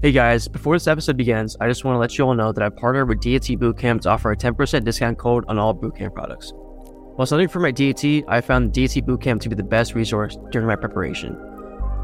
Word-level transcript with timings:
Hey 0.00 0.12
guys, 0.12 0.46
before 0.46 0.76
this 0.76 0.86
episode 0.86 1.16
begins, 1.16 1.56
I 1.60 1.66
just 1.66 1.84
want 1.84 1.96
to 1.96 1.98
let 1.98 2.16
you 2.16 2.24
all 2.24 2.32
know 2.32 2.52
that 2.52 2.62
I 2.62 2.68
partnered 2.68 3.08
with 3.08 3.20
DAT 3.20 3.58
Bootcamp 3.58 4.02
to 4.02 4.10
offer 4.10 4.30
a 4.30 4.36
10% 4.36 4.84
discount 4.84 5.18
code 5.18 5.44
on 5.48 5.58
all 5.58 5.74
Bootcamp 5.74 6.14
products. 6.14 6.52
While 6.54 7.26
studying 7.26 7.48
for 7.48 7.58
my 7.58 7.72
DAT, 7.72 8.04
I 8.28 8.40
found 8.40 8.72
DAT 8.72 8.90
Bootcamp 8.90 9.40
to 9.40 9.48
be 9.48 9.56
the 9.56 9.64
best 9.64 9.96
resource 9.96 10.38
during 10.52 10.68
my 10.68 10.76
preparation. 10.76 11.36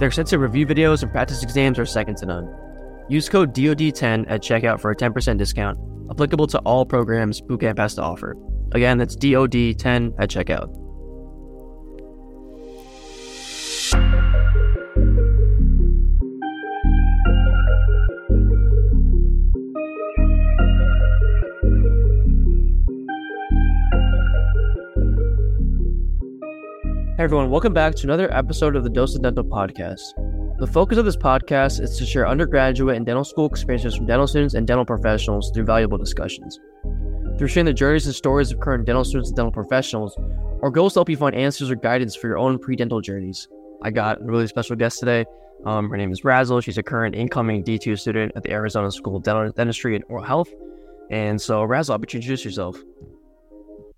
Their 0.01 0.09
extensive 0.09 0.41
review 0.41 0.67
videos 0.67 1.05
and 1.05 1.13
practice 1.13 1.45
exams 1.45 1.79
are 1.79 1.87
second 1.87 2.17
to 2.17 2.27
none. 2.27 2.53
Use 3.09 3.29
code 3.29 3.55
DOD10 3.55 4.25
at 4.29 4.43
checkout 4.43 4.81
for 4.81 4.91
a 4.91 4.97
10% 4.97 5.39
discount, 5.39 5.79
applicable 6.11 6.49
to 6.49 6.59
all 6.65 6.85
programs 6.85 7.41
Bootcamp 7.41 7.79
has 7.79 7.95
to 7.95 8.03
offer. 8.03 8.35
Again, 8.73 8.99
that's 8.99 9.15
DOD10 9.15 10.15
at 10.19 10.31
checkout. 10.31 10.84
Everyone, 27.25 27.49
welcome 27.49 27.73
back 27.73 27.95
to 27.95 28.07
another 28.07 28.31
episode 28.35 28.77
of 28.77 28.85
the 28.85 28.91
Dose 28.91 29.15
of 29.15 29.23
Dental 29.23 29.45
podcast. 29.45 30.13
The 30.59 30.67
focus 30.67 30.99
of 30.99 31.07
this 31.07 31.17
podcast 31.17 31.81
is 31.81 31.97
to 31.97 32.05
share 32.05 32.29
undergraduate 32.29 32.99
and 32.99 33.07
dental 33.07 33.25
school 33.25 33.47
experiences 33.47 33.97
from 33.97 34.05
dental 34.05 34.27
students 34.27 34.53
and 34.53 34.67
dental 34.67 34.85
professionals 34.85 35.51
through 35.51 35.65
valuable 35.65 35.97
discussions. 35.97 36.61
Through 37.39 37.49
sharing 37.49 37.65
the 37.65 37.73
journeys 37.73 38.05
and 38.05 38.15
stories 38.15 38.53
of 38.53 38.61
current 38.61 38.85
dental 38.85 39.05
students 39.05 39.31
and 39.31 39.37
dental 39.37 39.53
professionals, 39.53 40.15
our 40.63 40.69
goal 40.69 40.89
is 40.89 40.93
to 40.93 40.99
help 40.99 41.09
you 41.09 41.17
find 41.17 41.35
answers 41.35 41.71
or 41.71 41.77
guidance 41.77 42.15
for 42.15 42.27
your 42.27 42.37
own 42.37 42.59
pre-dental 42.59 43.01
journeys. 43.01 43.49
I 43.83 43.91
got 43.91 44.21
a 44.21 44.25
really 44.25 44.47
special 44.47 44.77
guest 44.77 44.99
today. 44.99 45.25
Um, 45.65 45.89
her 45.89 45.97
name 45.97 46.13
is 46.13 46.21
Razel. 46.21 46.63
She's 46.63 46.77
a 46.77 46.83
current 46.83 47.15
incoming 47.15 47.65
D2 47.65 47.99
student 47.99 48.33
at 48.37 48.43
the 48.43 48.51
Arizona 48.51 48.91
School 48.91 49.17
of 49.17 49.23
Dental 49.23 49.51
Dentistry 49.51 49.97
and 49.97 50.05
Oral 50.11 50.25
Health. 50.25 50.53
And 51.11 51.41
so, 51.41 51.67
Razel, 51.67 51.93
I'll 51.93 51.97
you 52.01 52.03
introduce 52.03 52.45
yourself. 52.45 52.77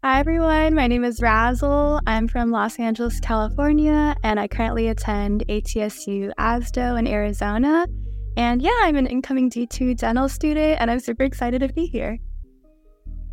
Hi, 0.07 0.21
everyone. 0.21 0.77
My 0.77 0.87
name 0.87 1.03
is 1.03 1.19
Razel. 1.19 2.01
I'm 2.07 2.29
from 2.29 2.53
Los 2.53 2.79
Angeles, 2.79 3.19
California, 3.19 4.15
and 4.23 4.39
I 4.39 4.47
currently 4.47 4.87
attend 4.87 5.45
ATSU 5.49 6.31
ASDO 6.39 6.97
in 6.97 7.09
Arizona. 7.09 7.89
And 8.37 8.63
yeah, 8.63 8.71
I'm 8.83 8.95
an 8.95 9.09
incoming 9.09 9.51
D2 9.51 9.97
dental 9.97 10.29
student, 10.29 10.81
and 10.81 10.93
I'm 10.93 11.01
super 11.01 11.25
excited 11.25 11.59
to 11.59 11.73
be 11.73 11.87
here. 11.87 12.19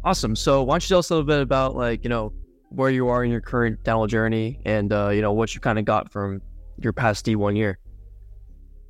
Awesome. 0.04 0.36
So, 0.36 0.64
why 0.64 0.74
don't 0.74 0.84
you 0.84 0.88
tell 0.88 0.98
us 0.98 1.12
a 1.12 1.14
little 1.14 1.28
bit 1.28 1.42
about, 1.42 1.76
like, 1.76 2.04
you 2.04 2.10
know, 2.10 2.34
where 2.70 2.90
you 2.90 3.08
are 3.08 3.24
in 3.24 3.30
your 3.30 3.42
current 3.42 3.84
dental 3.84 4.08
journey 4.08 4.60
and, 4.66 4.92
uh, 4.92 5.10
you 5.10 5.22
know, 5.22 5.32
what 5.32 5.54
you 5.54 5.62
kind 5.62 5.78
of 5.78 5.86
got 5.86 6.12
from 6.12 6.42
your 6.80 6.92
past 6.92 7.24
D1 7.24 7.56
year? 7.56 7.78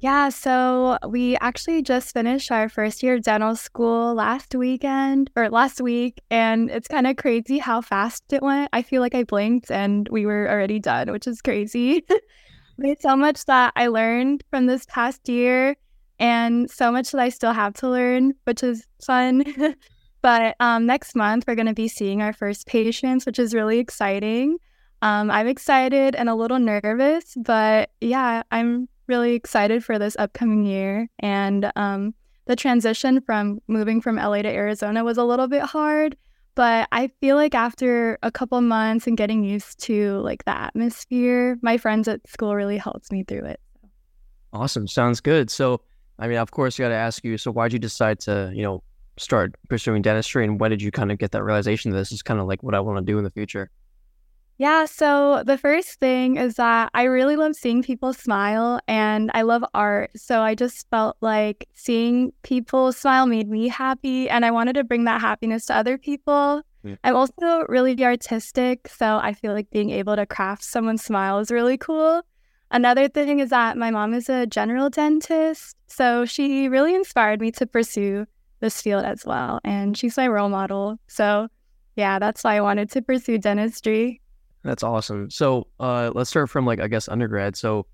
Yeah, 0.03 0.27
so 0.27 0.97
we 1.07 1.37
actually 1.37 1.81
just 1.81 2.11
finished 2.11 2.51
our 2.51 2.67
first 2.67 3.01
year 3.03 3.19
dental 3.19 3.55
school 3.55 4.13
last 4.13 4.53
weekend 4.53 5.29
or 5.37 5.49
last 5.49 5.79
week, 5.79 6.19
and 6.29 6.69
it's 6.69 6.89
kind 6.89 7.07
of 7.07 7.15
crazy 7.15 7.57
how 7.57 7.79
fast 7.79 8.21
it 8.33 8.43
went. 8.43 8.69
I 8.73 8.81
feel 8.81 9.01
like 9.01 9.15
I 9.15 9.23
blinked 9.23 9.71
and 9.71 10.09
we 10.09 10.25
were 10.25 10.51
already 10.51 10.77
done, 10.77 11.09
which 11.09 11.25
is 11.25 11.41
crazy. 11.41 12.03
There's 12.77 12.99
so 12.99 13.15
much 13.15 13.45
that 13.45 13.71
I 13.77 13.87
learned 13.87 14.43
from 14.49 14.65
this 14.65 14.85
past 14.89 15.29
year 15.29 15.77
and 16.19 16.69
so 16.69 16.91
much 16.91 17.11
that 17.11 17.21
I 17.21 17.29
still 17.29 17.53
have 17.53 17.73
to 17.75 17.87
learn, 17.87 18.33
which 18.43 18.61
is 18.61 18.85
fun. 19.05 19.45
but 20.21 20.57
um, 20.59 20.85
next 20.85 21.15
month, 21.15 21.45
we're 21.47 21.55
going 21.55 21.67
to 21.67 21.73
be 21.73 21.87
seeing 21.87 22.21
our 22.21 22.33
first 22.33 22.67
patients, 22.67 23.25
which 23.25 23.39
is 23.39 23.53
really 23.53 23.79
exciting. 23.79 24.57
Um, 25.01 25.31
I'm 25.31 25.47
excited 25.47 26.13
and 26.13 26.27
a 26.27 26.35
little 26.35 26.59
nervous, 26.59 27.37
but 27.37 27.89
yeah, 28.01 28.43
I'm 28.51 28.89
really 29.07 29.33
excited 29.33 29.83
for 29.83 29.99
this 29.99 30.15
upcoming 30.17 30.65
year. 30.65 31.07
And 31.19 31.71
um, 31.75 32.13
the 32.45 32.55
transition 32.55 33.21
from 33.21 33.59
moving 33.67 34.01
from 34.01 34.17
LA 34.17 34.41
to 34.41 34.49
Arizona 34.49 35.03
was 35.03 35.17
a 35.17 35.23
little 35.23 35.47
bit 35.47 35.63
hard, 35.63 36.15
but 36.55 36.87
I 36.91 37.09
feel 37.19 37.35
like 37.35 37.55
after 37.55 38.17
a 38.21 38.31
couple 38.31 38.59
months 38.61 39.07
and 39.07 39.17
getting 39.17 39.43
used 39.43 39.79
to 39.85 40.19
like 40.19 40.45
the 40.45 40.55
atmosphere, 40.55 41.57
my 41.61 41.77
friends 41.77 42.07
at 42.07 42.27
school 42.27 42.55
really 42.55 42.77
helped 42.77 43.11
me 43.11 43.23
through 43.23 43.45
it. 43.45 43.59
Awesome. 44.51 44.87
Sounds 44.87 45.19
good. 45.19 45.49
So, 45.49 45.81
I 46.19 46.27
mean, 46.27 46.37
of 46.37 46.51
course, 46.51 46.77
you 46.77 46.85
got 46.85 46.89
to 46.89 46.95
ask 46.95 47.23
you. 47.23 47.37
So, 47.37 47.51
why 47.51 47.67
did 47.67 47.73
you 47.73 47.79
decide 47.79 48.19
to, 48.21 48.51
you 48.53 48.61
know, 48.61 48.83
start 49.17 49.55
pursuing 49.69 50.01
dentistry, 50.01 50.43
and 50.43 50.59
when 50.59 50.71
did 50.71 50.81
you 50.81 50.91
kind 50.91 51.11
of 51.11 51.17
get 51.17 51.31
that 51.31 51.43
realization 51.43 51.91
that 51.91 51.97
this 51.97 52.11
is 52.11 52.21
kind 52.21 52.39
of 52.39 52.47
like 52.47 52.63
what 52.63 52.75
I 52.75 52.79
want 52.79 52.97
to 52.99 53.11
do 53.11 53.17
in 53.17 53.23
the 53.23 53.29
future? 53.29 53.69
Yeah, 54.57 54.85
so 54.85 55.43
the 55.45 55.57
first 55.57 55.99
thing 55.99 56.37
is 56.37 56.55
that 56.55 56.91
I 56.93 57.03
really 57.03 57.35
love 57.35 57.55
seeing 57.55 57.81
people 57.81 58.13
smile 58.13 58.79
and 58.87 59.31
I 59.33 59.41
love 59.41 59.65
art. 59.73 60.11
So 60.15 60.41
I 60.41 60.53
just 60.53 60.87
felt 60.89 61.17
like 61.21 61.67
seeing 61.73 62.31
people 62.43 62.91
smile 62.91 63.25
made 63.25 63.49
me 63.49 63.67
happy 63.67 64.29
and 64.29 64.45
I 64.45 64.51
wanted 64.51 64.73
to 64.73 64.83
bring 64.83 65.05
that 65.05 65.21
happiness 65.21 65.65
to 65.65 65.75
other 65.75 65.97
people. 65.97 66.61
Yeah. 66.83 66.95
I'm 67.03 67.15
also 67.15 67.65
really 67.67 68.01
artistic, 68.03 68.89
so 68.89 69.17
I 69.17 69.33
feel 69.33 69.53
like 69.53 69.69
being 69.69 69.89
able 69.89 70.15
to 70.15 70.25
craft 70.25 70.63
someone's 70.63 71.03
smile 71.03 71.39
is 71.39 71.49
really 71.49 71.77
cool. 71.77 72.21
Another 72.71 73.07
thing 73.07 73.39
is 73.39 73.51
that 73.51 73.77
my 73.77 73.91
mom 73.91 74.13
is 74.13 74.29
a 74.29 74.47
general 74.47 74.89
dentist, 74.89 75.77
so 75.87 76.25
she 76.25 76.67
really 76.67 76.93
inspired 76.95 77.39
me 77.39 77.51
to 77.51 77.65
pursue 77.65 78.25
this 78.59 78.81
field 78.81 79.05
as 79.05 79.25
well. 79.25 79.61
And 79.63 79.95
she's 79.97 80.17
my 80.17 80.27
role 80.27 80.49
model. 80.49 80.97
So, 81.07 81.47
yeah, 81.95 82.19
that's 82.19 82.43
why 82.43 82.57
I 82.57 82.61
wanted 82.61 82.89
to 82.91 83.01
pursue 83.01 83.37
dentistry. 83.37 84.21
That's 84.63 84.83
awesome. 84.83 85.29
So 85.29 85.67
uh, 85.79 86.11
let's 86.13 86.29
start 86.29 86.49
from 86.49 86.65
like 86.65 86.79
I 86.79 86.87
guess 86.87 87.07
undergrad. 87.09 87.55
So, 87.55 87.85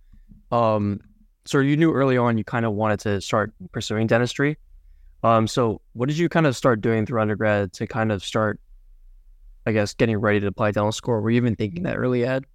um, 0.52 1.00
so 1.46 1.60
you 1.60 1.76
knew 1.78 1.94
early 1.94 2.18
on 2.18 2.38
you 2.38 2.44
kind 2.44 2.66
of 2.66 2.74
wanted 2.74 3.00
to 3.02 3.22
start 3.22 3.54
pursuing 3.72 4.08
dentistry. 4.08 4.58
Um, 5.24 5.48
so 5.48 5.82
what 5.94 6.08
did 6.08 6.18
you 6.18 6.30
kind 6.30 6.48
of 6.48 6.56
start 6.56 6.82
doing 6.82 7.06
through 7.06 7.22
undergrad 7.22 7.74
to 7.74 7.88
kind 7.88 8.12
of 8.12 8.24
start, 8.24 8.60
I 9.66 9.72
guess, 9.72 9.94
getting 9.94 10.18
ready 10.18 10.40
to 10.40 10.48
apply 10.48 10.72
dental 10.72 10.92
school? 10.92 11.20
Were 11.20 11.30
you 11.30 11.38
even 11.38 11.56
thinking 11.56 11.84
that 11.84 11.98
early, 11.98 12.26
Ed? 12.26 12.46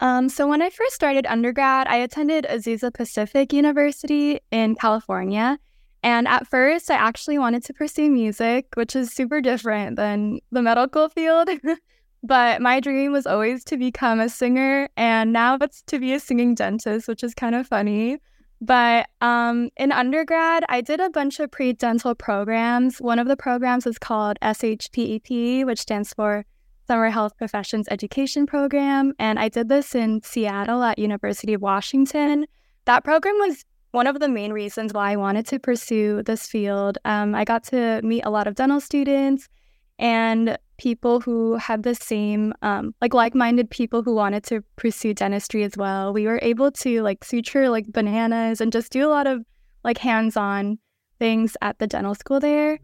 Um, 0.00 0.28
so 0.28 0.46
when 0.48 0.62
I 0.62 0.70
first 0.70 0.94
started 0.94 1.26
undergrad, 1.26 1.86
I 1.88 1.96
attended 1.96 2.46
Azusa 2.48 2.92
Pacific 2.92 3.52
University 3.52 4.40
in 4.50 4.74
California. 4.76 5.58
And 6.02 6.28
at 6.28 6.46
first, 6.46 6.90
I 6.90 6.94
actually 6.94 7.38
wanted 7.38 7.64
to 7.64 7.74
pursue 7.74 8.08
music, 8.08 8.68
which 8.74 8.94
is 8.94 9.12
super 9.12 9.40
different 9.40 9.96
than 9.96 10.38
the 10.52 10.62
medical 10.62 11.08
field. 11.08 11.48
But 12.22 12.60
my 12.60 12.80
dream 12.80 13.12
was 13.12 13.26
always 13.26 13.62
to 13.64 13.76
become 13.76 14.20
a 14.20 14.28
singer, 14.28 14.88
and 14.96 15.32
now 15.32 15.56
it's 15.60 15.82
to 15.82 15.98
be 15.98 16.12
a 16.12 16.20
singing 16.20 16.54
dentist, 16.54 17.06
which 17.06 17.22
is 17.22 17.34
kind 17.34 17.54
of 17.54 17.66
funny. 17.66 18.18
But 18.60 19.08
um, 19.20 19.70
in 19.76 19.92
undergrad, 19.92 20.64
I 20.68 20.80
did 20.80 21.00
a 21.00 21.10
bunch 21.10 21.38
of 21.38 21.50
pre 21.50 21.72
dental 21.72 22.14
programs. 22.14 22.98
One 22.98 23.18
of 23.18 23.28
the 23.28 23.36
programs 23.36 23.86
is 23.86 23.98
called 23.98 24.36
SHPEP, 24.42 25.64
which 25.64 25.80
stands 25.80 26.12
for 26.12 26.44
Summer 26.88 27.10
Health 27.10 27.36
Professions 27.36 27.86
Education 27.90 28.46
Program. 28.46 29.12
And 29.18 29.38
I 29.38 29.48
did 29.48 29.68
this 29.68 29.94
in 29.94 30.22
Seattle 30.22 30.82
at 30.82 30.98
University 30.98 31.54
of 31.54 31.62
Washington. 31.62 32.46
That 32.86 33.04
program 33.04 33.36
was 33.38 33.64
one 33.92 34.06
of 34.06 34.18
the 34.18 34.28
main 34.28 34.52
reasons 34.52 34.92
why 34.92 35.12
I 35.12 35.16
wanted 35.16 35.46
to 35.48 35.58
pursue 35.58 36.22
this 36.24 36.46
field. 36.46 36.98
Um, 37.04 37.34
I 37.34 37.44
got 37.44 37.64
to 37.64 38.00
meet 38.02 38.22
a 38.24 38.30
lot 38.30 38.46
of 38.46 38.54
dental 38.54 38.80
students 38.80 39.48
and 39.98 40.58
people 40.78 41.20
who 41.20 41.56
had 41.56 41.82
the 41.82 41.94
same 41.94 42.54
um, 42.62 42.94
like 43.00 43.12
like-minded 43.12 43.68
people 43.68 44.02
who 44.02 44.14
wanted 44.14 44.44
to 44.44 44.62
pursue 44.76 45.12
dentistry 45.12 45.64
as 45.64 45.76
well. 45.76 46.12
We 46.12 46.26
were 46.26 46.38
able 46.42 46.70
to 46.70 47.02
like 47.02 47.24
suture 47.24 47.68
like 47.68 47.86
bananas 47.92 48.60
and 48.60 48.72
just 48.72 48.90
do 48.92 49.06
a 49.06 49.10
lot 49.10 49.26
of 49.26 49.44
like 49.84 49.98
hands-on 49.98 50.78
things 51.18 51.56
at 51.60 51.78
the 51.78 51.86
dental 51.86 52.14
school 52.14 52.40
there. 52.40 52.78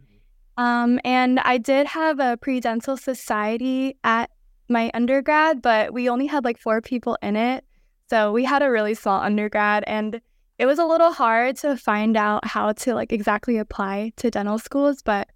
Um, 0.56 1.00
and 1.04 1.41
i 1.41 1.59
did 1.59 1.84
have 1.88 2.21
a 2.21 2.37
pre-dental 2.37 2.97
society 2.97 3.97
at 4.04 4.31
my 4.69 4.88
undergrad 4.94 5.60
but 5.60 5.93
we 5.93 6.09
only 6.09 6.27
had 6.27 6.44
like 6.44 6.59
four 6.60 6.81
people 6.81 7.16
in 7.22 7.37
it. 7.37 7.65
So 8.10 8.33
we 8.33 8.44
had 8.44 8.62
a 8.62 8.71
really 8.71 8.94
small 8.94 9.21
undergrad 9.21 9.84
and 9.87 10.21
it 10.59 10.66
was 10.66 10.78
a 10.78 10.84
little 10.84 11.12
hard 11.12 11.56
to 11.56 11.77
find 11.77 12.16
out 12.16 12.47
how 12.47 12.72
to 12.72 12.94
like 12.94 13.12
exactly 13.12 13.57
apply 13.57 14.13
to 14.16 14.30
dental 14.30 14.59
schools 14.59 15.03
but 15.03 15.28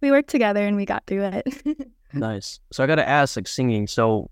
we 0.00 0.10
worked 0.10 0.30
together 0.30 0.66
and 0.66 0.76
we 0.76 0.84
got 0.84 1.06
through 1.06 1.24
it. 1.24 1.62
nice. 2.12 2.60
So 2.72 2.82
I 2.84 2.86
got 2.86 2.96
to 2.96 3.08
ask, 3.08 3.36
like 3.36 3.48
singing. 3.48 3.86
So 3.86 4.30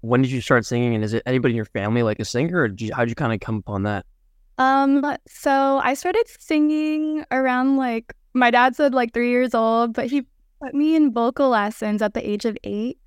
when 0.00 0.22
did 0.22 0.30
you 0.30 0.40
start 0.40 0.64
singing, 0.64 0.94
and 0.94 1.04
is 1.04 1.14
it 1.14 1.22
anybody 1.26 1.52
in 1.52 1.56
your 1.56 1.64
family 1.64 2.02
like 2.02 2.20
a 2.20 2.24
singer, 2.24 2.62
or 2.62 2.66
you, 2.66 2.90
did 2.92 3.08
you 3.08 3.14
kind 3.14 3.32
of 3.32 3.40
come 3.40 3.56
upon 3.56 3.82
that? 3.84 4.06
Um, 4.58 5.04
so 5.28 5.80
I 5.82 5.94
started 5.94 6.24
singing 6.26 7.24
around 7.30 7.76
like 7.76 8.12
my 8.34 8.50
dad 8.50 8.76
said 8.76 8.94
like 8.94 9.12
three 9.12 9.30
years 9.30 9.54
old, 9.54 9.94
but 9.94 10.06
he 10.06 10.24
put 10.60 10.74
me 10.74 10.96
in 10.96 11.12
vocal 11.12 11.50
lessons 11.50 12.02
at 12.02 12.14
the 12.14 12.28
age 12.28 12.44
of 12.44 12.56
eight. 12.64 12.98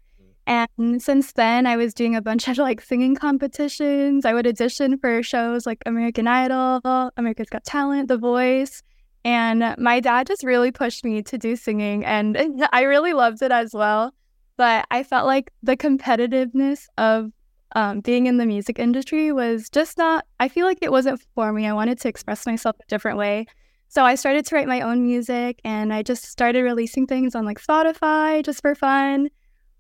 And 0.48 1.02
since 1.02 1.34
then, 1.34 1.68
I 1.68 1.78
was 1.78 1.94
doing 1.94 2.16
a 2.16 2.22
bunch 2.22 2.48
of 2.48 2.58
like 2.58 2.82
singing 2.82 3.16
competitions. 3.16 4.26
I 4.26 4.34
would 4.34 4.48
audition 4.48 4.98
for 4.98 5.22
shows 5.22 5.66
like 5.66 5.80
American 5.86 6.28
Idol, 6.28 7.12
America's 7.16 7.48
Got 7.50 7.64
Talent, 7.64 8.08
The 8.08 8.18
Voice. 8.18 8.82
And 9.24 9.76
my 9.78 10.00
dad 10.00 10.28
just 10.28 10.44
really 10.44 10.72
pushed 10.72 11.06
me 11.06 11.22
to 11.24 11.38
do 11.38 11.56
singing, 11.56 12.04
and 12.06 12.38
I 12.72 12.84
really 12.84 13.14
loved 13.14 13.42
it 13.42 13.52
as 13.52 13.74
well. 13.74 14.14
But 14.58 14.86
I 14.92 15.04
felt 15.04 15.26
like 15.26 15.52
the 15.64 15.78
competitiveness 15.78 16.86
of 16.98 17.32
um, 17.76 18.02
being 18.02 18.28
in 18.28 18.38
the 18.38 18.46
music 18.46 18.80
industry 18.80 19.32
was 19.32 19.70
just 19.70 19.98
not, 19.98 20.26
I 20.40 20.48
feel 20.48 20.66
like 20.66 20.80
it 20.82 20.92
wasn't 20.92 21.22
for 21.36 21.54
me. 21.54 21.68
I 21.68 21.74
wanted 21.74 22.00
to 22.02 22.10
express 22.10 22.46
myself 22.46 22.76
a 22.82 22.86
different 22.88 23.18
way. 23.18 23.46
So 23.88 24.04
I 24.04 24.16
started 24.16 24.46
to 24.46 24.56
write 24.56 24.68
my 24.68 24.82
own 24.82 25.04
music 25.04 25.60
and 25.64 25.94
I 25.94 26.04
just 26.04 26.24
started 26.26 26.64
releasing 26.64 27.08
things 27.08 27.36
on 27.36 27.46
like 27.46 27.62
Spotify 27.62 28.44
just 28.44 28.62
for 28.62 28.76
fun. 28.76 29.30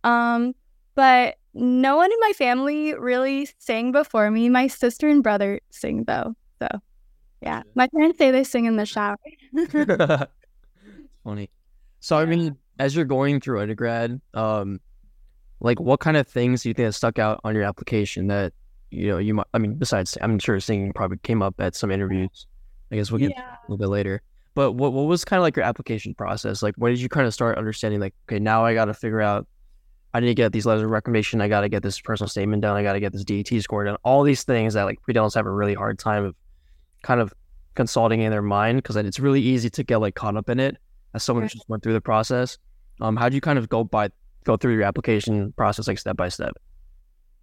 Um, 0.03 0.53
but 0.95 1.35
no 1.53 1.95
one 1.97 2.11
in 2.11 2.17
my 2.19 2.33
family 2.33 2.93
really 2.93 3.47
sang 3.59 3.91
before 3.91 4.29
me. 4.31 4.49
My 4.49 4.67
sister 4.67 5.07
and 5.07 5.23
brother 5.23 5.59
sing 5.69 6.03
though. 6.05 6.33
So 6.59 6.67
yeah, 7.41 7.63
my 7.75 7.87
parents 7.87 8.17
say 8.17 8.31
they 8.31 8.43
sing 8.43 8.65
in 8.65 8.75
the 8.75 8.85
shower. 8.85 9.17
Funny. 11.23 11.49
So 11.99 12.17
I 12.17 12.25
mean, 12.25 12.57
as 12.79 12.95
you're 12.95 13.05
going 13.05 13.39
through 13.39 13.61
undergrad, 13.61 14.19
um, 14.33 14.79
like 15.59 15.79
what 15.79 15.99
kind 15.99 16.17
of 16.17 16.27
things 16.27 16.63
do 16.63 16.69
you 16.69 16.73
think 16.73 16.87
that 16.87 16.93
stuck 16.93 17.19
out 17.19 17.39
on 17.43 17.53
your 17.55 17.63
application 17.63 18.27
that 18.27 18.53
you 18.89 19.07
know 19.07 19.17
you 19.17 19.33
might? 19.35 19.47
I 19.53 19.59
mean, 19.59 19.75
besides, 19.75 20.17
I'm 20.21 20.39
sure 20.39 20.59
singing 20.59 20.93
probably 20.93 21.17
came 21.17 21.41
up 21.41 21.55
at 21.59 21.75
some 21.75 21.91
interviews. 21.91 22.47
I 22.91 22.95
guess 22.95 23.11
we'll 23.11 23.19
get 23.19 23.31
yeah. 23.31 23.53
a 23.53 23.71
little 23.71 23.77
bit 23.77 23.87
later. 23.87 24.21
But 24.53 24.73
what 24.73 24.93
what 24.93 25.03
was 25.03 25.23
kind 25.23 25.39
of 25.39 25.43
like 25.43 25.55
your 25.55 25.65
application 25.65 26.13
process? 26.13 26.61
Like, 26.61 26.75
when 26.77 26.91
did 26.91 27.01
you 27.01 27.09
kind 27.09 27.25
of 27.25 27.33
start 27.33 27.57
understanding? 27.57 27.99
Like, 27.99 28.13
okay, 28.27 28.39
now 28.39 28.65
I 28.65 28.73
got 28.73 28.85
to 28.85 28.93
figure 28.93 29.21
out. 29.21 29.47
I 30.13 30.19
need 30.19 30.27
to 30.27 30.33
get 30.33 30.51
these 30.51 30.65
letters 30.65 30.83
of 30.83 30.89
recommendation. 30.89 31.39
I 31.39 31.47
got 31.47 31.61
to 31.61 31.69
get 31.69 31.83
this 31.83 32.01
personal 32.01 32.27
statement 32.27 32.61
done. 32.61 32.75
I 32.75 32.83
got 32.83 32.93
to 32.93 32.99
get 32.99 33.13
this 33.13 33.23
DAT 33.23 33.47
score 33.61 33.85
done. 33.85 33.95
All 34.03 34.23
these 34.23 34.43
things 34.43 34.73
that 34.73 34.83
like 34.83 35.01
pre-dentals 35.01 35.35
have 35.35 35.45
a 35.45 35.51
really 35.51 35.73
hard 35.73 35.99
time 35.99 36.25
of 36.25 36.35
kind 37.03 37.19
of 37.19 37.33
consulting 37.75 38.21
in 38.21 38.31
their 38.31 38.41
mind 38.41 38.77
because 38.77 38.95
it's 38.95 39.19
really 39.19 39.41
easy 39.41 39.69
to 39.69 39.83
get 39.83 39.97
like 39.97 40.15
caught 40.15 40.35
up 40.35 40.49
in 40.49 40.59
it 40.59 40.77
as 41.13 41.23
someone 41.23 41.43
right. 41.43 41.51
who 41.51 41.57
just 41.57 41.69
went 41.69 41.83
through 41.83 41.93
the 41.93 42.01
process. 42.01 42.57
Um, 42.99 43.15
how 43.15 43.29
do 43.29 43.35
you 43.35 43.41
kind 43.41 43.57
of 43.57 43.69
go 43.69 43.83
by 43.83 44.09
go 44.43 44.57
through 44.57 44.73
your 44.73 44.83
application 44.83 45.53
process 45.53 45.87
like 45.87 45.99
step 45.99 46.17
by 46.17 46.29
step? 46.29 46.53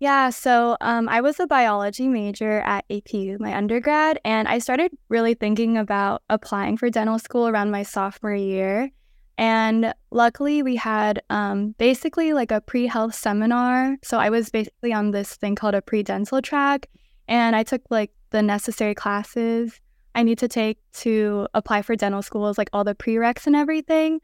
Yeah, 0.00 0.31
so 0.31 0.76
um, 0.81 1.08
I 1.08 1.20
was 1.20 1.40
a 1.40 1.46
biology 1.49 2.06
major 2.06 2.60
at 2.60 2.88
APU, 2.88 3.40
my 3.40 3.56
undergrad, 3.56 4.20
and 4.25 4.46
I 4.46 4.58
started 4.58 4.93
really 5.08 5.34
thinking 5.34 5.76
about 5.76 6.22
applying 6.31 6.76
for 6.76 6.88
dental 6.88 7.19
school 7.19 7.49
around 7.49 7.72
my 7.72 7.82
sophomore 7.82 8.34
year. 8.34 8.90
And 9.38 9.93
luckily, 10.12 10.62
we 10.62 10.76
had 10.76 11.22
um, 11.31 11.75
basically 11.78 12.32
like 12.32 12.52
a 12.52 12.60
pre 12.60 12.87
health 12.87 13.14
seminar. 13.14 13.96
So 14.05 14.19
I 14.19 14.31
was 14.31 14.50
basically 14.50 14.93
on 14.93 15.10
this 15.10 15.34
thing 15.34 15.56
called 15.56 15.75
a 15.75 15.82
pre 15.82 16.05
dental 16.05 16.43
track, 16.43 16.88
and 17.26 17.56
I 17.56 17.64
took 17.64 17.82
like 17.90 18.12
the 18.30 18.42
necessary 18.42 18.94
classes 18.94 19.80
I 20.14 20.25
need 20.25 20.38
to 20.38 20.48
take 20.48 20.78
to 20.94 21.46
apply 21.54 21.82
for 21.82 21.94
dental 21.94 22.22
schools, 22.22 22.58
like 22.58 22.70
all 22.72 22.82
the 22.82 22.94
prereqs 22.94 23.46
and 23.46 23.54
everything. 23.54 24.20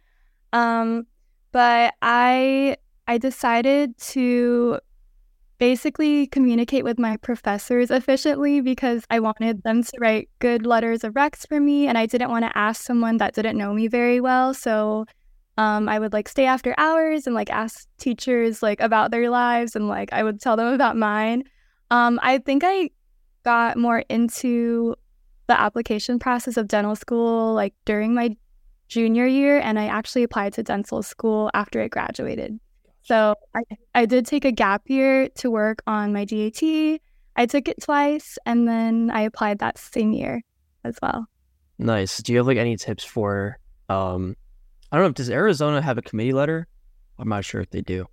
Um, 0.53 1.07
but 1.53 1.95
I 2.03 2.77
I 3.07 3.19
decided 3.19 3.97
to 3.99 4.81
basically 5.59 6.27
communicate 6.27 6.83
with 6.83 6.99
my 6.99 7.17
professors 7.19 7.91
efficiently 7.91 8.61
because 8.61 9.05
I 9.09 9.21
wanted 9.21 9.63
them 9.63 9.85
to 9.85 9.93
write 10.01 10.29
good 10.41 10.67
letters 10.67 11.05
of 11.05 11.15
recs 11.15 11.47
for 11.47 11.61
me 11.61 11.87
and 11.87 11.97
I 11.97 12.07
didn't 12.07 12.31
want 12.31 12.45
to 12.45 12.59
ask 12.59 12.83
someone 12.83 13.19
that 13.19 13.35
didn't 13.35 13.57
know 13.57 13.73
me 13.73 13.87
very 13.87 14.21
well. 14.21 14.53
So 14.53 15.05
um, 15.57 15.89
I 15.89 16.01
would 16.01 16.13
like 16.13 16.29
stay 16.29 16.47
after 16.47 16.75
hours 16.77 17.27
and 17.27 17.37
like 17.37 17.51
ask 17.51 17.87
teachers 17.99 18.63
like 18.63 18.81
about 18.81 19.13
their 19.13 19.31
lives 19.31 19.77
and 19.77 19.87
like 19.87 20.13
I 20.13 20.25
would 20.25 20.41
tell 20.41 20.57
them 20.57 20.75
about 20.75 20.97
mine. 20.97 21.45
Um, 21.91 22.19
I 22.23 22.39
think 22.39 22.65
I 22.67 22.91
got 23.45 23.77
more 23.77 24.05
into 24.09 24.97
the 25.47 25.59
application 25.59 26.19
process 26.19 26.57
of 26.57 26.69
dental 26.69 26.97
school 26.97 27.55
like 27.55 27.75
during 27.85 28.15
my 28.15 28.37
junior 28.89 29.27
year 29.27 29.59
and 29.61 29.79
I 29.79 29.87
actually 29.87 30.23
applied 30.23 30.55
to 30.55 30.63
dental 30.63 31.03
school 31.03 31.51
after 31.55 31.83
I 31.83 31.89
graduated. 31.89 32.59
So 33.03 33.35
I, 33.55 33.63
I 33.95 34.07
did 34.07 34.25
take 34.25 34.45
a 34.45 34.53
gap 34.53 34.83
year 34.87 35.29
to 35.37 35.51
work 35.51 35.83
on 35.87 36.13
my 36.13 36.25
DAT. 36.25 36.63
I 37.37 37.47
took 37.47 37.69
it 37.69 37.83
twice 37.83 38.39
and 38.47 38.67
then 38.67 39.11
I 39.13 39.23
applied 39.23 39.59
that 39.59 39.79
same 39.79 40.13
year 40.13 40.41
as 40.85 40.97
well. 41.03 41.27
Nice. 41.79 42.23
Do 42.23 42.33
you 42.33 42.39
have 42.39 42.47
like 42.47 42.57
any 42.59 42.77
tips 42.77 43.05
for 43.05 43.59
um 43.89 44.37
I 44.91 44.97
don't 44.97 45.07
know, 45.07 45.13
does 45.13 45.29
Arizona 45.29 45.83
have 45.83 45.99
a 45.99 46.03
committee 46.03 46.33
letter? 46.33 46.67
I'm 47.19 47.29
not 47.29 47.45
sure 47.45 47.61
if 47.61 47.71
they 47.71 47.83
do. 47.83 48.07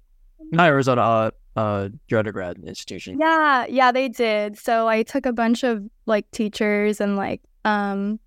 Not 0.51 0.67
Arizona, 0.67 1.01
uh 1.01 1.31
uh 1.55 1.89
your 2.07 2.19
undergrad 2.19 2.57
institution. 2.65 3.17
Yeah, 3.19 3.65
yeah, 3.67 3.91
they 3.91 4.09
did. 4.09 4.57
So 4.57 4.87
I 4.87 5.03
took 5.03 5.25
a 5.25 5.33
bunch 5.33 5.63
of 5.63 5.83
like 6.05 6.29
teachers 6.31 7.01
and 7.01 7.15
like 7.15 7.41
um 7.65 8.19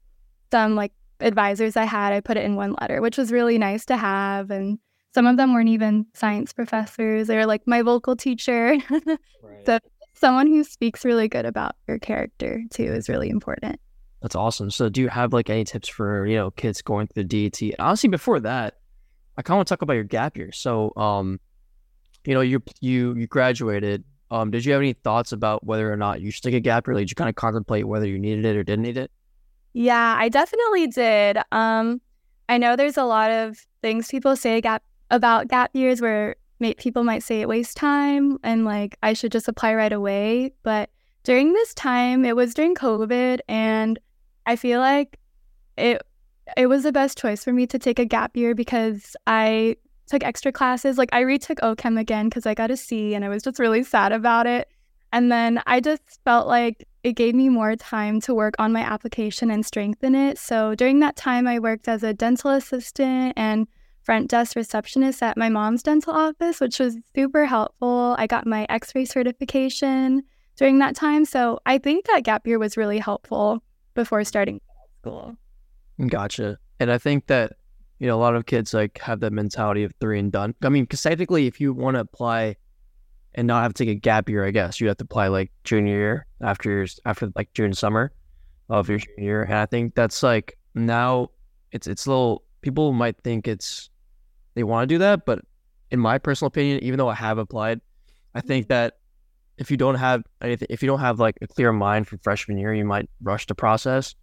some 0.51 0.77
like 0.77 0.93
advisors 1.21 1.77
I 1.77 1.85
had, 1.85 2.13
I 2.13 2.21
put 2.21 2.37
it 2.37 2.45
in 2.45 2.57
one 2.57 2.77
letter, 2.81 3.01
which 3.01 3.17
was 3.17 3.33
really 3.33 3.59
nice 3.59 3.85
to 3.87 3.97
have 3.97 4.51
and 4.51 4.79
some 5.15 5.27
of 5.27 5.37
them 5.37 5.55
weren't 5.55 5.69
even 5.69 6.07
science 6.13 6.53
professors. 6.53 7.29
They 7.29 7.37
were 7.37 7.47
like 7.47 7.63
my 7.67 7.83
vocal 7.83 8.17
teacher. 8.17 8.77
right. 8.91 9.65
So 9.65 9.79
someone 10.15 10.49
who 10.49 10.65
speaks 10.65 11.05
really 11.05 11.29
good 11.29 11.47
about 11.47 11.77
your 11.87 11.99
character 11.99 12.63
too 12.71 12.85
is 12.85 13.09
really 13.09 13.31
important. 13.31 13.81
That's 14.23 14.35
awesome. 14.35 14.71
So 14.71 14.89
do 14.89 15.03
you 15.03 15.09
have 15.09 15.33
like 15.33 15.51
any 15.51 15.65
tips 15.65 15.89
for, 15.89 16.27
you 16.27 16.37
know, 16.37 16.51
kids 16.51 16.83
going 16.83 17.07
through 17.07 17.25
the 17.25 17.51
DAT? 17.51 17.75
Honestly, 17.79 18.09
before 18.09 18.41
that, 18.41 18.79
I 19.37 19.43
kind 19.43 19.55
of 19.55 19.59
want 19.59 19.69
to 19.69 19.73
talk 19.75 19.83
about 19.83 19.95
your 19.95 20.05
gap 20.05 20.37
year. 20.37 20.51
So, 20.53 20.93
um, 20.97 21.41
you 22.27 22.35
know, 22.35 22.41
you 22.41 22.63
you 22.81 23.15
you 23.15 23.27
graduated. 23.27 24.05
Um, 24.31 24.51
did 24.51 24.65
you 24.65 24.73
have 24.73 24.81
any 24.81 24.95
thoughts 24.95 25.33
about 25.33 25.65
whether 25.65 25.93
or 25.93 25.97
not 25.97 26.21
you 26.21 26.31
should 26.31 26.43
take 26.43 26.55
a 26.55 26.61
gap 26.61 26.87
year? 26.87 26.97
Did 26.97 27.11
you 27.11 27.15
kind 27.15 27.29
of 27.29 27.37
contemplate 27.37 27.87
whether 27.87 28.07
you 28.07 28.19
needed 28.19 28.45
it 28.45 28.57
or 28.57 28.65
didn't 28.65 28.83
need 28.83 28.97
it? 28.97 29.11
Yeah, 29.75 30.17
I 30.19 30.29
definitely 30.29 30.87
did. 30.87 31.39
Um, 31.53 32.01
I 32.49 32.59
know 32.59 32.77
there's 32.77 32.97
a 32.97 33.05
lot 33.05 33.31
of 33.31 33.59
things 33.83 34.09
people 34.09 34.37
say 34.37 34.61
gap 34.61 34.83
about 35.11 35.49
gap 35.49 35.71
years 35.75 36.01
where 36.01 36.37
may- 36.61 36.75
people 36.75 37.05
might 37.05 37.23
say 37.23 37.41
it 37.41 37.49
wastes 37.49 37.75
time 37.75 38.39
and 38.43 38.65
like 38.65 38.97
I 39.03 39.13
should 39.13 39.33
just 39.33 39.49
apply 39.49 39.75
right 39.75 39.93
away. 39.93 40.53
But 40.63 40.91
during 41.23 41.53
this 41.53 41.75
time, 41.75 42.25
it 42.25 42.37
was 42.37 42.55
during 42.55 42.75
COVID, 42.75 43.41
and 43.49 43.99
I 44.47 44.57
feel 44.57 44.81
like 44.81 45.19
it 45.77 46.03
it 46.57 46.67
was 46.67 46.83
the 46.83 46.93
best 46.93 47.19
choice 47.19 47.43
for 47.43 47.53
me 47.53 47.67
to 47.67 47.79
take 47.79 47.99
a 47.99 48.05
gap 48.05 48.37
year 48.37 48.55
because 48.55 49.17
I 49.27 49.77
took 50.07 50.25
extra 50.25 50.53
classes. 50.53 50.99
Like 50.99 51.11
I 51.13 51.21
retook 51.21 51.59
OChem 51.61 51.99
again 51.99 52.29
because 52.29 52.47
I 52.47 52.55
got 52.55 52.71
a 52.71 52.77
C, 52.77 53.15
and 53.15 53.25
I 53.25 53.29
was 53.29 53.43
just 53.43 53.59
really 53.59 53.83
sad 53.83 54.13
about 54.13 54.47
it. 54.47 54.69
And 55.13 55.31
then 55.31 55.63
I 55.67 55.81
just 55.81 56.21
felt 56.25 56.49
like 56.49 56.85
it 57.05 57.13
gave 57.13 57.35
me 57.35 57.49
more 57.49 57.77
time 57.77 58.21
to 58.23 58.35
work 58.35 58.55
on 58.59 58.73
my 58.73 58.81
application 58.81 59.51
and 59.51 59.65
strengthen 59.65 60.15
it. 60.15 60.39
So 60.39 60.75
during 60.75 61.01
that 61.01 61.15
time, 61.15 61.47
I 61.47 61.61
worked 61.61 61.87
as 61.87 62.03
a 62.03 62.13
dental 62.13 62.51
assistant 62.51 63.35
and 63.37 63.69
front 64.03 64.29
desk 64.29 64.57
receptionist 64.57 65.23
at 65.23 65.37
my 65.37 65.49
mom's 65.49 65.83
dental 65.83 66.13
office, 66.13 66.61
which 66.61 66.79
was 66.79 66.97
super 67.15 67.47
helpful. 67.47 68.17
I 68.19 68.27
got 68.27 68.47
my 68.47 68.67
x 68.69 68.95
ray 68.95 69.05
certification 69.05 70.23
during 70.57 70.79
that 70.81 70.97
time. 70.97 71.25
So 71.25 71.59
I 71.65 71.79
think 71.79 72.07
that 72.07 72.25
gap 72.25 72.47
year 72.47 72.59
was 72.59 72.77
really 72.77 72.99
helpful 72.99 73.63
before 73.95 74.25
starting 74.25 74.61
school. 75.01 75.37
Gotcha. 76.09 76.59
And 76.81 76.91
I 76.91 76.99
think 76.99 77.29
that, 77.29 77.53
you 77.99 78.07
know, 78.07 78.17
a 78.17 78.21
lot 78.21 78.35
of 78.35 78.47
kids 78.47 78.75
like 78.75 78.99
have 78.99 79.21
that 79.21 79.33
mentality 79.33 79.85
of 79.85 79.93
three 80.01 80.19
and 80.19 80.33
done. 80.33 80.55
I 80.63 80.69
mean, 80.69 80.85
because 80.85 81.03
technically, 81.03 81.47
if 81.47 81.61
you 81.61 81.73
want 81.73 81.95
to 81.95 82.01
apply 82.01 82.57
and 83.35 83.47
not 83.47 83.63
have 83.63 83.75
to 83.75 83.85
take 83.85 83.97
a 83.97 83.99
gap 83.99 84.29
year, 84.29 84.45
I 84.45 84.51
guess 84.51 84.81
you 84.81 84.89
have 84.89 84.97
to 84.99 85.05
apply 85.05 85.29
like 85.29 85.53
junior 85.65 85.95
year 85.95 86.27
after 86.41 86.71
your, 86.71 86.87
after 87.05 87.31
like 87.35 87.53
June 87.53 87.73
summer 87.73 88.13
of 88.69 88.89
your 88.89 88.99
junior 88.99 89.23
year. 89.23 89.43
And 89.43 89.55
I 89.55 89.67
think 89.67 89.95
that's 89.95 90.23
like 90.23 90.59
now 90.75 91.31
it's, 91.73 91.87
it's 91.87 92.07
a 92.07 92.11
little, 92.11 92.45
people 92.61 92.93
might 92.93 93.17
think 93.23 93.49
it's 93.49 93.91
they 94.55 94.63
want 94.63 94.89
to 94.89 94.95
do 94.95 94.99
that. 94.99 95.27
But 95.27 95.41
in 95.91 96.01
my 96.01 96.19
personal 96.19 96.49
opinion, 96.49 96.83
even 96.83 96.99
though 96.99 97.09
I 97.09 97.15
have 97.15 97.39
applied, 97.39 97.81
I 98.35 98.41
think 98.41 98.69
that 98.69 98.99
if 99.59 99.71
you 99.71 99.77
don't 99.77 99.95
have 99.95 100.23
anything, 100.41 100.67
if 100.71 100.83
you 100.83 100.89
don't 100.89 101.01
have 101.01 101.21
like 101.21 101.39
a 101.41 101.47
clear 101.47 101.73
mind 101.73 102.09
from 102.09 102.19
freshman 102.19 102.59
year, 102.59 102.75
you 102.75 102.85
might 102.85 103.09
rush 103.23 103.47
the 103.47 103.55
process. 103.55 104.15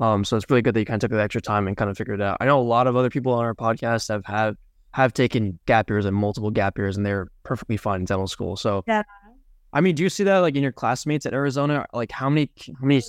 Um, 0.00 0.24
so 0.24 0.36
it's 0.36 0.48
really 0.48 0.62
good 0.62 0.74
that 0.74 0.80
you 0.80 0.86
kind 0.86 1.02
of 1.02 1.08
took 1.08 1.16
the 1.16 1.22
extra 1.22 1.40
time 1.40 1.68
and 1.68 1.76
kind 1.76 1.90
of 1.90 1.96
figured 1.96 2.20
it 2.20 2.24
out. 2.24 2.38
I 2.40 2.46
know 2.46 2.58
a 2.58 2.62
lot 2.62 2.86
of 2.86 2.96
other 2.96 3.10
people 3.10 3.32
on 3.32 3.44
our 3.44 3.54
podcast 3.54 4.08
have 4.08 4.24
had 4.24 4.56
have 4.92 5.14
taken 5.14 5.58
gap 5.66 5.88
years 5.88 6.04
and 6.04 6.14
multiple 6.14 6.50
gap 6.50 6.76
years, 6.76 6.96
and 6.96 7.06
they're 7.06 7.28
perfectly 7.44 7.76
fine 7.76 8.00
in 8.00 8.04
dental 8.04 8.26
school. 8.26 8.56
So, 8.56 8.84
yeah. 8.86 9.02
I 9.72 9.80
mean, 9.80 9.94
do 9.94 10.02
you 10.02 10.10
see 10.10 10.24
that 10.24 10.38
like 10.38 10.54
in 10.54 10.62
your 10.62 10.72
classmates 10.72 11.24
at 11.24 11.32
Arizona? 11.32 11.86
Like, 11.92 12.12
how 12.12 12.28
many 12.28 12.50
how 12.80 12.86
many 12.86 13.02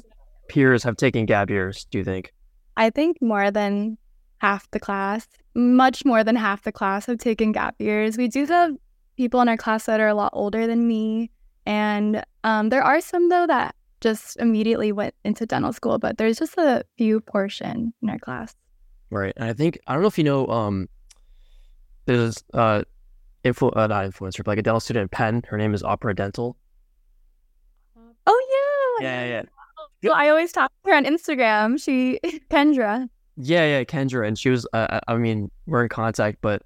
peers 0.48 0.84
have 0.84 0.96
taken 0.98 1.26
gap 1.26 1.50
years? 1.50 1.86
Do 1.92 1.98
you 1.98 2.04
think? 2.04 2.34
I 2.78 2.90
think 2.90 3.22
more 3.22 3.52
than 3.52 3.98
half 4.40 4.70
the 4.72 4.80
class, 4.80 5.28
much 5.56 6.06
more 6.06 6.24
than 6.24 6.36
half 6.36 6.64
the 6.64 6.72
class 6.72 7.06
have 7.06 7.18
taken 7.18 7.52
gap 7.52 7.76
years. 7.80 8.18
We 8.18 8.28
do 8.28 8.46
have 8.46 8.74
people 9.18 9.42
in 9.42 9.50
our 9.50 9.58
class 9.58 9.86
that 9.86 10.00
are 10.00 10.08
a 10.08 10.16
lot 10.16 10.32
older 10.34 10.68
than 10.68 10.88
me. 10.88 11.30
And 11.66 12.24
um, 12.44 12.70
there 12.70 12.84
are 12.84 13.00
some, 13.00 13.30
though, 13.30 13.48
that 13.48 13.76
just 14.04 14.38
immediately 14.38 14.92
went 14.92 15.16
into 15.24 15.46
dental 15.46 15.74
school, 15.74 15.98
but 15.98 16.18
there's 16.18 16.38
just 16.38 16.58
a 16.58 16.84
few 16.98 17.22
portion 17.22 17.94
in 18.02 18.10
our 18.10 18.20
class. 18.20 18.54
Right. 19.10 19.34
And 19.38 19.50
I 19.50 19.54
think, 19.54 19.80
I 19.88 19.94
don't 19.94 20.02
know 20.02 20.10
if 20.10 20.18
you 20.18 20.24
know, 20.24 20.46
um, 20.48 20.90
there's 22.06 22.44
uh, 22.54 22.84
influ- 23.46 23.76
uh, 23.76 23.88
not 23.88 24.06
influencer, 24.06 24.40
but 24.40 24.48
like 24.48 24.60
a 24.60 24.62
dental 24.62 24.82
student 24.82 25.04
in 25.04 25.10
Penn. 25.10 25.44
Her 25.48 25.58
name 25.58 25.74
is 25.74 25.82
Opera 25.82 26.14
Dental. 26.14 26.58
Oh, 28.28 28.98
yeah. 29.02 29.08
Yeah, 29.10 29.26
yeah. 29.26 29.42
So 30.04 30.12
I 30.12 30.30
always 30.30 30.52
talk 30.52 30.70
to 30.84 30.92
her 30.92 30.98
on 30.98 31.06
Instagram. 31.06 31.82
She, 31.82 32.20
Kendra. 32.52 33.08
Yeah, 33.38 33.66
yeah, 33.66 33.84
Kendra, 33.84 34.28
and 34.28 34.38
she 34.38 34.50
was. 34.50 34.68
Uh, 34.74 34.88
uh, 34.90 35.00
I 35.08 35.16
mean, 35.16 35.50
we're 35.66 35.82
in 35.82 35.90
contact, 35.90 36.38
but 36.42 36.62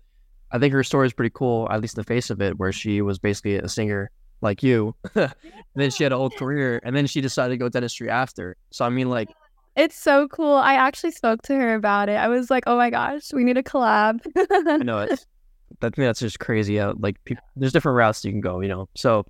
I 0.51 0.60
think 0.60 0.74
her 0.74 0.84
story 0.84 1.08
is 1.08 1.13
pretty 1.13 1.32
cool, 1.34 1.67
at 1.72 1.82
least 1.82 1.96
the 1.96 2.03
face 2.03 2.29
of 2.29 2.41
it, 2.41 2.58
where 2.58 2.74
she 2.74 3.01
was 3.01 3.20
basically 3.20 3.56
a 3.56 3.70
singer 3.70 4.12
like 4.41 4.63
you. 4.63 4.96
and 5.15 5.34
then 5.75 5.91
she 5.91 6.03
had 6.03 6.12
a 6.12 6.17
whole 6.17 6.29
career, 6.38 6.79
and 6.84 6.96
then 6.96 7.08
she 7.08 7.22
decided 7.22 7.53
to 7.53 7.58
go 7.58 7.70
dentistry 7.70 8.10
after. 8.10 8.56
So 8.72 8.86
I 8.86 8.89
mean, 8.89 9.10
like, 9.10 9.29
It's 9.75 9.98
so 9.98 10.27
cool. 10.27 10.56
I 10.56 10.74
actually 10.74 11.12
spoke 11.12 11.41
to 11.44 11.56
her 11.56 11.75
about 11.75 12.10
it. 12.10 12.15
I 12.15 12.27
was 12.27 12.50
like, 12.50 12.63
"Oh 12.67 12.77
my 12.77 12.89
gosh, 12.89 13.34
we 13.34 13.44
need 13.44 13.58
a 13.58 13.63
collab." 13.63 14.20
I 14.67 14.77
know 14.77 15.00
it's 15.00 15.25
that 15.79 15.94
to 15.96 16.01
that's 16.01 16.20
just 16.20 16.39
crazy. 16.39 16.77
How 16.77 16.96
like 17.00 17.17
there's 17.56 17.74
different 17.74 17.96
routes 17.96 18.24
you 18.25 18.32
can 18.32 18.41
go, 18.41 18.62
you 18.62 18.67
know. 18.67 18.89
So, 18.96 19.25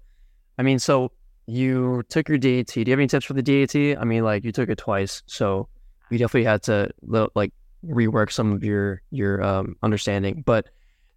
I 0.58 0.64
mean, 0.64 0.80
so 0.80 1.12
you 1.48 2.04
took 2.10 2.28
your 2.30 2.38
DAT. 2.38 2.68
Do 2.68 2.82
you 2.82 2.92
have 2.92 3.00
any 3.00 3.08
tips 3.08 3.26
for 3.26 3.34
the 3.34 3.42
DAT? 3.42 3.98
I 4.00 4.04
mean, 4.04 4.24
like 4.24 4.44
you 4.44 4.52
took 4.52 4.70
it 4.70 4.78
twice, 4.78 5.24
so 5.26 5.68
you 6.10 6.18
definitely 6.18 6.46
had 6.46 6.64
to 6.64 6.90
li- 7.02 7.28
like 7.36 7.54
rework 7.86 8.32
some 8.32 8.52
of 8.54 8.64
your 8.64 9.02
your 9.12 9.42
um, 9.42 9.76
understanding. 9.84 10.44
But 10.46 10.66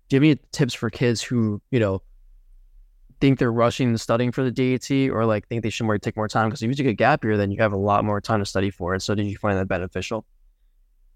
do 0.09 0.17
you 0.17 0.21
have 0.21 0.39
any 0.39 0.41
tips 0.53 0.75
for 0.75 0.91
kids 0.91 1.23
who 1.23 1.61
you 1.71 1.81
know 1.81 2.03
think 3.21 3.39
they're 3.39 3.53
rushing 3.53 3.93
the 3.93 3.99
studying 3.99 4.33
for 4.33 4.43
the 4.43 4.51
DAT 4.51 4.91
or 5.11 5.25
like 5.27 5.47
think 5.49 5.63
they 5.63 5.71
should 5.71 5.85
more 5.85 5.99
take 5.99 6.17
more 6.17 6.29
time? 6.29 6.49
Because 6.49 6.63
if 6.63 6.69
you 6.69 6.75
take 6.75 6.87
a 6.87 6.95
gap 6.95 7.25
year, 7.25 7.37
then 7.37 7.51
you 7.51 7.59
have 7.59 7.73
a 7.73 7.77
lot 7.77 8.05
more 8.05 8.21
time 8.21 8.41
to 8.41 8.47
study 8.47 8.71
for 8.71 8.95
it. 8.95 9.01
So 9.03 9.15
did 9.15 9.27
you 9.27 9.37
find 9.37 9.59
that 9.59 9.69
beneficial? 9.69 10.25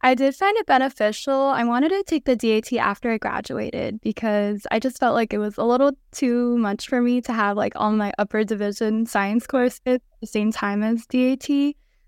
I 0.05 0.15
did 0.15 0.37
find 0.37 0.55
it 0.59 0.67
beneficial. 0.67 1.35
I 1.35 1.65
wanted 1.65 1.89
to 1.89 2.05
take 2.07 2.27
the 2.27 2.37
DAT 2.37 2.75
after 2.75 3.11
I 3.11 3.17
graduated 3.17 4.03
because 4.03 4.67
I 4.71 4.79
just 4.79 5.01
felt 5.01 5.15
like 5.15 5.33
it 5.33 5.39
was 5.39 5.57
a 5.57 5.65
little 5.65 5.93
too 6.13 6.59
much 6.59 6.89
for 6.89 7.01
me 7.01 7.23
to 7.23 7.33
have 7.33 7.57
like 7.57 7.73
all 7.75 7.91
my 7.91 8.13
upper 8.19 8.45
division 8.45 9.07
science 9.07 9.47
courses 9.47 9.81
at 9.87 10.03
the 10.21 10.27
same 10.27 10.53
time 10.53 10.83
as 10.83 11.07
DAT. 11.07 11.49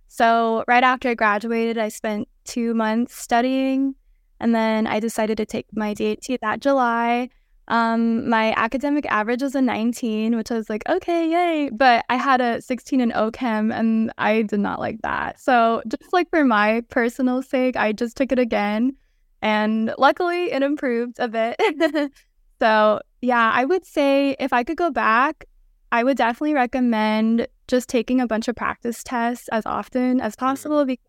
So, 0.09 0.63
right 0.69 0.85
after 0.85 1.09
I 1.09 1.15
graduated, 1.15 1.79
I 1.79 1.89
spent 1.89 2.29
two 2.45 2.75
months 2.75 3.17
studying 3.17 3.95
and 4.41 4.55
then 4.55 4.87
I 4.87 5.01
decided 5.01 5.39
to 5.39 5.47
take 5.47 5.67
my 5.73 5.95
DAT 5.95 6.27
that 6.43 6.61
July. 6.61 7.31
Um, 7.69 8.29
my 8.29 8.53
academic 8.57 9.07
average 9.07 9.43
was 9.43 9.55
a 9.55 9.63
19, 9.63 10.37
which 10.37 10.51
I 10.51 10.55
was 10.55 10.71
like, 10.71 10.89
okay, 10.89 11.29
yay. 11.29 11.71
But 11.71 12.05
I 12.09 12.17
had 12.17 12.41
a 12.41 12.63
16 12.63 13.01
in 13.01 13.11
OChem 13.11 13.75
and 13.75 14.13
I 14.19 14.43
did 14.43 14.61
not 14.61 14.79
like 14.79 15.03
that. 15.03 15.41
So 15.41 15.83
just 15.89 16.13
like 16.13 16.31
for 16.31 16.45
my 16.45 16.83
personal 16.89 17.43
sake, 17.43 17.77
I 17.77 17.93
just 17.93 18.17
took 18.17 18.31
it 18.31 18.39
again. 18.39 18.97
And 19.43 19.93
luckily 19.99 20.53
it 20.53 20.63
improved 20.63 21.19
a 21.19 21.29
bit. 21.29 21.61
so 22.61 23.01
yeah, 23.21 23.51
I 23.53 23.65
would 23.65 23.85
say 23.85 24.37
if 24.39 24.53
I 24.53 24.63
could 24.63 24.77
go 24.77 24.91
back, 24.91 25.45
I 25.91 26.05
would 26.05 26.17
definitely 26.17 26.55
recommend 26.55 27.49
just 27.69 27.89
taking 27.89 28.21
a 28.21 28.27
bunch 28.27 28.47
of 28.49 28.55
practice 28.55 29.03
tests 29.03 29.49
as 29.49 29.67
often 29.67 30.21
as 30.21 30.37
possible 30.37 30.85
because 30.85 31.05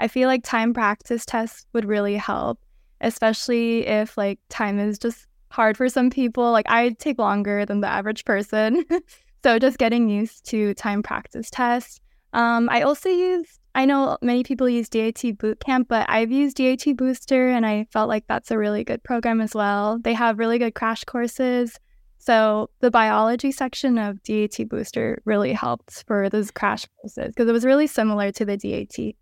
I 0.00 0.08
feel 0.08 0.28
like 0.28 0.44
time 0.44 0.74
practice 0.74 1.24
tests 1.24 1.66
would 1.72 1.84
really 1.84 2.16
help, 2.16 2.58
especially 3.00 3.86
if 3.86 4.18
like 4.18 4.38
time 4.50 4.78
is 4.78 4.98
just 4.98 5.26
hard 5.54 5.76
for 5.76 5.88
some 5.88 6.10
people. 6.10 6.50
Like 6.50 6.66
I 6.68 6.90
take 6.90 7.18
longer 7.18 7.64
than 7.64 7.80
the 7.80 7.88
average 7.88 8.24
person. 8.24 8.84
so 9.44 9.58
just 9.58 9.78
getting 9.78 10.08
used 10.08 10.44
to 10.46 10.74
time 10.74 11.02
practice 11.02 11.48
tests. 11.48 12.00
Um, 12.32 12.68
I 12.70 12.82
also 12.82 13.08
use, 13.08 13.60
I 13.76 13.84
know 13.84 14.18
many 14.20 14.42
people 14.42 14.68
use 14.68 14.88
DAT 14.88 15.14
Bootcamp, 15.14 15.86
but 15.88 16.06
I've 16.10 16.32
used 16.32 16.56
DAT 16.56 16.84
Booster 16.96 17.48
and 17.48 17.64
I 17.64 17.86
felt 17.92 18.08
like 18.08 18.24
that's 18.26 18.50
a 18.50 18.58
really 18.58 18.82
good 18.82 19.02
program 19.04 19.40
as 19.40 19.54
well. 19.54 20.00
They 20.02 20.14
have 20.14 20.40
really 20.40 20.58
good 20.58 20.74
crash 20.74 21.04
courses. 21.04 21.78
So 22.18 22.70
the 22.80 22.90
biology 22.90 23.52
section 23.52 23.98
of 23.98 24.20
DAT 24.24 24.68
Booster 24.68 25.22
really 25.24 25.52
helped 25.52 26.04
for 26.08 26.28
those 26.28 26.50
crash 26.50 26.86
courses 27.00 27.28
because 27.28 27.48
it 27.48 27.52
was 27.52 27.64
really 27.64 27.86
similar 27.86 28.32
to 28.32 28.44
the 28.44 28.56
DAT. 28.56 29.14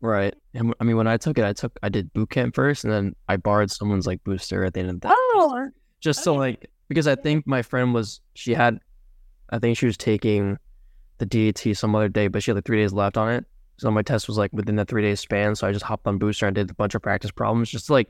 Right. 0.00 0.34
And 0.54 0.74
I 0.80 0.84
mean, 0.84 0.96
when 0.96 1.06
I 1.06 1.16
took 1.16 1.38
it, 1.38 1.44
I 1.44 1.52
took 1.52 1.78
I 1.82 1.88
did 1.88 2.12
boot 2.12 2.30
camp 2.30 2.54
first, 2.54 2.84
and 2.84 2.92
then 2.92 3.16
I 3.28 3.36
borrowed 3.36 3.70
someone's 3.70 4.06
like 4.06 4.22
booster 4.24 4.64
at 4.64 4.74
the 4.74 4.80
end 4.80 4.90
of 4.90 5.00
that. 5.00 5.14
Oh, 5.16 5.70
just 6.00 6.22
so 6.22 6.34
like 6.34 6.70
because 6.88 7.06
I 7.06 7.14
think 7.14 7.46
my 7.46 7.62
friend 7.62 7.94
was 7.94 8.20
she 8.34 8.54
had, 8.54 8.78
I 9.50 9.58
think 9.58 9.76
she 9.78 9.86
was 9.86 9.96
taking 9.96 10.58
the 11.18 11.26
DAT 11.26 11.76
some 11.76 11.94
other 11.94 12.08
day, 12.08 12.28
but 12.28 12.42
she 12.42 12.50
had 12.50 12.56
like 12.56 12.64
three 12.64 12.78
days 12.78 12.92
left 12.92 13.16
on 13.16 13.32
it. 13.32 13.44
So 13.78 13.90
my 13.90 14.02
test 14.02 14.28
was 14.28 14.38
like 14.38 14.52
within 14.52 14.76
that 14.76 14.88
three 14.88 15.02
days 15.02 15.20
span. 15.20 15.54
So 15.54 15.66
I 15.66 15.72
just 15.72 15.84
hopped 15.84 16.06
on 16.06 16.18
booster 16.18 16.46
and 16.46 16.54
did 16.54 16.70
a 16.70 16.74
bunch 16.74 16.94
of 16.94 17.02
practice 17.02 17.30
problems 17.30 17.70
just 17.70 17.86
to 17.86 17.92
like 17.92 18.08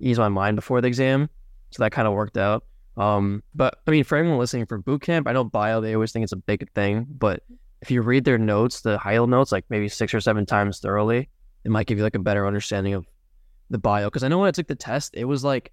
ease 0.00 0.18
my 0.18 0.28
mind 0.28 0.56
before 0.56 0.80
the 0.80 0.88
exam. 0.88 1.28
So 1.70 1.82
that 1.82 1.92
kind 1.92 2.08
of 2.08 2.14
worked 2.14 2.36
out. 2.36 2.64
Um, 2.96 3.42
but 3.54 3.78
I 3.86 3.90
mean, 3.90 4.04
for 4.04 4.16
anyone 4.16 4.38
listening 4.38 4.66
for 4.66 4.78
boot 4.78 5.02
camp, 5.02 5.28
I 5.28 5.32
know 5.32 5.44
bio 5.44 5.80
they 5.80 5.94
always 5.94 6.12
think 6.12 6.22
it's 6.24 6.32
a 6.32 6.36
big 6.36 6.70
thing, 6.72 7.06
but 7.10 7.42
if 7.84 7.90
you 7.90 8.00
read 8.00 8.24
their 8.24 8.38
notes, 8.38 8.80
the 8.80 8.96
high 8.96 9.12
yield 9.12 9.28
notes, 9.28 9.52
like 9.52 9.66
maybe 9.68 9.90
six 9.90 10.14
or 10.14 10.20
seven 10.22 10.46
times 10.46 10.78
thoroughly, 10.80 11.28
it 11.64 11.70
might 11.70 11.86
give 11.86 11.98
you 11.98 12.04
like 12.04 12.14
a 12.14 12.18
better 12.18 12.46
understanding 12.46 12.94
of 12.94 13.06
the 13.68 13.76
bio. 13.76 14.06
Because 14.06 14.24
I 14.24 14.28
know 14.28 14.38
when 14.38 14.48
I 14.48 14.52
took 14.52 14.68
the 14.68 14.74
test, 14.74 15.10
it 15.12 15.26
was 15.26 15.44
like 15.44 15.70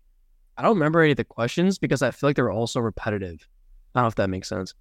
I 0.57 0.61
don't 0.61 0.73
remember 0.73 0.99
any 1.01 1.11
of 1.11 1.17
the 1.17 1.23
questions 1.23 1.79
because 1.79 2.01
I 2.01 2.11
feel 2.11 2.27
like 2.27 2.35
they 2.35 2.41
were 2.41 2.51
all 2.51 2.67
so 2.67 2.81
repetitive. 2.81 3.47
I 3.95 3.99
don't 3.99 4.03
know 4.03 4.07
if 4.09 4.15
that 4.15 4.29
makes 4.29 4.49
sense. 4.49 4.73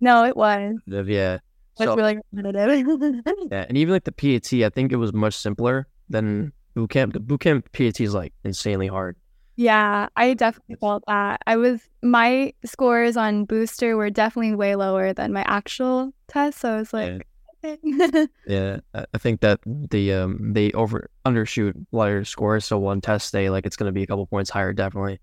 No, 0.00 0.24
it 0.24 0.36
was. 0.36 0.76
Yeah. 0.86 1.38
It's 1.80 1.84
So, 1.84 1.96
really 1.96 2.18
repetitive. 2.32 2.86
yeah, 3.50 3.66
and 3.68 3.76
even 3.76 3.92
like 3.92 4.04
the 4.04 4.12
PAT, 4.12 4.52
I 4.64 4.70
think 4.70 4.92
it 4.92 4.96
was 4.96 5.12
much 5.12 5.34
simpler 5.34 5.88
than 6.08 6.52
boot 6.74 6.90
camp. 6.90 7.12
The 7.12 7.20
boot 7.20 7.40
camp 7.40 7.72
PAT 7.72 8.00
is 8.00 8.14
like 8.14 8.32
insanely 8.44 8.86
hard. 8.86 9.16
Yeah, 9.58 10.06
I 10.14 10.34
definitely 10.34 10.76
felt 10.76 11.02
that. 11.08 11.42
I 11.44 11.56
was 11.56 11.80
my 12.00 12.52
scores 12.64 13.16
on 13.16 13.44
booster 13.44 13.96
were 13.96 14.08
definitely 14.08 14.54
way 14.54 14.76
lower 14.76 15.12
than 15.12 15.32
my 15.32 15.42
actual 15.48 16.12
test. 16.28 16.60
So 16.60 16.74
I 16.74 16.76
was 16.76 16.92
like, 16.92 17.26
okay. 17.64 18.28
Yeah, 18.46 18.78
I 18.94 19.18
think 19.18 19.40
that 19.40 19.58
the 19.66 20.12
um 20.12 20.52
they 20.52 20.70
over 20.72 21.10
undershoot 21.26 21.74
a 21.74 21.96
lot 21.96 22.06
of 22.06 22.12
your 22.12 22.24
scores. 22.24 22.66
So 22.66 22.78
one 22.78 23.00
test 23.00 23.32
day, 23.32 23.50
like 23.50 23.66
it's 23.66 23.74
gonna 23.74 23.90
be 23.90 24.04
a 24.04 24.06
couple 24.06 24.28
points 24.28 24.48
higher, 24.48 24.72
definitely. 24.72 25.18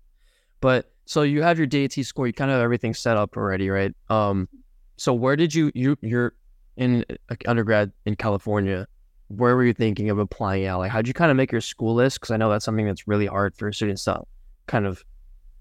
But 0.60 0.92
so 1.06 1.22
you 1.22 1.40
have 1.40 1.56
your 1.56 1.66
DAT 1.66 1.92
score, 2.04 2.26
you 2.26 2.34
kind 2.34 2.50
of 2.50 2.56
have 2.56 2.62
everything 2.62 2.92
set 2.92 3.16
up 3.16 3.38
already, 3.38 3.70
right? 3.70 3.94
Um, 4.10 4.50
so 4.98 5.14
where 5.14 5.36
did 5.36 5.54
you 5.54 5.72
you 5.74 5.96
you're 6.02 6.34
in 6.76 7.06
undergrad 7.46 7.90
in 8.04 8.16
California? 8.16 8.86
Where 9.28 9.56
were 9.56 9.64
you 9.64 9.72
thinking 9.72 10.10
of 10.10 10.18
applying 10.18 10.66
out? 10.66 10.78
Like, 10.78 10.90
how'd 10.90 11.08
you 11.08 11.14
kind 11.14 11.30
of 11.30 11.36
make 11.36 11.50
your 11.50 11.60
school 11.60 11.94
list? 11.94 12.20
Because 12.20 12.30
I 12.30 12.36
know 12.36 12.50
that's 12.50 12.64
something 12.64 12.86
that's 12.86 13.08
really 13.08 13.26
hard 13.26 13.54
for 13.56 13.72
students 13.72 14.04
to 14.04 14.22
kind 14.66 14.86
of 14.86 15.04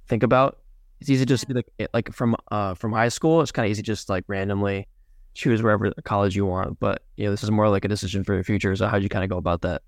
think 0.07 0.23
about. 0.23 0.59
It's 1.01 1.09
easy 1.09 1.25
just 1.25 1.41
to 1.41 1.47
be 1.47 1.53
like 1.55 1.67
eh, 1.79 1.87
like 1.93 2.13
from 2.13 2.35
uh 2.51 2.73
from 2.75 2.93
high 2.93 3.09
school. 3.09 3.41
It's 3.41 3.51
kind 3.51 3.65
of 3.65 3.71
easy 3.71 3.81
just 3.81 4.09
like 4.09 4.23
randomly 4.27 4.87
choose 5.33 5.61
wherever 5.61 5.91
college 6.03 6.35
you 6.35 6.45
want. 6.45 6.79
But 6.79 7.03
you 7.17 7.25
know, 7.25 7.31
this 7.31 7.43
is 7.43 7.51
more 7.51 7.69
like 7.69 7.85
a 7.85 7.87
decision 7.87 8.23
for 8.23 8.33
your 8.33 8.43
future. 8.43 8.75
So 8.75 8.87
how'd 8.87 9.03
you 9.03 9.09
kind 9.09 9.23
of 9.23 9.29
go 9.29 9.37
about 9.37 9.61
that? 9.61 9.81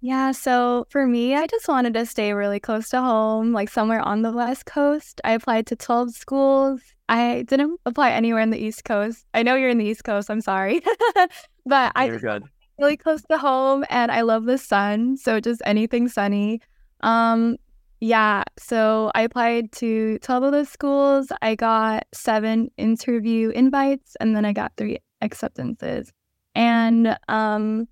Yeah, 0.00 0.30
so 0.30 0.86
for 0.90 1.06
me, 1.06 1.34
I 1.34 1.48
just 1.48 1.66
wanted 1.66 1.94
to 1.94 2.06
stay 2.06 2.32
really 2.32 2.60
close 2.60 2.88
to 2.90 3.00
home, 3.00 3.52
like 3.52 3.68
somewhere 3.68 4.00
on 4.00 4.22
the 4.22 4.30
West 4.30 4.64
Coast. 4.64 5.20
I 5.24 5.32
applied 5.32 5.66
to 5.68 5.76
12 5.76 6.14
schools. 6.14 6.80
I 7.08 7.42
didn't 7.48 7.80
apply 7.84 8.12
anywhere 8.12 8.42
in 8.42 8.50
the 8.50 8.58
East 8.58 8.84
Coast. 8.84 9.26
I 9.34 9.42
know 9.42 9.56
you're 9.56 9.70
in 9.70 9.78
the 9.78 9.86
East 9.86 10.04
Coast, 10.04 10.30
I'm 10.30 10.40
sorry. 10.40 10.82
but 11.66 11.92
I 11.96 12.08
just 12.10 12.22
good. 12.22 12.44
Really 12.78 12.96
close 12.96 13.22
to 13.30 13.38
home 13.38 13.84
and 13.90 14.10
I 14.10 14.22
love 14.22 14.44
the 14.44 14.58
sun, 14.58 15.16
so 15.16 15.40
just 15.40 15.62
anything 15.64 16.08
sunny. 16.08 16.60
Um 17.00 17.56
yeah, 18.00 18.44
so 18.58 19.10
I 19.14 19.22
applied 19.22 19.72
to 19.72 20.18
12 20.20 20.42
of 20.44 20.52
those 20.52 20.68
schools. 20.68 21.32
I 21.42 21.56
got 21.56 22.06
7 22.14 22.70
interview 22.76 23.50
invites 23.50 24.16
and 24.20 24.36
then 24.36 24.44
I 24.44 24.52
got 24.52 24.72
3 24.76 24.98
acceptances. 25.20 26.12
And 26.54 27.16
um 27.28 27.88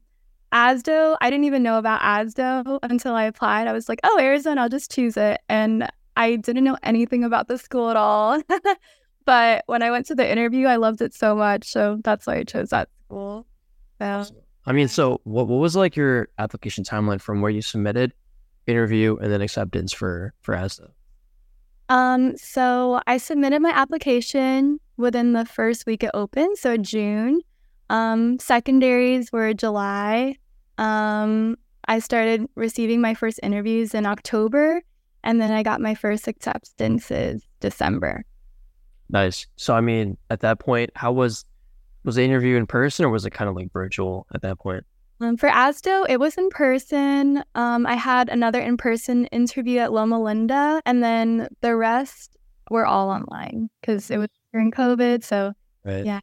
ASDO, 0.52 1.16
I 1.20 1.30
didn't 1.30 1.44
even 1.44 1.62
know 1.62 1.78
about 1.78 2.00
ASDO 2.02 2.78
until 2.84 3.14
I 3.14 3.24
applied. 3.24 3.66
I 3.66 3.72
was 3.72 3.88
like, 3.88 4.00
"Oh, 4.04 4.18
Arizona, 4.20 4.62
I'll 4.62 4.68
just 4.68 4.90
choose 4.92 5.16
it." 5.16 5.40
And 5.48 5.88
I 6.16 6.36
didn't 6.36 6.64
know 6.64 6.78
anything 6.82 7.24
about 7.24 7.48
the 7.48 7.58
school 7.58 7.90
at 7.90 7.96
all. 7.96 8.40
but 9.26 9.64
when 9.66 9.82
I 9.82 9.90
went 9.90 10.06
to 10.06 10.14
the 10.14 10.30
interview, 10.30 10.66
I 10.68 10.76
loved 10.76 11.02
it 11.02 11.14
so 11.14 11.34
much, 11.34 11.64
so 11.68 11.98
that's 12.04 12.26
why 12.26 12.36
I 12.38 12.44
chose 12.44 12.70
that 12.70 12.88
school. 13.06 13.46
So 14.00 14.26
I 14.66 14.72
mean, 14.72 14.88
so 14.88 15.20
what 15.24 15.46
what 15.46 15.58
was 15.58 15.76
like 15.76 15.96
your 15.96 16.28
application 16.38 16.84
timeline 16.84 17.20
from 17.20 17.40
where 17.40 17.50
you 17.50 17.62
submitted, 17.62 18.12
interview, 18.66 19.16
and 19.16 19.32
then 19.32 19.40
acceptance 19.40 19.92
for 19.92 20.34
for 20.40 20.54
ASDO? 20.54 20.90
Um, 21.88 22.36
so 22.36 23.00
I 23.06 23.18
submitted 23.18 23.60
my 23.62 23.70
application 23.70 24.80
within 24.96 25.34
the 25.34 25.44
first 25.44 25.86
week 25.86 26.02
it 26.02 26.10
opened, 26.14 26.58
so 26.58 26.76
June. 26.76 27.40
Um, 27.90 28.40
secondaries 28.40 29.30
were 29.30 29.54
July. 29.54 30.36
Um, 30.78 31.56
I 31.86 32.00
started 32.00 32.48
receiving 32.56 33.00
my 33.00 33.14
first 33.14 33.38
interviews 33.44 33.94
in 33.94 34.04
October, 34.04 34.82
and 35.22 35.40
then 35.40 35.52
I 35.52 35.62
got 35.62 35.80
my 35.80 35.94
first 35.94 36.26
acceptances 36.26 37.46
December. 37.60 38.24
Nice. 39.08 39.46
So 39.54 39.74
I 39.74 39.80
mean, 39.80 40.16
at 40.30 40.40
that 40.40 40.58
point, 40.58 40.90
how 40.96 41.12
was 41.12 41.44
was 42.06 42.14
the 42.14 42.24
interview 42.24 42.56
in 42.56 42.66
person 42.66 43.04
or 43.04 43.10
was 43.10 43.26
it 43.26 43.30
kind 43.30 43.50
of 43.50 43.56
like 43.56 43.70
virtual 43.72 44.26
at 44.34 44.40
that 44.42 44.58
point? 44.58 44.84
Um, 45.20 45.36
for 45.36 45.48
ASDO, 45.48 46.06
it 46.08 46.20
was 46.20 46.36
in 46.38 46.48
person. 46.50 47.42
Um, 47.54 47.86
I 47.86 47.94
had 47.94 48.28
another 48.28 48.60
in 48.60 48.76
person 48.76 49.26
interview 49.26 49.78
at 49.80 49.92
Loma 49.92 50.22
Linda, 50.22 50.80
and 50.84 51.02
then 51.02 51.48
the 51.62 51.74
rest 51.74 52.36
were 52.70 52.86
all 52.86 53.10
online 53.10 53.70
because 53.80 54.10
it 54.10 54.18
was 54.18 54.28
during 54.52 54.70
COVID. 54.70 55.24
So 55.24 55.52
Right. 55.86 56.04
Yeah. 56.04 56.20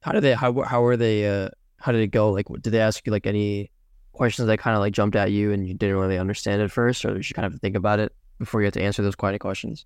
How 0.00 0.12
did 0.12 0.22
they? 0.22 0.34
How 0.34 0.62
how 0.62 0.80
were 0.80 0.96
they? 0.96 1.28
Uh, 1.28 1.50
how 1.78 1.92
did 1.92 2.00
it 2.00 2.08
go? 2.08 2.30
Like, 2.30 2.46
did 2.60 2.70
they 2.70 2.80
ask 2.80 3.04
you 3.06 3.12
like 3.12 3.26
any 3.26 3.70
questions 4.12 4.46
that 4.46 4.58
kind 4.58 4.74
of 4.74 4.80
like 4.80 4.94
jumped 4.94 5.14
at 5.14 5.30
you 5.30 5.52
and 5.52 5.68
you 5.68 5.74
didn't 5.74 5.96
really 5.96 6.18
understand 6.18 6.62
at 6.62 6.70
first, 6.70 7.04
or 7.04 7.14
did 7.14 7.28
you 7.28 7.34
kind 7.34 7.46
of 7.46 7.60
think 7.60 7.76
about 7.76 8.00
it 8.00 8.12
before 8.38 8.60
you 8.60 8.64
had 8.64 8.74
to 8.74 8.82
answer 8.82 9.02
those 9.02 9.14
kind 9.14 9.34
of 9.34 9.40
questions? 9.40 9.84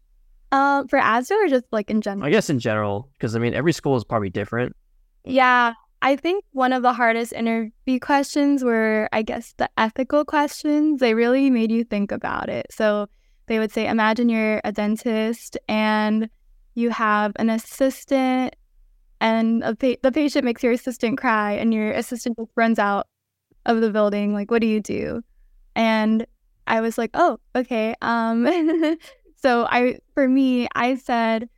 Uh, 0.53 0.85
for 0.89 0.99
ASDO 0.99 1.33
or 1.33 1.49
just 1.49 1.65
like 1.73 1.91
in 1.91 2.01
general? 2.01 2.27
I 2.27 2.31
guess 2.31 2.49
in 2.49 2.59
general, 2.59 3.11
because 3.15 3.35
I 3.35 3.41
mean, 3.41 3.55
every 3.55 3.73
school 3.73 3.97
is 3.97 4.05
probably 4.05 4.31
different. 4.31 4.77
Yeah, 5.25 5.75
I 6.01 6.17
think 6.17 6.45
one 6.53 6.73
of 6.73 6.83
the 6.83 6.93
hardest 6.93 7.33
interview 7.33 8.01
questions 8.01 8.65
were, 8.65 9.09
I 9.13 9.23
guess, 9.23 9.55
the 9.57 9.71
ethical 9.79 10.25
questions. 10.25 11.01
They 11.01 11.15
really 11.15 11.49
made 11.49 11.71
you 11.71 11.85
think 11.85 12.11
about 12.11 12.49
it. 12.49 12.67
So 12.71 13.09
they 13.47 13.59
would 13.59 13.71
say, 13.71 13.87
imagine 13.87 14.29
you're 14.29 14.61
a 14.65 14.73
dentist 14.73 15.57
and 15.69 16.29
you 16.75 16.91
have 16.91 17.33
an 17.37 17.51
assistant, 17.51 18.57
and 19.21 19.63
pa- 19.63 20.01
the 20.03 20.11
patient 20.13 20.45
makes 20.45 20.63
your 20.63 20.73
assistant 20.73 21.19
cry, 21.19 21.53
and 21.53 21.73
your 21.73 21.93
assistant 21.93 22.39
runs 22.57 22.79
out 22.79 23.07
of 23.67 23.81
the 23.81 23.91
building. 23.91 24.33
Like, 24.33 24.51
what 24.51 24.61
do 24.61 24.67
you 24.67 24.81
do? 24.81 25.23
And 25.77 26.27
I 26.67 26.81
was 26.81 26.99
like, 26.99 27.11
oh, 27.15 27.39
okay. 27.55 27.95
Um, 28.01 28.97
so 29.37 29.67
I, 29.67 29.99
for 30.15 30.29
me, 30.29 30.67
I 30.75 30.97
said, 30.97 31.49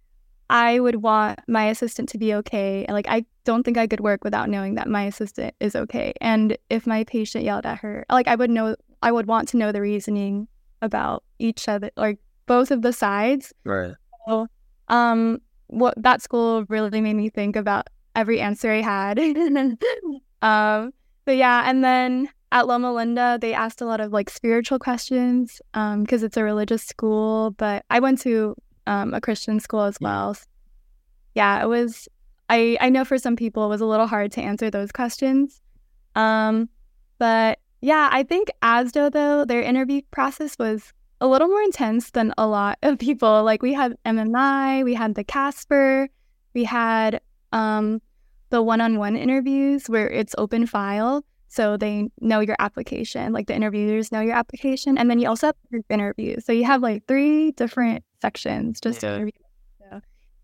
I 0.50 0.78
would 0.80 0.96
want 0.96 1.40
my 1.48 1.66
assistant 1.66 2.08
to 2.10 2.18
be 2.18 2.34
okay. 2.34 2.86
Like, 2.88 3.06
I 3.08 3.24
don't 3.44 3.62
think 3.62 3.78
I 3.78 3.86
could 3.86 4.00
work 4.00 4.24
without 4.24 4.48
knowing 4.48 4.74
that 4.74 4.88
my 4.88 5.04
assistant 5.04 5.54
is 5.60 5.74
okay. 5.74 6.12
And 6.20 6.56
if 6.70 6.86
my 6.86 7.04
patient 7.04 7.44
yelled 7.44 7.66
at 7.66 7.78
her, 7.78 8.04
like, 8.10 8.28
I 8.28 8.34
would 8.34 8.50
know, 8.50 8.76
I 9.02 9.12
would 9.12 9.26
want 9.26 9.48
to 9.50 9.56
know 9.56 9.72
the 9.72 9.80
reasoning 9.80 10.48
about 10.82 11.24
each 11.38 11.68
other, 11.68 11.90
like 11.96 12.18
both 12.46 12.70
of 12.70 12.82
the 12.82 12.92
sides. 12.92 13.52
Right. 13.64 13.94
So, 14.26 14.46
um, 14.88 15.40
what 15.68 15.94
that 15.96 16.22
school 16.22 16.64
really 16.68 17.00
made 17.00 17.14
me 17.14 17.30
think 17.30 17.56
about 17.56 17.88
every 18.14 18.40
answer 18.40 18.70
I 18.70 18.82
had. 18.82 19.18
um, 20.42 20.92
but 21.24 21.36
yeah, 21.36 21.68
and 21.68 21.82
then 21.82 22.28
at 22.52 22.68
Loma 22.68 22.92
Linda, 22.92 23.38
they 23.40 23.52
asked 23.54 23.80
a 23.80 23.86
lot 23.86 24.00
of 24.00 24.12
like 24.12 24.30
spiritual 24.30 24.78
questions 24.78 25.60
because 25.72 26.22
um, 26.22 26.26
it's 26.26 26.36
a 26.36 26.44
religious 26.44 26.84
school. 26.84 27.50
But 27.52 27.84
I 27.90 27.98
went 27.98 28.20
to 28.20 28.54
um, 28.86 29.14
a 29.14 29.20
Christian 29.20 29.60
school 29.60 29.82
as 29.82 29.98
well. 30.00 30.34
So, 30.34 30.44
yeah, 31.34 31.62
it 31.62 31.66
was. 31.66 32.08
I 32.48 32.76
I 32.80 32.90
know 32.90 33.04
for 33.04 33.18
some 33.18 33.36
people 33.36 33.64
it 33.64 33.68
was 33.68 33.80
a 33.80 33.86
little 33.86 34.06
hard 34.06 34.32
to 34.32 34.42
answer 34.42 34.70
those 34.70 34.92
questions. 34.92 35.62
Um, 36.14 36.68
but 37.18 37.58
yeah, 37.80 38.08
I 38.12 38.22
think 38.22 38.50
ASDO 38.62 39.12
though 39.12 39.44
their 39.44 39.62
interview 39.62 40.02
process 40.10 40.56
was 40.58 40.92
a 41.20 41.26
little 41.26 41.48
more 41.48 41.62
intense 41.62 42.10
than 42.10 42.34
a 42.36 42.46
lot 42.46 42.78
of 42.82 42.98
people. 42.98 43.44
Like 43.44 43.62
we 43.62 43.72
had 43.72 43.96
MMI, 44.04 44.84
we 44.84 44.94
had 44.94 45.14
the 45.14 45.24
Casper, 45.24 46.08
we 46.54 46.64
had 46.64 47.20
um, 47.52 48.00
the 48.50 48.62
one-on-one 48.62 49.16
interviews 49.16 49.88
where 49.88 50.08
it's 50.08 50.34
open 50.38 50.66
file, 50.66 51.24
so 51.48 51.76
they 51.76 52.08
know 52.20 52.40
your 52.40 52.56
application. 52.58 53.32
Like 53.32 53.46
the 53.46 53.54
interviewers 53.54 54.12
know 54.12 54.20
your 54.20 54.34
application, 54.34 54.98
and 54.98 55.10
then 55.10 55.18
you 55.18 55.28
also 55.28 55.46
have 55.48 55.56
group 55.70 55.86
interviews. 55.88 56.44
So 56.44 56.52
you 56.52 56.64
have 56.64 56.82
like 56.82 57.06
three 57.06 57.52
different 57.52 58.04
sections 58.24 58.80
just 58.80 59.02
yeah. 59.02 59.18
to. 59.18 59.30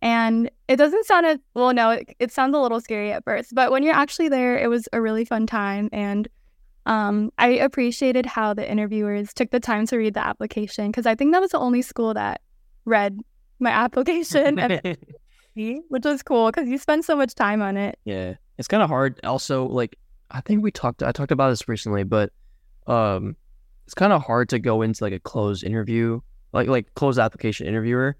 And 0.03 0.51
it 0.67 0.77
doesn't 0.77 1.05
sound 1.05 1.27
as 1.27 1.39
well. 1.53 1.75
No, 1.75 1.91
it, 1.91 2.17
it 2.19 2.33
sounds 2.33 2.57
a 2.57 2.59
little 2.59 2.81
scary 2.81 3.13
at 3.13 3.23
first, 3.25 3.55
but 3.55 3.71
when 3.71 3.83
you're 3.83 3.95
actually 3.95 4.31
there, 4.31 4.59
it 4.59 4.69
was 4.69 4.89
a 4.95 5.01
really 5.01 5.27
fun 5.27 5.47
time 5.47 5.91
and 5.93 6.27
um, 6.87 7.31
I 7.39 7.49
appreciated 7.49 8.27
how 8.27 8.55
the 8.55 8.69
interviewers 8.69 9.35
took 9.35 9.51
the 9.51 9.61
time 9.61 9.87
to 9.87 9.97
read 9.97 10.15
the 10.15 10.27
application 10.27 10.91
because 10.91 11.07
I 11.07 11.15
think 11.15 11.33
that 11.33 11.41
was 11.41 11.51
the 11.51 11.59
only 11.59 11.83
school 11.83 12.15
that 12.15 12.41
read 12.85 13.21
my 13.59 13.71
application, 13.71 14.57
which 15.55 16.05
was 16.05 16.23
cool 16.23 16.51
because 16.51 16.69
you 16.69 16.79
spend 16.79 17.05
so 17.05 17.17
much 17.17 17.35
time 17.35 17.61
on 17.61 17.77
it. 17.77 17.99
Yeah, 18.05 18.35
it's 18.59 18.69
kind 18.69 18.83
of 18.83 18.89
hard. 18.89 19.21
Also, 19.25 19.67
like 19.67 19.97
I 20.31 20.41
think 20.41 20.63
we 20.63 20.71
talked, 20.71 21.03
I 21.03 21.13
talked 21.13 21.33
about 21.33 21.51
this 21.51 21.69
recently, 21.69 22.05
but 22.05 22.33
um, 22.87 23.37
it's 23.85 23.95
kind 23.95 24.13
of 24.13 24.23
hard 24.23 24.49
to 24.51 24.59
go 24.59 24.83
into 24.83 25.05
like 25.05 25.13
a 25.13 25.21
closed 25.21 25.65
interview, 25.65 26.21
like 26.53 26.69
like 26.69 26.95
closed 26.95 27.19
application 27.19 27.67
interviewer, 27.67 28.17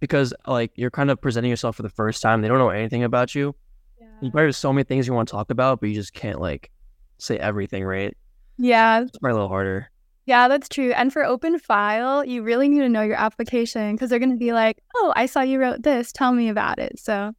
because 0.00 0.34
like 0.46 0.72
you're 0.74 0.90
kind 0.90 1.10
of 1.10 1.20
presenting 1.20 1.50
yourself 1.50 1.76
for 1.76 1.82
the 1.82 1.90
first 1.90 2.22
time. 2.22 2.42
They 2.42 2.48
don't 2.48 2.58
know 2.58 2.70
anything 2.70 3.04
about 3.04 3.34
you. 3.34 3.54
Yeah. 4.00 4.06
You 4.20 4.30
probably 4.30 4.46
have 4.46 4.56
so 4.56 4.72
many 4.72 4.84
things 4.84 5.06
you 5.06 5.12
want 5.12 5.28
to 5.28 5.32
talk 5.32 5.50
about, 5.50 5.80
but 5.80 5.88
you 5.88 5.94
just 5.94 6.14
can't 6.14 6.40
like 6.40 6.70
say 7.18 7.38
everything, 7.38 7.84
right? 7.84 8.16
Yeah. 8.58 9.02
It's 9.02 9.18
probably 9.18 9.32
a 9.32 9.34
little 9.34 9.48
harder. 9.48 9.90
Yeah, 10.26 10.48
that's 10.48 10.68
true. 10.68 10.92
And 10.92 11.10
for 11.10 11.24
open 11.24 11.58
file, 11.58 12.22
you 12.22 12.42
really 12.42 12.68
need 12.68 12.80
to 12.80 12.88
know 12.90 13.00
your 13.00 13.16
application 13.16 13.94
because 13.94 14.10
they're 14.10 14.18
going 14.18 14.30
to 14.30 14.36
be 14.36 14.52
like, 14.52 14.78
oh, 14.96 15.12
I 15.16 15.24
saw 15.24 15.40
you 15.40 15.58
wrote 15.58 15.82
this. 15.82 16.12
Tell 16.12 16.32
me 16.32 16.50
about 16.50 16.78
it. 16.78 16.98
So, 16.98 17.32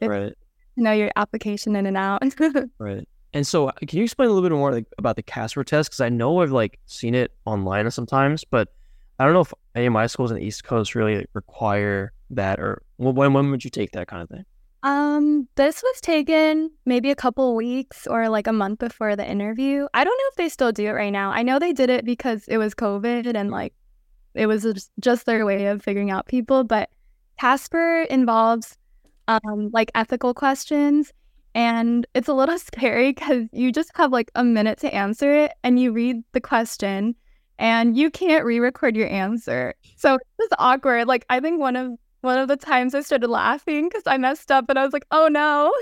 right. 0.00 0.32
know 0.76 0.92
your 0.92 1.10
application 1.16 1.74
in 1.74 1.84
and 1.86 1.96
out. 1.96 2.22
right. 2.78 3.08
And 3.34 3.44
so, 3.44 3.70
uh, 3.70 3.72
can 3.88 3.98
you 3.98 4.04
explain 4.04 4.28
a 4.28 4.32
little 4.32 4.48
bit 4.48 4.54
more 4.54 4.72
like, 4.72 4.86
about 4.98 5.16
the 5.16 5.22
Casper 5.22 5.64
test? 5.64 5.90
Because 5.90 6.00
I 6.00 6.10
know 6.10 6.40
I've 6.40 6.52
like 6.52 6.78
seen 6.86 7.16
it 7.16 7.32
online 7.44 7.90
sometimes, 7.90 8.44
but 8.44 8.68
I 9.18 9.24
don't 9.24 9.34
know 9.34 9.40
if 9.40 9.52
any 9.74 9.86
of 9.86 9.92
my 9.92 10.06
schools 10.06 10.30
in 10.30 10.36
the 10.36 10.44
East 10.44 10.64
Coast 10.64 10.94
really 10.94 11.26
require 11.32 12.12
that, 12.30 12.60
or 12.60 12.82
when 12.96 13.32
when 13.32 13.50
would 13.50 13.64
you 13.64 13.70
take 13.70 13.92
that 13.92 14.06
kind 14.06 14.22
of 14.22 14.28
thing? 14.28 14.44
Um, 14.84 15.48
this 15.56 15.82
was 15.82 16.00
taken 16.00 16.70
maybe 16.86 17.10
a 17.10 17.16
couple 17.16 17.56
weeks 17.56 18.06
or 18.06 18.28
like 18.28 18.46
a 18.46 18.52
month 18.52 18.78
before 18.78 19.16
the 19.16 19.28
interview. 19.28 19.88
I 19.92 20.04
don't 20.04 20.16
know 20.16 20.28
if 20.30 20.36
they 20.36 20.48
still 20.48 20.70
do 20.70 20.86
it 20.86 20.92
right 20.92 21.12
now. 21.12 21.30
I 21.30 21.42
know 21.42 21.58
they 21.58 21.72
did 21.72 21.90
it 21.90 22.04
because 22.04 22.46
it 22.46 22.58
was 22.58 22.74
COVID 22.74 23.34
and 23.34 23.50
like 23.50 23.74
it 24.34 24.46
was 24.46 24.90
just 25.00 25.26
their 25.26 25.44
way 25.44 25.66
of 25.66 25.82
figuring 25.82 26.12
out 26.12 26.26
people. 26.26 26.62
But 26.62 26.90
Casper 27.40 28.02
involves 28.02 28.76
um 29.26 29.70
like 29.72 29.90
ethical 29.96 30.32
questions, 30.32 31.12
and 31.56 32.06
it's 32.14 32.28
a 32.28 32.34
little 32.34 32.58
scary 32.70 33.12
because 33.12 33.48
you 33.52 33.72
just 33.72 33.90
have 33.94 34.12
like 34.12 34.30
a 34.36 34.44
minute 34.44 34.78
to 34.80 34.94
answer 34.94 35.32
it, 35.44 35.52
and 35.64 35.80
you 35.80 35.90
read 35.90 36.22
the 36.32 36.40
question, 36.40 37.16
and 37.58 37.96
you 37.96 38.10
can't 38.10 38.44
re-record 38.44 38.96
your 38.96 39.08
answer. 39.08 39.74
So 39.96 40.18
it's 40.38 40.54
awkward. 40.58 41.08
Like 41.08 41.24
I 41.28 41.40
think 41.40 41.60
one 41.60 41.76
of 41.76 41.92
one 42.20 42.38
of 42.38 42.48
the 42.48 42.56
times 42.56 42.94
I 42.94 43.00
started 43.00 43.28
laughing 43.28 43.88
because 43.88 44.02
I 44.06 44.16
messed 44.18 44.50
up 44.50 44.66
and 44.68 44.78
I 44.78 44.84
was 44.84 44.92
like, 44.92 45.06
oh 45.10 45.28
no. 45.28 45.72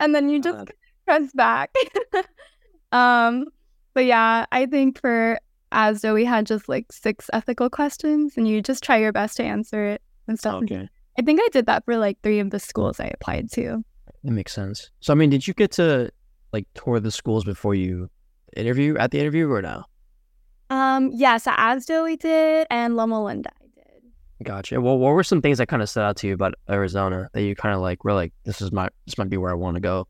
And 0.00 0.14
then 0.14 0.28
you 0.28 0.40
just 0.40 0.58
God. 0.58 0.72
press 1.04 1.32
back. 1.32 1.74
um, 2.92 3.46
but 3.94 4.04
yeah, 4.04 4.46
I 4.50 4.66
think 4.66 5.00
for 5.00 5.38
ASDO, 5.72 6.14
we 6.14 6.24
had 6.24 6.46
just 6.46 6.68
like 6.68 6.90
six 6.90 7.30
ethical 7.32 7.70
questions 7.70 8.36
and 8.36 8.48
you 8.48 8.60
just 8.60 8.82
try 8.82 8.96
your 8.96 9.12
best 9.12 9.36
to 9.36 9.44
answer 9.44 9.86
it 9.86 10.02
and 10.26 10.38
stuff. 10.38 10.62
Okay. 10.64 10.88
I 11.18 11.22
think 11.22 11.40
I 11.40 11.48
did 11.52 11.66
that 11.66 11.84
for 11.84 11.96
like 11.96 12.18
three 12.22 12.40
of 12.40 12.50
the 12.50 12.58
schools 12.58 12.98
I 12.98 13.10
applied 13.14 13.50
to. 13.52 13.84
That 14.24 14.32
makes 14.32 14.52
sense. 14.52 14.90
So, 15.00 15.12
I 15.12 15.16
mean, 15.16 15.30
did 15.30 15.46
you 15.46 15.54
get 15.54 15.70
to 15.72 16.10
like 16.52 16.66
tour 16.74 16.98
the 16.98 17.10
schools 17.10 17.44
before 17.44 17.74
you 17.74 18.08
interview 18.56 18.96
at 18.96 19.10
the 19.12 19.20
interview 19.20 19.48
or 19.48 19.62
no? 19.62 19.84
Um, 20.70 21.10
yeah, 21.12 21.36
so 21.36 21.50
ASDO 21.52 22.04
we 22.04 22.16
did 22.16 22.66
and 22.70 22.96
Loma 22.96 23.22
Linda. 23.22 23.50
I 23.60 23.66
did. 23.74 24.44
Gotcha. 24.44 24.80
Well, 24.80 24.98
what 24.98 25.14
were 25.14 25.22
some 25.22 25.42
things 25.42 25.58
that 25.58 25.68
kind 25.68 25.82
of 25.82 25.88
stood 25.88 26.02
out 26.02 26.16
to 26.18 26.28
you 26.28 26.34
about 26.34 26.54
Arizona 26.68 27.28
that 27.32 27.42
you 27.42 27.54
kind 27.54 27.74
of 27.74 27.80
like 27.80 28.04
were 28.04 28.14
like, 28.14 28.32
this 28.44 28.60
is 28.60 28.72
my 28.72 28.88
this 29.06 29.18
might 29.18 29.30
be 29.30 29.36
where 29.36 29.50
I 29.50 29.54
want 29.54 29.76
to 29.76 29.80
go? 29.80 30.06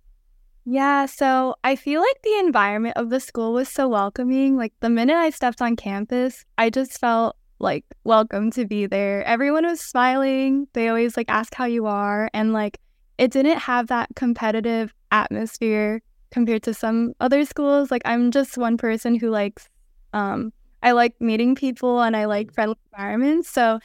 Yeah, 0.67 1.05
so 1.07 1.57
I 1.63 1.77
feel 1.77 2.01
like 2.01 2.23
the 2.23 2.39
environment 2.39 2.97
of 2.97 3.11
the 3.11 3.21
school 3.21 3.53
was 3.53 3.69
so 3.69 3.87
welcoming. 3.87 4.57
Like 4.57 4.73
the 4.81 4.89
minute 4.89 5.17
I 5.17 5.29
stepped 5.29 5.61
on 5.61 5.77
campus, 5.77 6.45
I 6.57 6.71
just 6.71 6.99
felt 6.99 7.37
like 7.59 7.85
welcome 8.05 8.51
to 8.53 8.65
be 8.65 8.87
there. 8.87 9.23
Everyone 9.25 9.67
was 9.67 9.81
smiling. 9.81 10.67
They 10.73 10.89
always 10.89 11.17
like 11.17 11.29
ask 11.29 11.55
how 11.55 11.67
you 11.67 11.87
are 11.87 12.31
and 12.33 12.53
like 12.53 12.79
it 13.19 13.31
didn't 13.31 13.59
have 13.59 13.89
that 13.89 14.09
competitive 14.17 14.95
atmosphere 15.13 16.01
compared 16.31 16.63
to 16.65 16.75
some 16.75 17.13
other 17.21 17.45
schools. 17.45 17.91
Like 17.91 18.03
I'm 18.05 18.31
just 18.31 18.57
one 18.57 18.77
person 18.77 19.15
who 19.15 19.31
likes 19.31 19.69
um 20.15 20.53
I 20.83 20.93
like 20.93 21.15
meeting 21.21 21.55
people 21.55 22.01
and 22.03 22.17
I 22.17 22.27
like 22.27 22.53
friendly 22.53 22.77
environments. 22.93 23.51
So 23.51 23.81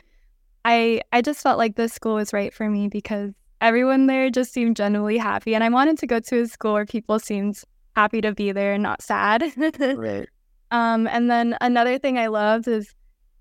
I 0.65 1.01
I 1.11 1.21
just 1.21 1.41
felt 1.41 1.57
like 1.57 1.75
this 1.75 1.93
school 1.93 2.15
was 2.15 2.33
right 2.33 2.53
for 2.53 2.69
me 2.69 2.87
because 2.87 3.31
everyone 3.61 4.07
there 4.07 4.29
just 4.29 4.53
seemed 4.53 4.75
genuinely 4.77 5.17
happy, 5.17 5.55
and 5.55 5.63
I 5.63 5.69
wanted 5.69 5.97
to 5.99 6.07
go 6.07 6.19
to 6.19 6.41
a 6.41 6.47
school 6.47 6.73
where 6.73 6.85
people 6.85 7.19
seemed 7.19 7.61
happy 7.95 8.21
to 8.21 8.33
be 8.33 8.51
there 8.51 8.73
and 8.73 8.83
not 8.83 9.01
sad. 9.01 9.43
right. 9.97 10.27
Um, 10.71 11.07
and 11.07 11.29
then 11.31 11.57
another 11.61 11.97
thing 11.97 12.17
I 12.17 12.27
loved 12.27 12.67
is 12.67 12.93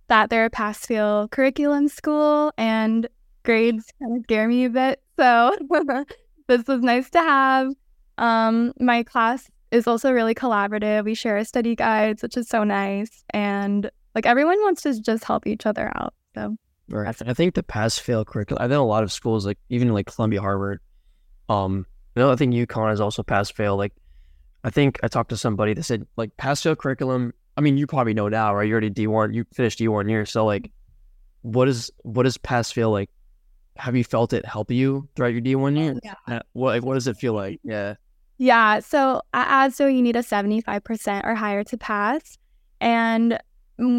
that 0.08 0.30
they're 0.30 0.46
a 0.46 0.50
pass 0.50 0.86
fail 0.86 1.28
curriculum 1.28 1.88
school, 1.88 2.52
and 2.56 3.08
grades 3.44 3.92
kind 4.00 4.16
of 4.16 4.22
scare 4.24 4.48
me 4.48 4.64
a 4.64 4.70
bit. 4.70 5.02
So 5.18 5.56
this 6.46 6.66
was 6.66 6.80
nice 6.82 7.10
to 7.10 7.20
have. 7.20 7.72
Um, 8.18 8.72
my 8.80 9.02
class 9.02 9.48
is 9.70 9.86
also 9.86 10.12
really 10.12 10.34
collaborative. 10.34 11.04
We 11.04 11.14
share 11.14 11.42
study 11.44 11.74
guides, 11.74 12.22
which 12.22 12.36
is 12.36 12.48
so 12.48 12.64
nice, 12.64 13.24
and 13.30 13.90
like 14.14 14.26
everyone 14.26 14.60
wants 14.62 14.82
to 14.82 15.00
just 15.00 15.24
help 15.24 15.46
each 15.46 15.66
other 15.66 15.92
out. 15.94 16.14
So 16.34 16.56
Right. 16.90 17.14
I 17.26 17.34
think 17.34 17.54
the 17.54 17.62
pass 17.62 17.98
fail 17.98 18.24
curriculum. 18.24 18.62
I 18.62 18.68
think 18.68 18.78
a 18.78 18.82
lot 18.82 19.02
of 19.02 19.12
schools, 19.12 19.44
like 19.44 19.58
even 19.68 19.92
like 19.92 20.06
Columbia, 20.06 20.40
Harvard, 20.40 20.80
um, 21.48 21.86
you 22.16 22.22
know, 22.22 22.32
I 22.32 22.36
think 22.36 22.54
UConn 22.54 22.92
is 22.92 23.00
also 23.00 23.22
pass 23.22 23.50
fail. 23.50 23.76
Like, 23.76 23.92
I 24.64 24.70
think 24.70 24.98
I 25.02 25.08
talked 25.08 25.28
to 25.30 25.36
somebody 25.36 25.74
that 25.74 25.82
said 25.82 26.06
like 26.16 26.36
pass 26.38 26.62
fail 26.62 26.74
curriculum. 26.74 27.34
I 27.56 27.60
mean, 27.60 27.76
you 27.76 27.86
probably 27.86 28.14
know 28.14 28.28
now, 28.28 28.54
right? 28.54 28.66
You 28.66 28.72
already 28.72 28.90
D 28.90 29.06
one, 29.06 29.34
you 29.34 29.44
finished 29.52 29.78
D 29.78 29.88
one 29.88 30.08
year, 30.08 30.24
so 30.24 30.46
like, 30.46 30.70
what 31.42 31.68
is 31.68 31.90
what 32.02 32.26
is 32.26 32.38
pass 32.38 32.70
fail 32.72 32.90
like? 32.90 33.10
Have 33.76 33.94
you 33.94 34.02
felt 34.02 34.32
it 34.32 34.44
help 34.44 34.70
you 34.70 35.08
throughout 35.14 35.28
your 35.28 35.40
D 35.42 35.54
one 35.56 35.76
year? 35.76 35.94
Yeah. 36.02 36.14
Uh, 36.26 36.40
what 36.54 36.82
what 36.82 36.94
does 36.94 37.06
it 37.06 37.16
feel 37.18 37.34
like? 37.34 37.60
Yeah. 37.62 37.94
Yeah. 38.38 38.80
So 38.80 39.22
at 39.34 39.68
ASDO, 39.68 39.94
you 39.94 40.02
need 40.02 40.16
a 40.16 40.22
seventy 40.22 40.60
five 40.60 40.84
percent 40.84 41.26
or 41.26 41.34
higher 41.34 41.64
to 41.64 41.76
pass, 41.76 42.38
and 42.80 43.38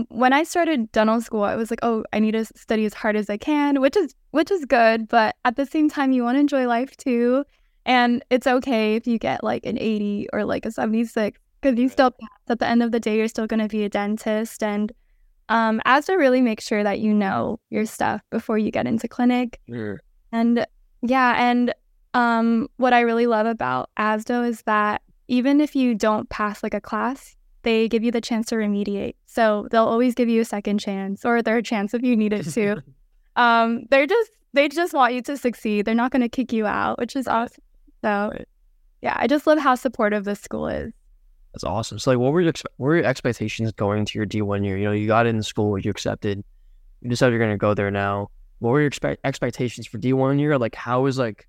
when 0.09 0.33
I 0.33 0.43
started 0.43 0.91
dental 0.91 1.21
school, 1.21 1.43
I 1.43 1.55
was 1.55 1.69
like, 1.71 1.79
oh, 1.83 2.03
I 2.11 2.19
need 2.19 2.31
to 2.31 2.43
study 2.43 2.83
as 2.83 2.93
hard 2.93 3.15
as 3.15 3.29
I 3.29 3.37
can, 3.37 3.79
which 3.79 3.95
is 3.95 4.13
which 4.31 4.51
is 4.51 4.65
good, 4.65 5.07
but 5.07 5.35
at 5.45 5.55
the 5.55 5.65
same 5.65 5.89
time, 5.89 6.11
you 6.11 6.23
want 6.23 6.35
to 6.35 6.39
enjoy 6.41 6.67
life 6.67 6.97
too, 6.97 7.45
and 7.85 8.23
it's 8.29 8.45
okay 8.45 8.95
if 8.95 9.07
you 9.07 9.17
get 9.17 9.41
like 9.43 9.65
an 9.65 9.77
80 9.79 10.27
or 10.33 10.43
like 10.43 10.65
a 10.65 10.71
76 10.71 11.39
because 11.61 11.77
you 11.79 11.87
still 11.89 12.11
pass 12.11 12.29
at 12.49 12.59
the 12.59 12.67
end 12.67 12.83
of 12.83 12.91
the 12.91 12.99
day, 12.99 13.17
you're 13.17 13.27
still 13.27 13.47
going 13.47 13.59
to 13.61 13.67
be 13.69 13.83
a 13.85 13.89
dentist, 13.89 14.63
and 14.63 14.91
um, 15.47 15.81
ASDO 15.85 16.17
really 16.17 16.41
make 16.41 16.59
sure 16.61 16.83
that 16.83 16.99
you 16.99 17.13
know 17.13 17.59
your 17.69 17.85
stuff 17.85 18.21
before 18.31 18.57
you 18.57 18.71
get 18.71 18.85
into 18.85 19.07
clinic, 19.07 19.59
Mm. 19.69 19.97
and 20.33 20.65
yeah, 21.01 21.35
and 21.41 21.73
um, 22.13 22.67
what 22.77 22.93
I 22.93 23.01
really 23.01 23.27
love 23.27 23.45
about 23.45 23.89
ASDO 23.97 24.47
is 24.47 24.61
that 24.63 25.01
even 25.27 25.61
if 25.61 25.75
you 25.75 25.93
don't 25.95 26.29
pass 26.29 26.63
like 26.63 26.73
a 26.73 26.81
class, 26.81 27.35
they 27.63 27.87
give 27.87 28.03
you 28.03 28.11
the 28.11 28.21
chance 28.21 28.47
to 28.47 28.55
remediate. 28.55 29.15
So 29.25 29.67
they'll 29.69 29.85
always 29.85 30.15
give 30.15 30.29
you 30.29 30.41
a 30.41 30.45
second 30.45 30.79
chance 30.79 31.23
or 31.25 31.37
a 31.37 31.43
third 31.43 31.65
chance 31.65 31.93
if 31.93 32.01
you 32.01 32.15
need 32.15 32.33
it 32.33 32.43
to. 32.51 32.81
um, 33.35 33.85
they're 33.91 34.07
just 34.07 34.31
they 34.53 34.67
just 34.67 34.93
want 34.93 35.13
you 35.13 35.21
to 35.23 35.37
succeed. 35.37 35.85
They're 35.85 35.93
not 35.93 36.11
going 36.11 36.21
to 36.23 36.29
kick 36.29 36.51
you 36.51 36.65
out, 36.65 36.97
which 36.97 37.15
is 37.15 37.27
awesome. 37.27 37.63
So 38.01 38.29
Right. 38.31 38.47
yeah, 39.01 39.15
I 39.17 39.27
just 39.27 39.45
love 39.45 39.59
how 39.59 39.75
supportive 39.75 40.23
this 40.23 40.39
school 40.39 40.67
is. 40.67 40.91
That's 41.53 41.63
awesome. 41.63 41.99
So 41.99 42.11
like, 42.11 42.19
what 42.19 42.31
were 42.31 42.41
your 42.41 42.53
what 42.77 42.87
were 42.87 42.95
your 42.97 43.05
expectations 43.05 43.71
going 43.73 44.05
to 44.05 44.17
your 44.17 44.25
D 44.25 44.41
one 44.41 44.63
year? 44.63 44.77
You 44.77 44.85
know, 44.85 44.91
you 44.91 45.05
got 45.07 45.27
in 45.27 45.37
the 45.37 45.43
school, 45.43 45.77
you 45.77 45.91
accepted, 45.91 46.43
you 47.01 47.09
decided 47.09 47.33
you're 47.33 47.39
going 47.39 47.51
to 47.51 47.57
go 47.57 47.73
there 47.73 47.91
now. 47.91 48.29
What 48.59 48.71
were 48.71 48.79
your 48.79 48.87
expect- 48.87 49.21
expectations 49.23 49.85
for 49.85 49.97
D 49.99 50.13
one 50.13 50.39
year? 50.39 50.57
Like, 50.57 50.75
how 50.75 51.01
was 51.01 51.17
like 51.19 51.47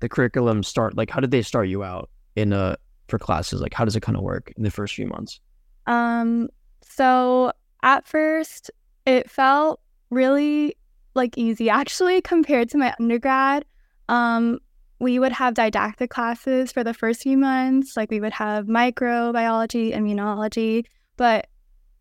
the 0.00 0.08
curriculum 0.08 0.62
start? 0.62 0.96
Like, 0.96 1.10
how 1.10 1.20
did 1.20 1.30
they 1.30 1.42
start 1.42 1.68
you 1.68 1.84
out 1.84 2.10
in 2.36 2.52
uh 2.52 2.76
for 3.08 3.18
classes? 3.18 3.60
Like, 3.60 3.74
how 3.74 3.84
does 3.84 3.96
it 3.96 4.00
kind 4.00 4.16
of 4.16 4.22
work 4.22 4.52
in 4.56 4.62
the 4.62 4.70
first 4.70 4.94
few 4.94 5.06
months? 5.06 5.40
Um, 5.86 6.48
so 6.82 7.52
at 7.82 8.06
first 8.06 8.70
it 9.06 9.30
felt 9.30 9.80
really 10.10 10.76
like 11.14 11.36
easy 11.36 11.70
actually 11.70 12.20
compared 12.32 12.70
to 12.70 12.78
my 12.78 12.94
undergrad. 12.98 13.64
Um, 14.08 14.58
we 14.98 15.18
would 15.18 15.32
have 15.32 15.54
didactic 15.54 16.10
classes 16.10 16.72
for 16.72 16.84
the 16.84 16.92
first 16.92 17.22
few 17.22 17.38
months, 17.38 17.96
like 17.96 18.10
we 18.10 18.20
would 18.20 18.34
have 18.34 18.66
microbiology, 18.66 19.94
immunology, 19.94 20.84
but 21.16 21.46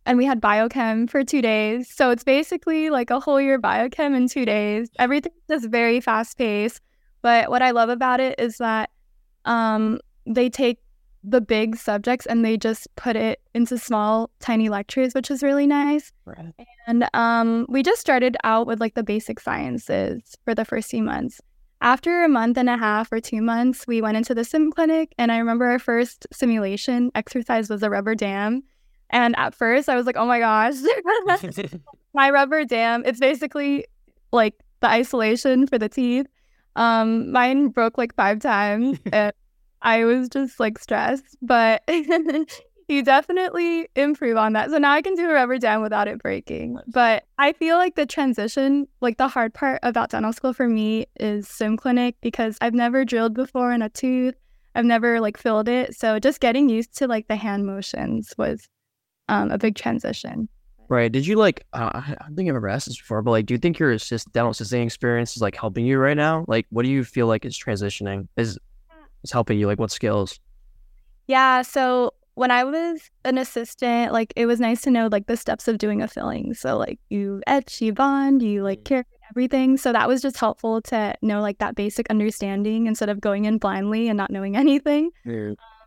and 0.06 0.18
we 0.18 0.26
had 0.26 0.42
biochem 0.42 1.10
for 1.10 1.24
two 1.24 1.42
days. 1.42 1.90
So 1.90 2.10
it's 2.10 2.24
basically 2.24 2.90
like 2.90 3.10
a 3.10 3.20
whole 3.20 3.40
year 3.40 3.60
biochem 3.60 4.16
in 4.16 4.28
two 4.28 4.44
days. 4.44 4.90
Everything's 4.98 5.36
just 5.48 5.70
very 5.70 6.02
fast 6.02 6.38
paced. 6.38 6.82
But 7.22 7.50
what 7.50 7.62
I 7.62 7.72
love 7.72 7.90
about 7.90 8.20
it 8.20 8.40
is 8.40 8.58
that 8.58 8.90
um, 9.46 10.00
they 10.26 10.50
take 10.50 10.80
the 11.24 11.42
big 11.42 11.76
subjects 11.76 12.26
and 12.26 12.46
they 12.46 12.58
just 12.58 12.88
put 12.96 13.16
it 13.16 13.42
into 13.54 13.78
small, 13.78 14.30
tiny 14.40 14.70
lectures, 14.70 15.14
which 15.14 15.30
is 15.30 15.44
really 15.44 15.68
nice. 15.68 16.12
Right. 16.26 16.54
And 16.88 17.10
um, 17.14 17.66
we 17.70 17.84
just 17.84 18.00
started 18.00 18.38
out 18.44 18.68
with 18.68 18.80
like 18.80 18.96
the 18.96 19.04
basic 19.04 19.40
sciences 19.40 20.36
for 20.46 20.56
the 20.56 20.66
first 20.66 20.90
few 20.90 21.04
months. 21.04 21.42
After 21.82 22.24
a 22.24 22.30
month 22.30 22.58
and 22.58 22.70
a 22.70 22.78
half 22.78 23.12
or 23.12 23.20
two 23.20 23.42
months, 23.42 23.88
we 23.88 24.02
went 24.02 24.18
into 24.18 24.34
the 24.34 24.44
sim 24.44 24.72
clinic. 24.72 25.14
And 25.18 25.32
I 25.32 25.38
remember 25.38 25.66
our 25.66 25.80
first 25.80 26.28
simulation 26.32 27.12
exercise 27.16 27.70
was 27.70 27.84
a 27.84 27.90
rubber 27.90 28.16
dam. 28.16 28.64
And 29.10 29.36
at 29.38 29.56
first, 29.56 29.90
I 29.90 29.96
was 29.96 30.06
like, 30.06 30.18
oh 30.18 30.26
my 30.26 30.40
gosh, 30.40 30.76
my 32.14 32.30
rubber 32.30 32.64
dam, 32.66 33.04
it's 33.06 33.20
basically 33.20 33.86
like 34.32 34.56
the 34.82 34.88
isolation 34.88 35.68
for 35.68 35.78
the 35.78 35.90
teeth. 35.90 36.28
Um, 36.76 37.32
mine 37.32 37.70
broke 37.70 37.98
like 37.98 38.16
five 38.16 38.40
times. 38.40 39.00
and 39.12 39.34
I 39.82 40.06
was 40.06 40.30
just 40.30 40.60
like 40.60 40.78
stressed, 40.78 41.38
but 41.42 41.84
you 42.90 43.04
definitely 43.04 43.88
improve 43.96 44.36
on 44.36 44.54
that. 44.54 44.72
So 44.72 44.78
now 44.78 44.92
I 44.92 45.02
can 45.02 45.16
do 45.16 45.30
a 45.30 45.34
rubber 45.34 45.58
dam 45.58 45.82
without 45.82 46.08
it 46.08 46.20
breaking. 46.20 46.78
But 46.88 47.26
I 47.38 47.54
feel 47.54 47.78
like 47.78 47.96
the 47.96 48.06
transition, 48.06 48.88
like 49.00 49.18
the 49.18 49.28
hard 49.28 49.54
part 49.54 49.80
about 49.84 50.10
dental 50.10 50.34
school 50.34 50.54
for 50.54 50.68
me 50.68 51.06
is 51.20 51.48
sim 51.48 51.78
clinic 51.78 52.16
because 52.22 52.58
I've 52.62 52.74
never 52.74 53.06
drilled 53.06 53.36
before 53.36 53.72
in 53.72 53.82
a 53.82 53.90
tooth. 53.90 54.36
I've 54.76 54.86
never 54.86 55.20
like 55.20 55.38
filled 55.38 55.70
it. 55.70 55.96
So 55.96 56.20
just 56.20 56.40
getting 56.40 56.68
used 56.68 56.98
to 56.98 57.08
like 57.08 57.28
the 57.28 57.36
hand 57.36 57.66
motions 57.66 58.34
was 58.38 58.68
um, 59.28 59.52
a 59.52 59.58
big 59.58 59.76
transition. 59.76 60.50
Right. 60.90 61.12
Did 61.12 61.28
you 61.28 61.36
like? 61.36 61.66
Uh, 61.72 61.92
I 61.94 62.00
I 62.00 62.16
don't 62.26 62.36
think 62.36 62.50
I've 62.50 62.56
ever 62.56 62.68
asked 62.68 62.88
this 62.88 62.98
before, 62.98 63.22
but 63.22 63.32
like, 63.32 63.46
do 63.46 63.54
you 63.54 63.60
think 63.60 63.78
your 63.78 63.92
assist 63.92 64.32
dental 64.34 64.52
assisting 64.52 64.82
experience 64.82 65.36
is 65.36 65.42
like 65.42 65.56
helping 65.56 65.86
you 65.86 66.00
right 66.00 66.18
now? 66.18 66.46
Like, 66.48 66.66
what 66.72 66.84
do 66.84 66.90
you 66.90 67.04
feel 67.04 67.28
like 67.28 67.46
is 67.46 67.58
transitioning? 67.58 68.28
Is 68.38 68.58
is 69.24 69.32
helping 69.32 69.60
you? 69.60 69.68
Like, 69.68 69.78
what 69.80 69.92
skills? 69.92 70.40
Yeah. 71.28 71.62
So 71.62 72.14
when 72.34 72.50
I 72.52 72.64
was 72.64 73.12
an 73.24 73.38
assistant, 73.38 74.14
like 74.14 74.34
it 74.36 74.46
was 74.48 74.60
nice 74.60 74.82
to 74.82 74.92
know 74.92 75.10
like 75.12 75.28
the 75.28 75.38
steps 75.38 75.68
of 75.68 75.78
doing 75.78 76.02
a 76.02 76.08
filling. 76.08 76.54
So 76.56 76.78
like 76.78 77.00
you 77.10 77.42
etch, 77.46 77.82
you 77.82 77.94
bond, 77.94 78.42
you 78.42 78.64
like 78.64 78.80
Mm. 78.80 78.86
care 78.86 79.06
everything. 79.30 79.78
So 79.78 79.92
that 79.94 80.08
was 80.08 80.24
just 80.24 80.38
helpful 80.38 80.82
to 80.84 81.14
know 81.22 81.40
like 81.42 81.60
that 81.60 81.76
basic 81.76 82.10
understanding 82.10 82.88
instead 82.88 83.10
of 83.10 83.22
going 83.22 83.46
in 83.46 83.60
blindly 83.60 84.08
and 84.08 84.18
not 84.18 84.32
knowing 84.32 84.56
anything. 84.66 85.12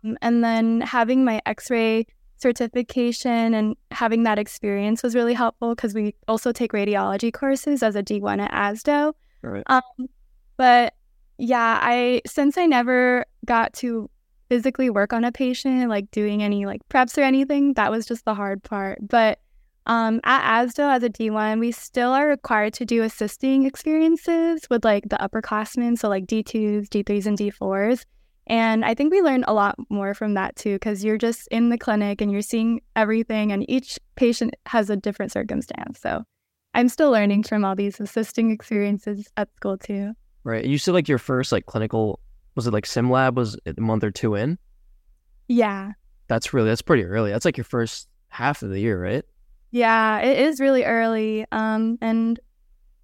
Um, 0.05 0.17
and 0.21 0.43
then 0.43 0.79
having 0.79 1.25
my 1.25 1.41
X-ray 1.45 2.05
certification 2.43 3.53
and 3.53 3.75
having 3.91 4.23
that 4.23 4.37
experience 4.37 5.01
was 5.01 5.15
really 5.15 5.33
helpful 5.33 5.73
because 5.73 5.95
we 5.95 6.13
also 6.27 6.51
take 6.51 6.73
radiology 6.73 7.33
courses 7.33 7.81
as 7.81 7.95
a 7.95 8.03
D1 8.03 8.39
at 8.39 8.51
ASDO. 8.51 9.13
Right. 9.41 9.63
Um, 9.67 9.81
but 10.57 10.93
yeah, 11.37 11.79
I 11.81 12.21
since 12.27 12.57
I 12.57 12.67
never 12.67 13.25
got 13.45 13.73
to 13.75 14.09
physically 14.49 14.89
work 14.89 15.13
on 15.13 15.23
a 15.23 15.31
patient, 15.31 15.89
like 15.89 16.11
doing 16.11 16.43
any 16.43 16.65
like 16.65 16.81
preps 16.89 17.17
or 17.17 17.21
anything, 17.21 17.73
that 17.73 17.89
was 17.89 18.05
just 18.05 18.25
the 18.25 18.35
hard 18.35 18.61
part. 18.61 18.99
But 19.07 19.39
um, 19.85 20.21
at 20.23 20.65
ASDO 20.65 20.95
as 20.95 21.03
a 21.03 21.09
D1, 21.09 21.59
we 21.59 21.71
still 21.71 22.11
are 22.11 22.27
required 22.27 22.73
to 22.75 22.85
do 22.85 23.03
assisting 23.03 23.65
experiences 23.65 24.61
with 24.69 24.85
like 24.85 25.09
the 25.09 25.17
upperclassmen, 25.17 25.97
so 25.97 26.07
like 26.07 26.25
D2s, 26.25 26.87
D3s, 26.87 27.25
and 27.25 27.37
D4s. 27.37 28.05
And 28.47 28.83
I 28.83 28.93
think 28.93 29.11
we 29.11 29.21
learned 29.21 29.45
a 29.47 29.53
lot 29.53 29.75
more 29.89 30.13
from 30.13 30.33
that 30.33 30.55
too, 30.55 30.75
because 30.75 31.03
you're 31.03 31.17
just 31.17 31.47
in 31.47 31.69
the 31.69 31.77
clinic 31.77 32.21
and 32.21 32.31
you're 32.31 32.41
seeing 32.41 32.81
everything, 32.95 33.51
and 33.51 33.69
each 33.69 33.99
patient 34.15 34.55
has 34.65 34.89
a 34.89 34.97
different 34.97 35.31
circumstance. 35.31 35.99
So 35.99 36.23
I'm 36.73 36.89
still 36.89 37.11
learning 37.11 37.43
from 37.43 37.63
all 37.63 37.75
these 37.75 37.99
assisting 37.99 38.51
experiences 38.51 39.27
at 39.37 39.53
school 39.55 39.77
too. 39.77 40.13
Right. 40.43 40.65
You 40.65 40.77
said 40.77 40.93
like 40.93 41.07
your 41.07 41.19
first 41.19 41.51
like 41.51 41.65
clinical 41.65 42.19
was 42.55 42.67
it 42.67 42.73
like 42.73 42.85
sim 42.85 43.09
lab 43.09 43.37
was 43.37 43.57
a 43.65 43.79
month 43.79 44.03
or 44.03 44.11
two 44.11 44.35
in? 44.35 44.57
Yeah. 45.47 45.93
That's 46.27 46.53
really 46.53 46.69
that's 46.69 46.81
pretty 46.81 47.03
early. 47.03 47.31
That's 47.31 47.45
like 47.45 47.57
your 47.57 47.63
first 47.63 48.09
half 48.29 48.61
of 48.61 48.69
the 48.69 48.79
year, 48.79 49.01
right? 49.01 49.23
Yeah, 49.71 50.19
it 50.19 50.37
is 50.37 50.59
really 50.59 50.83
early. 50.83 51.45
Um, 51.51 51.97
and 52.01 52.39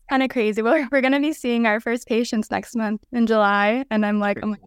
kind 0.09 0.23
of 0.23 0.29
crazy. 0.29 0.61
We're 0.63 0.87
we're 0.91 1.01
gonna 1.01 1.19
be 1.19 1.33
seeing 1.33 1.65
our 1.65 1.79
first 1.79 2.07
patients 2.07 2.51
next 2.51 2.75
month 2.75 3.03
in 3.11 3.27
July, 3.27 3.85
and 3.89 4.05
I'm 4.05 4.19
like, 4.19 4.39
I'm 4.41 4.51
like, 4.51 4.61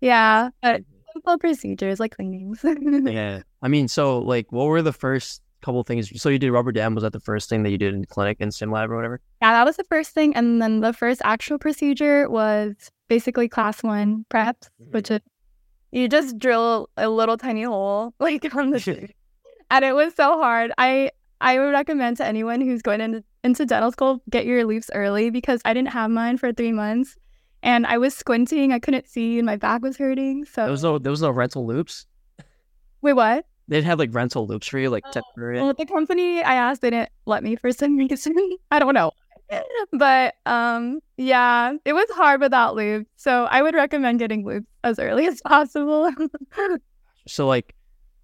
yeah, 0.00 0.50
but 0.62 0.82
mm-hmm. 0.82 1.12
simple 1.12 1.38
procedures 1.38 2.00
like 2.00 2.16
cleanings. 2.16 2.64
Yeah. 2.64 3.42
I 3.62 3.68
mean, 3.68 3.88
so 3.88 4.18
like, 4.18 4.50
what 4.52 4.66
were 4.66 4.82
the 4.82 4.92
first 4.92 5.42
couple 5.62 5.82
things? 5.82 6.20
So 6.20 6.28
you 6.28 6.38
did 6.38 6.50
rubber 6.50 6.72
dam. 6.72 6.94
Was 6.94 7.02
that 7.02 7.12
the 7.12 7.20
first 7.20 7.48
thing 7.48 7.62
that 7.62 7.70
you 7.70 7.78
did 7.78 7.94
in 7.94 8.04
clinic 8.04 8.38
in 8.40 8.50
sim 8.52 8.70
lab 8.70 8.90
or 8.90 8.96
whatever? 8.96 9.20
Yeah, 9.42 9.52
that 9.52 9.64
was 9.64 9.76
the 9.76 9.84
first 9.84 10.12
thing, 10.12 10.34
and 10.34 10.60
then 10.60 10.80
the 10.80 10.92
first 10.92 11.20
actual 11.24 11.58
procedure 11.58 12.28
was 12.28 12.90
basically 13.08 13.48
class 13.48 13.82
one 13.82 14.24
preps, 14.30 14.68
mm-hmm. 14.80 14.92
which 14.92 15.10
is 15.10 15.20
you 15.92 16.08
just 16.08 16.38
drill 16.38 16.88
a 16.96 17.08
little 17.08 17.36
tiny 17.36 17.62
hole 17.62 18.14
like 18.20 18.54
on 18.54 18.70
the 18.70 18.80
tooth, 18.88 19.10
and 19.70 19.84
it 19.84 19.94
was 19.94 20.14
so 20.14 20.38
hard. 20.38 20.72
I 20.78 21.10
I 21.40 21.58
would 21.58 21.70
recommend 21.70 22.16
to 22.18 22.26
anyone 22.26 22.60
who's 22.60 22.82
going 22.82 23.00
into 23.00 23.24
into 23.44 23.66
dental 23.66 23.92
school 23.92 24.22
get 24.30 24.46
your 24.46 24.64
loupes 24.64 24.90
early 24.94 25.30
because 25.30 25.60
I 25.64 25.74
didn't 25.74 25.90
have 25.90 26.10
mine 26.10 26.38
for 26.38 26.52
three 26.52 26.72
months, 26.72 27.16
and 27.66 27.86
I 27.86 27.98
was 27.98 28.14
squinting. 28.16 28.72
I 28.72 28.78
couldn't 28.78 29.06
see, 29.08 29.38
and 29.38 29.46
my 29.46 29.56
back 29.56 29.82
was 29.82 29.96
hurting. 29.98 30.44
So 30.46 30.62
There 30.62 30.70
was 30.70 30.82
no 30.82 30.98
there 30.98 31.10
was 31.10 31.20
no 31.22 31.30
rental 31.30 31.66
loupes. 31.66 32.06
wait, 33.02 33.12
what? 33.12 33.44
They'd 33.68 33.82
have 33.84 33.98
like 33.98 34.14
rental 34.14 34.46
loupes 34.46 34.68
for 34.68 34.78
you, 34.78 34.88
like 34.90 35.04
Oh, 35.08 35.10
temporary. 35.12 35.60
Well, 35.60 35.74
the 35.74 35.86
company 35.86 36.40
I 36.42 36.54
asked 36.54 36.80
they 36.82 36.90
didn't 36.90 37.10
let 37.26 37.42
me 37.42 37.56
for 37.56 37.72
some 37.72 37.96
reason. 38.02 38.34
I 38.70 38.78
don't 38.78 38.94
know. 38.94 39.10
But 39.92 40.34
um 40.46 41.00
yeah, 41.16 41.72
it 41.84 41.92
was 41.92 42.06
hard 42.10 42.40
without 42.40 42.76
loupes. 42.76 43.10
So 43.16 43.44
I 43.44 43.62
would 43.62 43.74
recommend 43.74 44.18
getting 44.18 44.44
loupes 44.46 44.66
as 44.84 44.98
early 44.98 45.26
as 45.26 45.40
possible. 45.42 46.10
So 47.28 47.48
like, 47.48 47.74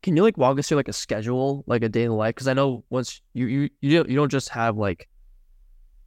can 0.03 0.17
you 0.17 0.23
like 0.23 0.39
walk 0.39 0.59
us 0.61 0.69
through 0.69 0.77
like 0.77 0.87
a 0.89 0.93
schedule, 0.93 1.65
like 1.67 1.83
a 1.83 1.89
day 1.89 2.05
in 2.05 2.11
the 2.11 2.15
life? 2.15 2.35
Because 2.37 2.47
I 2.47 2.53
know 2.55 2.85
once 2.89 3.21
you 3.35 3.47
you 3.47 3.69
you 3.81 3.97
don't, 3.97 4.09
you 4.09 4.15
don't 4.17 4.31
just 4.31 4.49
have 4.51 4.77
like 4.77 5.09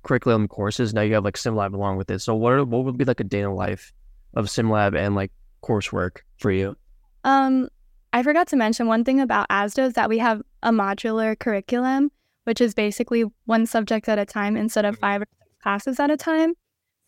curriculum 0.05 0.47
courses. 0.47 0.93
Now 0.93 1.01
you 1.01 1.13
have 1.15 1.25
like 1.25 1.35
SimLab 1.35 1.73
along 1.73 1.97
with 1.97 2.09
it. 2.09 2.19
So 2.19 2.33
what 2.35 2.53
are, 2.53 2.63
what 2.63 2.85
would 2.85 2.97
be 2.97 3.05
like 3.05 3.19
a 3.19 3.25
day 3.25 3.39
in 3.39 3.49
the 3.49 3.55
life 3.55 3.91
of 4.35 4.45
SimLab 4.45 4.97
and 4.97 5.15
like 5.15 5.31
coursework 5.61 6.19
for 6.37 6.51
you? 6.51 6.77
um 7.25 7.67
I 8.13 8.23
forgot 8.23 8.47
to 8.47 8.55
mention 8.55 8.87
one 8.87 9.03
thing 9.03 9.19
about 9.19 9.49
ASDO 9.49 9.87
is 9.87 9.93
that 9.93 10.07
we 10.07 10.19
have 10.19 10.41
a 10.63 10.71
modular 10.71 11.37
curriculum, 11.37 12.09
which 12.45 12.61
is 12.61 12.73
basically 12.73 13.25
one 13.43 13.65
subject 13.65 14.07
at 14.07 14.17
a 14.17 14.25
time 14.25 14.55
instead 14.55 14.85
of 14.85 14.97
five 14.97 15.23
or 15.23 15.27
six 15.37 15.51
classes 15.61 15.99
at 15.99 16.09
a 16.09 16.15
time. 16.15 16.53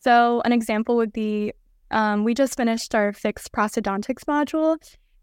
So 0.00 0.42
an 0.44 0.52
example 0.52 0.96
would 0.96 1.14
be 1.14 1.54
um, 1.90 2.24
we 2.24 2.34
just 2.34 2.58
finished 2.58 2.94
our 2.94 3.14
fixed 3.14 3.52
prosthodontics 3.52 4.24
module, 4.24 4.76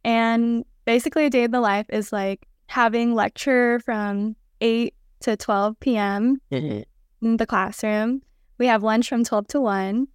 and 0.04 0.66
basically 0.86 1.28
a 1.28 1.30
day 1.30 1.44
in 1.44 1.52
the 1.52 1.62
life 1.62 1.86
is 1.90 2.12
like 2.12 2.48
having 2.66 3.14
lecture 3.14 3.80
from 3.82 4.36
8 4.62 4.92
to 5.20 5.38
12 5.38 5.80
p.m. 5.80 6.42
in 6.50 6.84
the 7.22 7.46
classroom. 7.46 8.22
We 8.58 8.68
have 8.68 8.84
lunch 8.84 9.10
from 9.10 9.24
12 9.24 9.48
to 9.48 9.62
1, 9.62 10.08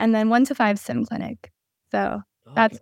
and 0.00 0.14
then 0.14 0.28
1 0.28 0.44
to 0.46 0.54
5 0.54 0.78
sim 0.78 1.04
clinic. 1.04 1.52
So 1.90 2.22
that's 2.54 2.78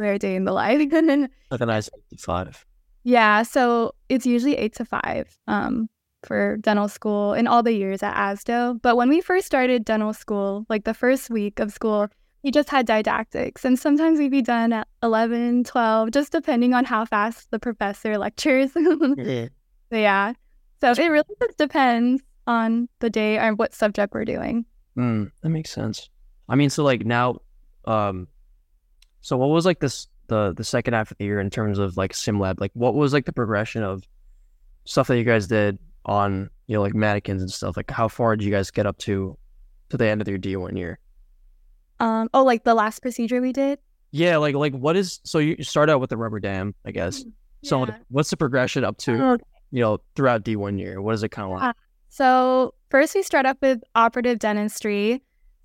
we're 0.00 0.18
doing 0.18 0.44
the 0.44 0.52
life. 0.52 0.78
like 1.50 1.60
a 1.60 1.66
nice 1.66 1.90
eight 1.94 2.18
to 2.18 2.24
five. 2.24 2.66
Yeah, 3.04 3.42
so 3.42 3.94
it's 4.08 4.26
usually 4.26 4.56
8 4.56 4.74
to 4.76 4.84
5 4.84 5.38
um, 5.46 5.88
for 6.22 6.58
dental 6.58 6.88
school 6.88 7.32
in 7.34 7.46
all 7.46 7.62
the 7.62 7.72
years 7.72 8.02
at 8.02 8.14
ASDO. 8.14 8.80
But 8.82 8.96
when 8.96 9.08
we 9.08 9.20
first 9.20 9.46
started 9.46 9.84
dental 9.84 10.12
school, 10.12 10.66
like 10.68 10.84
the 10.84 10.94
first 10.94 11.30
week 11.30 11.60
of 11.60 11.72
school, 11.72 12.08
we 12.42 12.50
just 12.50 12.68
had 12.68 12.86
didactics. 12.86 13.64
And 13.64 13.78
sometimes 13.78 14.18
we'd 14.18 14.30
be 14.30 14.42
done 14.42 14.72
at 14.72 14.88
11, 15.02 15.64
12, 15.64 16.10
just 16.10 16.32
depending 16.32 16.74
on 16.74 16.84
how 16.84 17.04
fast 17.04 17.50
the 17.50 17.58
professor 17.58 18.18
lectures. 18.18 18.70
yeah. 19.16 19.48
yeah. 19.90 20.32
So 20.80 20.92
it 20.92 21.08
really 21.08 21.24
just 21.40 21.58
depends 21.58 22.22
on 22.50 22.88
the 22.98 23.08
day 23.08 23.38
or 23.38 23.54
what 23.54 23.72
subject 23.72 24.12
we're 24.12 24.24
doing. 24.24 24.64
Mm, 24.98 25.30
that 25.42 25.48
makes 25.50 25.70
sense. 25.70 26.10
I 26.48 26.56
mean, 26.56 26.68
so 26.68 26.82
like 26.82 27.04
now, 27.06 27.38
um, 27.84 28.26
so 29.20 29.36
what 29.36 29.50
was 29.50 29.64
like 29.64 29.78
this 29.80 30.08
the 30.26 30.52
the 30.56 30.64
second 30.64 30.94
half 30.94 31.10
of 31.12 31.18
the 31.18 31.24
year 31.24 31.38
in 31.40 31.48
terms 31.50 31.78
of 31.78 31.96
like 31.96 32.12
sim 32.12 32.40
lab? 32.40 32.60
Like, 32.60 32.72
what 32.74 32.94
was 32.94 33.12
like 33.12 33.24
the 33.24 33.32
progression 33.32 33.82
of 33.84 34.02
stuff 34.84 35.06
that 35.08 35.16
you 35.18 35.24
guys 35.24 35.46
did 35.46 35.78
on 36.06 36.50
you 36.66 36.74
know 36.74 36.82
like 36.82 36.94
mannequins 36.94 37.40
and 37.42 37.50
stuff? 37.50 37.76
Like, 37.76 37.90
how 37.90 38.08
far 38.08 38.34
did 38.36 38.44
you 38.44 38.50
guys 38.50 38.70
get 38.72 38.84
up 38.86 38.98
to 38.98 39.38
to 39.90 39.96
the 39.96 40.06
end 40.06 40.20
of 40.20 40.28
your 40.28 40.38
D 40.38 40.56
one 40.56 40.76
year? 40.76 40.98
Um, 42.00 42.28
oh, 42.34 42.42
like 42.44 42.64
the 42.64 42.74
last 42.74 43.00
procedure 43.00 43.40
we 43.40 43.52
did. 43.52 43.78
Yeah, 44.10 44.38
like 44.38 44.56
like 44.56 44.74
what 44.74 44.96
is 44.96 45.20
so 45.24 45.38
you 45.38 45.62
start 45.62 45.88
out 45.88 46.00
with 46.00 46.10
the 46.10 46.16
rubber 46.16 46.40
dam, 46.40 46.74
I 46.84 46.90
guess. 46.90 47.24
So 47.62 47.86
Yeah. 47.86 47.96
what's 48.08 48.30
the 48.30 48.36
progression 48.36 48.82
up 48.84 48.96
to 48.98 49.12
Okay. 49.34 49.44
you 49.70 49.80
know 49.82 49.98
throughout 50.16 50.42
D 50.42 50.56
one 50.56 50.78
year? 50.78 51.00
What 51.00 51.14
is 51.14 51.22
it 51.22 51.28
kind 51.28 51.46
of 51.52 51.58
like? 51.60 51.76
So 52.10 52.74
first 52.90 53.14
we 53.14 53.22
start 53.22 53.46
off 53.46 53.56
with 53.62 53.82
operative 53.94 54.40
dentistry. 54.40 55.22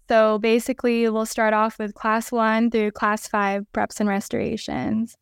So 0.07 0.37
basically 0.37 1.09
we'll 1.09 1.25
start 1.25 1.53
off 1.53 1.79
with 1.79 1.95
class 1.95 2.31
one 2.31 2.69
through 2.69 2.91
class 2.91 3.27
five 3.27 3.65
preps 3.73 3.99
and 3.99 4.07
restorations. 4.07 5.17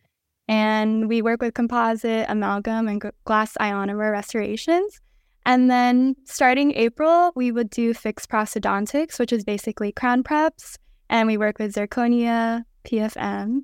And 0.50 1.08
we 1.08 1.22
work 1.22 1.42
with 1.42 1.54
composite, 1.54 2.26
amalgam, 2.28 2.90
and 2.90 3.02
glass 3.24 3.54
ionomer 3.62 4.12
restorations. 4.12 5.00
And 5.46 5.72
then 5.72 6.16
starting 6.26 6.74
April, 6.74 7.32
we 7.36 7.54
would 7.54 7.70
do 7.70 7.94
fixed 7.94 8.30
prosthodontics, 8.30 9.18
which 9.18 9.32
is 9.32 9.46
basically 9.46 9.94
crown 9.94 10.24
preps. 10.24 10.78
And 11.10 11.28
we 11.28 11.38
work 11.38 11.60
with 11.60 11.74
zirconia, 11.74 12.64
PFM, 12.86 13.60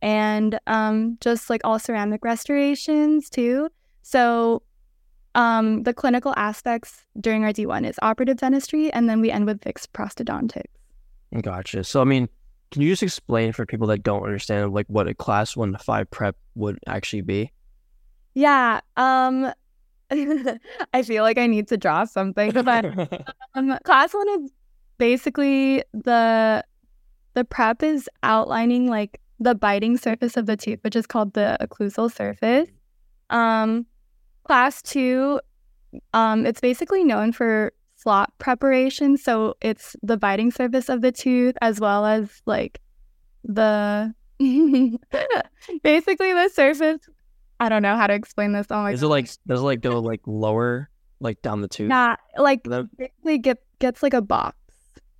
and 0.00 0.58
um, 0.66 1.18
just 1.20 1.50
like 1.50 1.60
all 1.64 1.78
ceramic 1.78 2.24
restorations 2.24 3.28
too. 3.28 3.68
So 4.00 4.62
um, 5.34 5.82
the 5.84 5.94
clinical 5.94 6.34
aspects 6.36 7.02
during 7.20 7.44
our 7.44 7.52
D1 7.52 7.88
is 7.88 7.96
operative 8.02 8.38
dentistry, 8.38 8.92
and 8.92 9.08
then 9.08 9.20
we 9.20 9.30
end 9.30 9.46
with 9.46 9.62
fixed 9.62 9.92
prosthodontics. 9.92 10.64
Gotcha. 11.40 11.84
So 11.84 12.00
I 12.00 12.04
mean, 12.04 12.28
can 12.70 12.82
you 12.82 12.90
just 12.90 13.02
explain 13.02 13.52
for 13.52 13.64
people 13.64 13.86
that 13.88 14.02
don't 14.02 14.22
understand 14.22 14.72
like 14.72 14.86
what 14.88 15.08
a 15.08 15.14
class 15.14 15.56
one 15.56 15.72
to 15.72 15.78
five 15.78 16.10
prep 16.10 16.36
would 16.54 16.78
actually 16.86 17.22
be? 17.22 17.50
Yeah. 18.34 18.80
Um, 18.96 19.52
I 20.10 21.02
feel 21.02 21.22
like 21.22 21.38
I 21.38 21.46
need 21.46 21.68
to 21.68 21.76
draw 21.76 22.04
something, 22.04 22.52
but 22.52 22.84
um, 23.54 23.78
class 23.84 24.12
one 24.12 24.28
is 24.42 24.50
basically 24.98 25.82
the 25.92 26.64
the 27.34 27.44
prep 27.44 27.82
is 27.82 28.10
outlining 28.22 28.88
like 28.88 29.20
the 29.40 29.54
biting 29.54 29.96
surface 29.96 30.36
of 30.36 30.46
the 30.46 30.56
tooth, 30.56 30.80
which 30.82 30.96
is 30.96 31.06
called 31.06 31.32
the 31.32 31.56
occlusal 31.60 32.12
surface. 32.12 32.68
Um, 33.30 33.86
class 34.44 34.82
two, 34.82 35.40
um, 36.14 36.46
it's 36.46 36.60
basically 36.60 37.04
known 37.04 37.32
for 37.32 37.72
slot 37.96 38.32
preparation, 38.38 39.16
so 39.16 39.54
it's 39.60 39.94
the 40.02 40.16
biting 40.16 40.50
surface 40.50 40.88
of 40.88 41.00
the 41.02 41.12
tooth 41.12 41.54
as 41.62 41.80
well 41.80 42.04
as 42.06 42.42
like 42.46 42.80
the 43.44 44.14
basically 45.82 46.32
the 46.32 46.48
surface. 46.52 47.00
I 47.60 47.68
don't 47.68 47.82
know 47.82 47.96
how 47.96 48.06
to 48.06 48.14
explain 48.14 48.52
this. 48.52 48.66
Oh 48.70 48.82
my 48.82 48.92
is 48.92 49.02
it 49.02 49.06
like 49.06 49.26
does 49.46 49.60
it 49.60 49.64
like 49.64 49.80
go 49.80 50.00
like 50.00 50.20
lower 50.26 50.90
like 51.20 51.40
down 51.42 51.60
the 51.60 51.68
tooth? 51.68 51.88
Nah, 51.88 52.16
like 52.36 52.64
The- 52.64 52.88
basically 52.98 53.38
get 53.38 53.58
gets 53.78 54.02
like 54.02 54.14
a 54.14 54.22
box. 54.22 54.56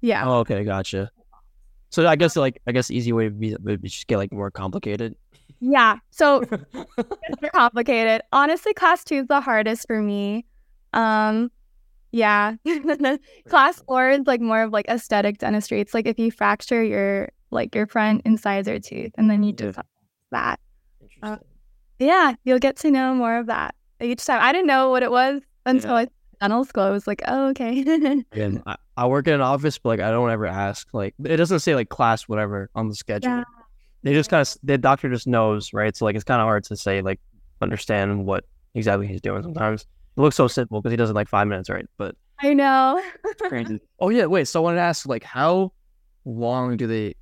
Yeah. 0.00 0.26
Oh, 0.26 0.38
okay, 0.40 0.64
gotcha. 0.64 1.10
So 1.90 2.06
I 2.06 2.16
guess 2.16 2.34
like 2.36 2.60
I 2.66 2.72
guess 2.72 2.88
the 2.88 2.96
easy 2.96 3.12
way 3.12 3.24
would 3.24 3.38
be, 3.38 3.54
would 3.60 3.82
be 3.82 3.88
just 3.88 4.06
get 4.08 4.16
like 4.16 4.32
more 4.32 4.50
complicated. 4.50 5.14
Yeah. 5.64 5.98
So 6.10 6.42
it's 6.98 7.50
complicated. 7.54 8.22
Honestly, 8.32 8.74
class 8.74 9.04
two 9.04 9.14
is 9.16 9.26
the 9.28 9.40
hardest 9.40 9.86
for 9.86 10.02
me. 10.02 10.44
Um, 10.92 11.50
yeah. 12.10 12.56
class 13.48 13.80
four 13.86 14.10
is 14.10 14.22
like 14.26 14.40
more 14.40 14.64
of 14.64 14.72
like 14.72 14.86
aesthetic 14.88 15.38
dentistry. 15.38 15.80
It's 15.80 15.94
like 15.94 16.06
if 16.06 16.18
you 16.18 16.30
fracture 16.32 16.82
your 16.82 17.28
like 17.50 17.74
your 17.74 17.86
front 17.86 18.22
incisor 18.24 18.78
tooth, 18.80 19.12
and 19.16 19.30
then 19.30 19.42
you 19.44 19.50
Yeah. 19.50 19.66
just 19.66 19.76
have 19.76 19.86
that. 20.32 20.60
Interesting. 21.00 21.46
Yeah, 22.00 22.34
you'll 22.44 22.58
get 22.58 22.76
to 22.78 22.90
know 22.90 23.14
more 23.14 23.38
of 23.38 23.46
that 23.46 23.76
each 24.00 24.24
time. 24.24 24.40
I 24.42 24.52
didn't 24.52 24.66
know 24.66 24.90
what 24.90 25.02
it 25.04 25.10
was 25.12 25.42
until 25.64 25.90
Yeah. 25.92 25.96
I 25.96 26.08
dental 26.40 26.64
school. 26.64 26.82
I 26.82 26.90
was 26.90 27.06
like, 27.06 27.22
oh, 27.28 27.50
okay. 27.50 27.80
Again, 28.32 28.62
I, 28.66 28.74
I 28.96 29.06
work 29.06 29.28
in 29.28 29.34
an 29.34 29.40
office, 29.40 29.78
but 29.78 29.90
like 29.90 30.00
I 30.00 30.10
don't 30.10 30.28
ever 30.30 30.46
ask. 30.46 30.88
Like 30.92 31.14
it 31.24 31.36
doesn't 31.36 31.60
say 31.60 31.76
like 31.76 31.88
class 31.88 32.24
whatever 32.24 32.68
on 32.74 32.88
the 32.88 32.96
schedule. 32.96 33.30
Yeah. 33.30 33.44
They 34.02 34.12
just 34.12 34.30
kind 34.30 34.40
of 34.42 34.56
the 34.62 34.78
doctor 34.78 35.08
just 35.08 35.26
knows, 35.26 35.72
right? 35.72 35.96
So 35.96 36.04
like 36.04 36.16
it's 36.16 36.24
kind 36.24 36.40
of 36.40 36.46
hard 36.46 36.64
to 36.64 36.76
say 36.76 37.02
like 37.02 37.20
understand 37.60 38.26
what 38.26 38.44
exactly 38.74 39.06
he's 39.06 39.20
doing. 39.20 39.42
Sometimes 39.42 39.82
it 39.82 40.20
looks 40.20 40.36
so 40.36 40.48
simple 40.48 40.80
because 40.80 40.92
he 40.92 40.96
does 40.96 41.08
it 41.08 41.12
in 41.12 41.16
like 41.16 41.28
five 41.28 41.46
minutes, 41.46 41.70
right? 41.70 41.86
But 41.98 42.16
I 42.40 42.54
know. 42.54 43.00
oh 44.00 44.08
yeah, 44.08 44.26
wait. 44.26 44.48
So 44.48 44.60
I 44.60 44.62
wanted 44.64 44.76
to 44.76 44.82
ask 44.82 45.06
like 45.06 45.22
how 45.24 45.72
long 46.24 46.76
do 46.76 46.86
they? 46.86 47.14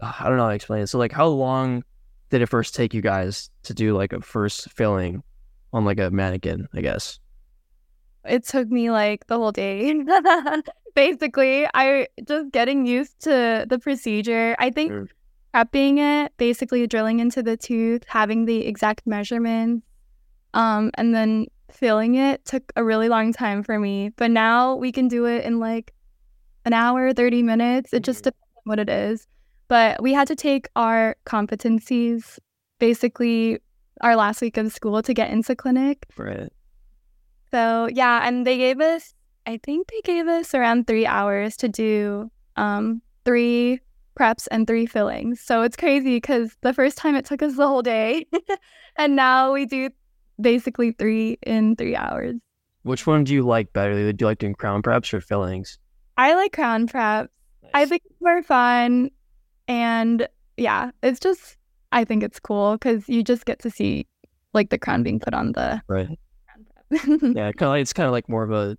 uh, 0.00 0.12
I 0.20 0.28
don't 0.28 0.36
know 0.36 0.44
how 0.44 0.50
to 0.50 0.54
explain 0.54 0.82
it. 0.82 0.86
So 0.86 0.98
like 0.98 1.12
how 1.12 1.26
long 1.26 1.82
did 2.30 2.42
it 2.42 2.46
first 2.46 2.74
take 2.74 2.94
you 2.94 3.00
guys 3.00 3.50
to 3.64 3.74
do 3.74 3.96
like 3.96 4.12
a 4.12 4.20
first 4.20 4.70
filling 4.72 5.22
on 5.72 5.84
like 5.84 5.98
a 5.98 6.10
mannequin? 6.10 6.68
I 6.74 6.80
guess. 6.82 7.18
it 8.24 8.44
took 8.44 8.68
me 8.68 8.90
like 8.90 9.26
the 9.26 9.36
whole 9.36 9.52
day. 9.52 9.94
Basically, 10.94 11.66
I 11.74 12.08
just 12.24 12.50
getting 12.52 12.86
used 12.86 13.20
to 13.20 13.66
the 13.68 13.78
procedure. 13.78 14.56
I 14.58 14.70
think 14.70 14.90
Sure. 14.92 15.08
Prepping 15.54 15.98
it, 15.98 16.32
basically 16.36 16.86
drilling 16.86 17.20
into 17.20 17.42
the 17.42 17.56
tooth, 17.56 18.04
having 18.06 18.44
the 18.44 18.66
exact 18.66 19.06
measurements, 19.06 19.86
um, 20.54 20.90
and 20.94 21.14
then 21.14 21.46
filling 21.70 22.14
it 22.14 22.44
took 22.44 22.72
a 22.76 22.84
really 22.84 23.08
long 23.08 23.32
time 23.32 23.62
for 23.62 23.78
me. 23.78 24.10
But 24.16 24.30
now 24.30 24.74
we 24.74 24.90
can 24.92 25.08
do 25.08 25.26
it 25.26 25.44
in 25.44 25.58
like 25.58 25.92
an 26.64 26.72
hour, 26.72 27.12
30 27.12 27.42
minutes. 27.42 27.92
It 27.92 28.02
just 28.02 28.20
Mhm. 28.20 28.24
depends 28.24 28.52
on 28.56 28.62
what 28.64 28.78
it 28.78 28.88
is. 28.88 29.26
But 29.68 30.02
we 30.02 30.12
had 30.14 30.28
to 30.28 30.34
take 30.36 30.68
our 30.76 31.16
competencies 31.26 32.38
basically 32.78 33.58
our 34.00 34.16
last 34.16 34.40
week 34.40 34.56
of 34.56 34.72
school 34.72 35.02
to 35.02 35.12
get 35.12 35.30
into 35.30 35.54
clinic. 35.56 36.06
Right. 36.16 36.52
So 37.50 37.88
yeah, 37.92 38.26
and 38.26 38.46
they 38.46 38.56
gave 38.56 38.80
us, 38.80 39.14
I 39.46 39.58
think 39.62 39.88
they 39.88 40.00
gave 40.04 40.26
us 40.28 40.54
around 40.54 40.86
three 40.86 41.06
hours 41.06 41.56
to 41.58 41.68
do 41.68 42.30
um, 42.56 43.02
three 43.24 43.80
preps 44.18 44.48
and 44.50 44.66
three 44.66 44.86
fillings. 44.86 45.40
So 45.40 45.62
it's 45.62 45.76
crazy 45.76 46.16
because 46.16 46.56
the 46.62 46.72
first 46.74 46.98
time 46.98 47.14
it 47.14 47.24
took 47.24 47.42
us 47.42 47.56
the 47.56 47.66
whole 47.66 47.82
day, 47.82 48.26
and 48.96 49.14
now 49.14 49.52
we 49.52 49.66
do 49.66 49.90
basically 50.40 50.92
three 50.92 51.38
in 51.46 51.76
three 51.76 51.96
hours. 51.96 52.34
Which 52.82 53.06
one 53.06 53.24
do 53.24 53.34
you 53.34 53.42
like 53.42 53.72
better? 53.72 53.94
Do 54.12 54.24
you 54.24 54.26
like 54.26 54.38
doing 54.38 54.54
crown 54.54 54.82
preps 54.82 55.12
or 55.12 55.20
fillings? 55.20 55.78
I 56.16 56.34
like 56.34 56.52
crown 56.52 56.88
preps. 56.88 57.28
I 57.74 57.84
think 57.86 58.02
it's 58.06 58.20
more 58.20 58.42
fun, 58.42 59.10
and 59.66 60.26
yeah, 60.56 60.90
it's 61.02 61.20
just 61.20 61.56
I 61.92 62.04
think 62.04 62.22
it's 62.22 62.40
cool 62.40 62.72
because 62.72 63.08
you 63.08 63.22
just 63.22 63.44
get 63.44 63.58
to 63.60 63.70
see 63.70 64.06
like 64.54 64.70
the 64.70 64.78
crown 64.78 65.02
being 65.02 65.20
put 65.20 65.34
on 65.34 65.52
the 65.52 65.82
right. 65.86 66.06
crown 66.46 66.66
prep. 66.88 67.20
Yeah, 67.36 67.52
kind 67.52 67.62
of. 67.62 67.68
Like, 67.68 67.82
it's 67.82 67.92
kind 67.92 68.06
of 68.06 68.12
like 68.12 68.28
more 68.28 68.42
of 68.42 68.52
a 68.52 68.76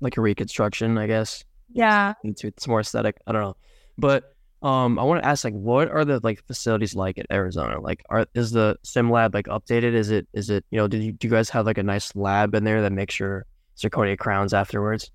like 0.00 0.16
a 0.16 0.20
reconstruction, 0.20 0.98
I 0.98 1.06
guess. 1.06 1.44
yeah. 1.72 2.14
It's, 2.24 2.44
it's 2.44 2.66
more 2.66 2.80
aesthetic. 2.80 3.16
I 3.26 3.32
don't 3.32 3.42
know, 3.42 3.56
but 3.96 4.33
um, 4.64 4.98
I 4.98 5.02
want 5.02 5.22
to 5.22 5.28
ask 5.28 5.44
like, 5.44 5.52
what 5.52 5.90
are 5.90 6.06
the 6.06 6.20
like 6.22 6.42
facilities 6.46 6.96
like 6.96 7.18
at 7.18 7.26
Arizona? 7.30 7.78
Like, 7.80 8.02
are 8.08 8.26
is 8.34 8.50
the 8.50 8.76
sim 8.82 9.10
lab 9.10 9.34
like 9.34 9.46
updated? 9.46 9.92
Is 9.92 10.10
it 10.10 10.26
is 10.32 10.48
it 10.48 10.64
you 10.70 10.78
know? 10.78 10.88
Did 10.88 11.02
you 11.02 11.12
do 11.12 11.28
you 11.28 11.30
guys 11.30 11.50
have 11.50 11.66
like 11.66 11.76
a 11.76 11.82
nice 11.82 12.16
lab 12.16 12.54
in 12.54 12.64
there 12.64 12.80
that 12.80 12.92
makes 12.92 13.20
your 13.20 13.44
zirconia 13.76 14.18
crowns 14.18 14.54
afterwards? 14.54 15.10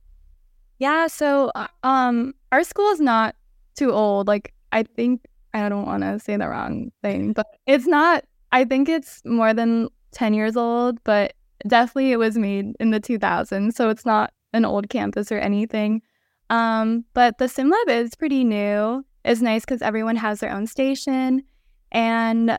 Yeah, 0.78 1.08
so 1.08 1.52
uh, 1.56 1.68
um 1.82 2.36
our 2.52 2.64
school 2.64 2.92
is 2.92 3.00
not 3.00 3.36
too 3.76 3.92
old. 3.92 4.28
Like 4.28 4.54
I 4.72 4.84
think 4.84 5.26
I 5.56 5.68
don't 5.68 5.88
want 5.88 6.04
to 6.04 6.20
say 6.20 6.38
the 6.38 6.48
wrong 6.48 6.92
thing, 7.02 7.34
but 7.34 7.48
it's 7.66 7.88
not 7.88 8.26
I 8.52 8.66
think 8.66 8.88
it's 8.88 9.20
more 9.26 9.54
than 9.56 9.90
10 10.12 10.36
years 10.36 10.58
old, 10.58 11.04
but 11.04 11.34
definitely 11.68 12.12
it 12.12 12.18
was 12.18 12.38
made 12.38 12.76
in 12.80 12.92
the 12.92 13.00
2000s, 13.00 13.74
so 13.74 13.90
it's 13.90 14.06
not 14.06 14.32
an 14.54 14.64
old 14.64 14.90
campus 14.90 15.32
or 15.32 15.40
anything. 15.40 16.04
Um 16.52 17.04
but 17.16 17.40
the 17.40 17.48
sim 17.48 17.72
lab 17.72 17.90
is 17.90 18.14
pretty 18.14 18.44
new. 18.44 19.04
It's 19.26 19.42
nice 19.42 19.66
cuz 19.66 19.82
everyone 19.82 20.16
has 20.16 20.40
their 20.40 20.52
own 20.52 20.68
station 20.68 21.44
and 21.92 22.58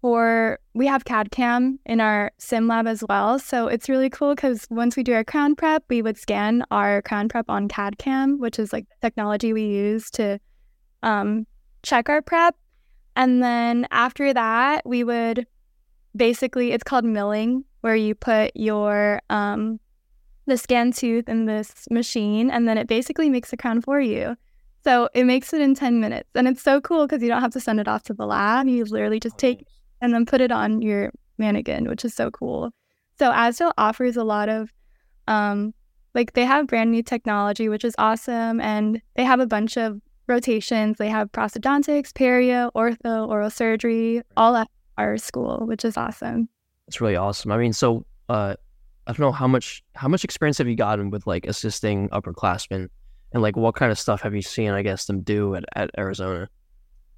for 0.00 0.58
we 0.74 0.86
have 0.86 1.04
CAD 1.04 1.30
CAM 1.30 1.78
in 1.86 2.00
our 2.00 2.30
sim 2.38 2.68
lab 2.68 2.86
as 2.86 3.02
well. 3.08 3.38
So 3.38 3.66
it's 3.66 3.88
really 3.88 4.10
cool 4.10 4.34
because 4.34 4.66
once 4.70 4.96
we 4.96 5.02
do 5.02 5.14
our 5.14 5.24
crown 5.24 5.56
prep, 5.56 5.84
we 5.88 6.02
would 6.02 6.16
scan 6.16 6.64
our 6.70 7.02
crown 7.02 7.28
prep 7.28 7.46
on 7.48 7.66
CAD 7.68 7.98
CAM, 7.98 8.38
which 8.38 8.58
is 8.58 8.72
like 8.72 8.86
the 8.88 9.08
technology 9.08 9.52
we 9.52 9.64
use 9.64 10.10
to 10.12 10.38
um, 11.02 11.46
check 11.82 12.08
our 12.08 12.22
prep. 12.22 12.54
And 13.16 13.42
then 13.42 13.86
after 13.90 14.34
that, 14.34 14.82
we 14.84 15.02
would 15.02 15.46
basically, 16.14 16.72
it's 16.72 16.84
called 16.84 17.04
milling, 17.04 17.64
where 17.80 17.96
you 17.96 18.14
put 18.14 18.52
your 18.54 19.20
um, 19.30 19.80
the 20.46 20.56
scan 20.56 20.92
tooth 20.92 21.28
in 21.28 21.46
this 21.46 21.86
machine, 21.90 22.50
and 22.50 22.68
then 22.68 22.78
it 22.78 22.86
basically 22.86 23.30
makes 23.30 23.50
the 23.50 23.56
crown 23.56 23.80
for 23.80 24.00
you. 24.00 24.36
So 24.86 25.08
it 25.14 25.24
makes 25.24 25.52
it 25.52 25.60
in 25.60 25.74
10 25.74 25.98
minutes. 25.98 26.30
And 26.36 26.46
it's 26.46 26.62
so 26.62 26.80
cool 26.80 27.08
because 27.08 27.20
you 27.20 27.28
don't 27.28 27.40
have 27.40 27.50
to 27.54 27.60
send 27.60 27.80
it 27.80 27.88
off 27.88 28.04
to 28.04 28.14
the 28.14 28.24
lab. 28.24 28.68
You 28.68 28.84
literally 28.84 29.18
just 29.18 29.36
take 29.36 29.66
and 30.00 30.14
then 30.14 30.24
put 30.24 30.40
it 30.40 30.52
on 30.52 30.80
your 30.80 31.10
mannequin, 31.38 31.88
which 31.88 32.04
is 32.04 32.14
so 32.14 32.30
cool. 32.30 32.70
So 33.18 33.32
ASDO 33.32 33.72
offers 33.78 34.16
a 34.16 34.22
lot 34.22 34.48
of 34.48 34.72
um 35.26 35.74
like 36.14 36.34
they 36.34 36.44
have 36.44 36.68
brand 36.68 36.92
new 36.92 37.02
technology, 37.02 37.68
which 37.68 37.84
is 37.84 37.96
awesome. 37.98 38.60
And 38.60 39.02
they 39.16 39.24
have 39.24 39.40
a 39.40 39.46
bunch 39.46 39.76
of 39.76 40.00
rotations. 40.28 40.98
They 40.98 41.08
have 41.08 41.32
prosthodontics, 41.32 42.12
perio, 42.12 42.70
ortho, 42.76 43.28
oral 43.28 43.50
surgery, 43.50 44.22
all 44.36 44.54
at 44.54 44.68
our 44.98 45.18
school, 45.18 45.66
which 45.66 45.84
is 45.84 45.96
awesome. 45.96 46.48
It's 46.86 47.00
really 47.00 47.16
awesome. 47.16 47.50
I 47.50 47.58
mean, 47.58 47.72
so 47.72 48.06
uh 48.28 48.54
I 49.08 49.12
don't 49.12 49.18
know 49.18 49.32
how 49.32 49.48
much 49.48 49.82
how 49.96 50.06
much 50.06 50.22
experience 50.22 50.58
have 50.58 50.68
you 50.68 50.76
gotten 50.76 51.10
with 51.10 51.26
like 51.26 51.44
assisting 51.44 52.08
upperclassmen 52.10 52.88
and 53.32 53.42
like 53.42 53.56
what 53.56 53.74
kind 53.74 53.92
of 53.92 53.98
stuff 53.98 54.20
have 54.22 54.34
you 54.34 54.42
seen 54.42 54.70
i 54.70 54.82
guess 54.82 55.06
them 55.06 55.20
do 55.20 55.54
at, 55.54 55.64
at 55.74 55.90
arizona? 55.98 56.48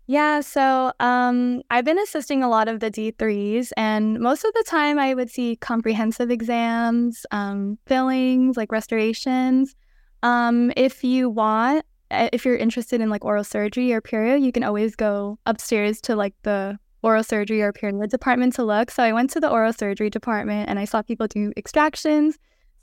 Yeah 0.07 0.41
so 0.41 0.93
um, 1.01 1.61
i've 1.71 1.85
been 1.85 1.99
assisting 1.99 2.43
a 2.43 2.49
lot 2.49 2.67
of 2.67 2.81
the 2.81 2.91
d3s 2.91 3.73
and 3.77 4.19
most 4.19 4.43
of 4.43 4.55
the 4.55 4.65
time 4.67 4.99
i 4.99 5.13
would 5.13 5.31
see 5.31 5.57
comprehensive 5.57 6.31
exams 6.31 7.27
um, 7.31 7.79
fillings 7.87 8.57
like 8.57 8.73
restorations. 8.73 9.75
Um, 10.23 10.73
if 10.77 11.05
you 11.05 11.29
want 11.29 11.85
eh, 12.11 12.31
if 12.33 12.45
you're 12.45 12.57
interested 12.57 13.03
in 13.03 13.11
like 13.11 13.25
oral 13.25 13.45
surgery 13.45 13.93
or 13.93 14.01
perio 14.01 14.41
you 14.41 14.51
can 14.51 14.65
always 14.65 14.97
go 14.97 15.39
upstairs 15.45 16.01
to 16.03 16.17
like 16.17 16.35
the 16.43 16.79
oral 17.03 17.23
surgery 17.23 17.61
or 17.61 17.73
perio 17.73 18.09
department 18.09 18.55
to 18.55 18.65
look. 18.65 18.91
So 18.91 19.03
i 19.03 19.13
went 19.13 19.29
to 19.31 19.41
the 19.41 19.51
oral 19.51 19.75
surgery 19.75 20.09
department 20.09 20.71
and 20.71 20.79
i 20.79 20.87
saw 20.87 21.03
people 21.03 21.27
do 21.27 21.53
extractions 21.59 22.39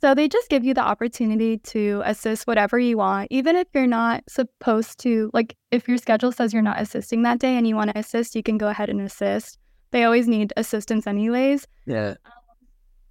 so 0.05 0.13
they 0.13 0.27
just 0.27 0.49
give 0.49 0.63
you 0.63 0.75
the 0.75 0.83
opportunity 0.83 1.57
to 1.57 2.03
assist 2.05 2.45
whatever 2.45 2.77
you 2.77 2.95
want, 2.95 3.27
even 3.31 3.55
if 3.55 3.67
you're 3.73 3.87
not 3.87 4.23
supposed 4.29 4.99
to. 4.99 5.31
Like, 5.33 5.57
if 5.71 5.87
your 5.87 5.97
schedule 5.97 6.31
says 6.31 6.53
you're 6.53 6.61
not 6.61 6.79
assisting 6.79 7.23
that 7.23 7.39
day 7.39 7.57
and 7.57 7.67
you 7.67 7.75
want 7.75 7.89
to 7.91 7.97
assist, 7.97 8.35
you 8.35 8.43
can 8.43 8.59
go 8.59 8.67
ahead 8.67 8.87
and 8.87 9.01
assist. 9.01 9.57
They 9.89 10.03
always 10.03 10.27
need 10.27 10.53
assistance, 10.57 11.07
anyways. 11.07 11.65
Yeah. 11.87 12.17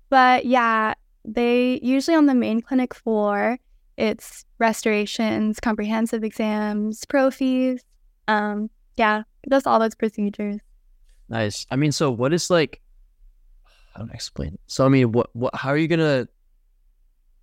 But 0.09 0.47
yeah, 0.47 0.95
they 1.25 1.81
usually 1.83 2.17
on 2.17 2.27
the 2.27 2.35
main 2.37 2.61
clinic 2.61 2.95
floor, 2.95 3.59
it's 3.97 4.45
restorations, 4.61 5.59
comprehensive 5.59 6.23
exams, 6.23 7.05
prophies. 7.07 7.81
Um, 8.29 8.71
yeah, 8.95 9.25
does 9.49 9.67
all 9.67 9.81
those 9.81 9.97
procedures. 9.97 10.61
Nice. 11.29 11.67
I 11.73 11.75
mean, 11.75 11.91
so 11.91 12.13
what 12.13 12.33
is 12.33 12.51
like? 12.51 12.81
I 13.97 13.99
don't 13.99 14.15
explain? 14.15 14.55
It? 14.55 14.61
So 14.69 14.87
I 14.87 14.89
mean, 14.89 15.11
what 15.11 15.31
what? 15.33 15.57
How 15.57 15.71
are 15.71 15.77
you 15.77 15.89
gonna 15.89 16.29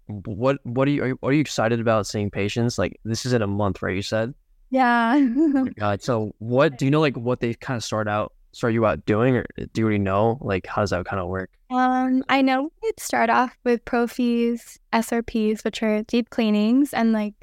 what 0.08 0.58
what 0.64 0.88
are 0.88 0.92
you, 0.92 1.04
are 1.04 1.08
you 1.08 1.20
are 1.24 1.34
you 1.34 1.42
excited 1.42 1.80
about 1.80 2.08
seeing 2.08 2.30
patients? 2.30 2.78
Like 2.78 3.00
this 3.04 3.26
is 3.26 3.34
in 3.34 3.42
a 3.42 3.48
month, 3.48 3.82
right? 3.82 3.96
You 3.96 4.02
said. 4.02 4.34
Yeah. 4.70 5.16
oh 5.18 5.68
God. 5.78 6.02
So 6.02 6.34
what 6.40 6.78
do 6.78 6.86
you 6.86 6.92
know? 6.92 7.02
Like 7.02 7.18
what 7.18 7.40
they 7.40 7.54
kind 7.54 7.78
of 7.78 7.84
start 7.84 8.08
out 8.08 8.34
start 8.54 8.74
you 8.74 8.86
out 8.86 9.06
doing, 9.06 9.38
or 9.38 9.46
do 9.58 9.70
you 9.76 9.84
already 9.84 10.00
know? 10.00 10.38
Like 10.42 10.68
how 10.68 10.82
does 10.82 10.92
that 10.92 11.06
kind 11.06 11.22
of 11.22 11.28
work? 11.28 11.50
Um, 11.70 12.24
I 12.30 12.42
know 12.42 12.72
we'd 12.84 13.00
start 13.00 13.30
off 13.30 13.58
with 13.64 13.84
prophies, 13.86 14.78
SRPs, 14.94 15.64
which 15.64 15.82
are 15.84 16.04
deep 16.04 16.30
cleanings, 16.30 16.94
and 16.94 17.14
like, 17.14 17.34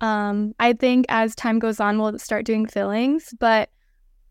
um, 0.00 0.54
I 0.58 0.72
think 0.72 1.06
as 1.08 1.34
time 1.34 1.58
goes 1.58 1.80
on, 1.80 1.98
we'll 1.98 2.18
start 2.18 2.44
doing 2.44 2.66
fillings. 2.66 3.34
But 3.38 3.70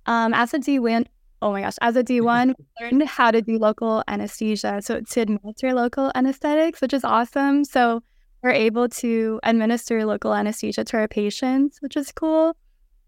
um, 0.05 0.33
as 0.33 0.53
a 0.53 0.59
D1, 0.59 1.05
oh 1.41 1.51
my 1.51 1.61
gosh, 1.61 1.75
as 1.81 1.95
a 1.95 2.03
D1, 2.03 2.53
we 2.59 2.65
learned 2.85 3.03
how 3.03 3.31
to 3.31 3.41
do 3.41 3.57
local 3.57 4.03
anesthesia. 4.07 4.81
So 4.81 5.01
to 5.01 5.21
administer 5.21 5.73
local 5.73 6.11
anesthetics, 6.15 6.81
which 6.81 6.93
is 6.93 7.03
awesome. 7.03 7.63
So 7.63 8.03
we're 8.43 8.51
able 8.51 8.89
to 8.89 9.39
administer 9.43 10.05
local 10.05 10.33
anesthesia 10.33 10.83
to 10.85 10.97
our 10.97 11.07
patients, 11.07 11.81
which 11.81 11.97
is 11.97 12.11
cool. 12.11 12.55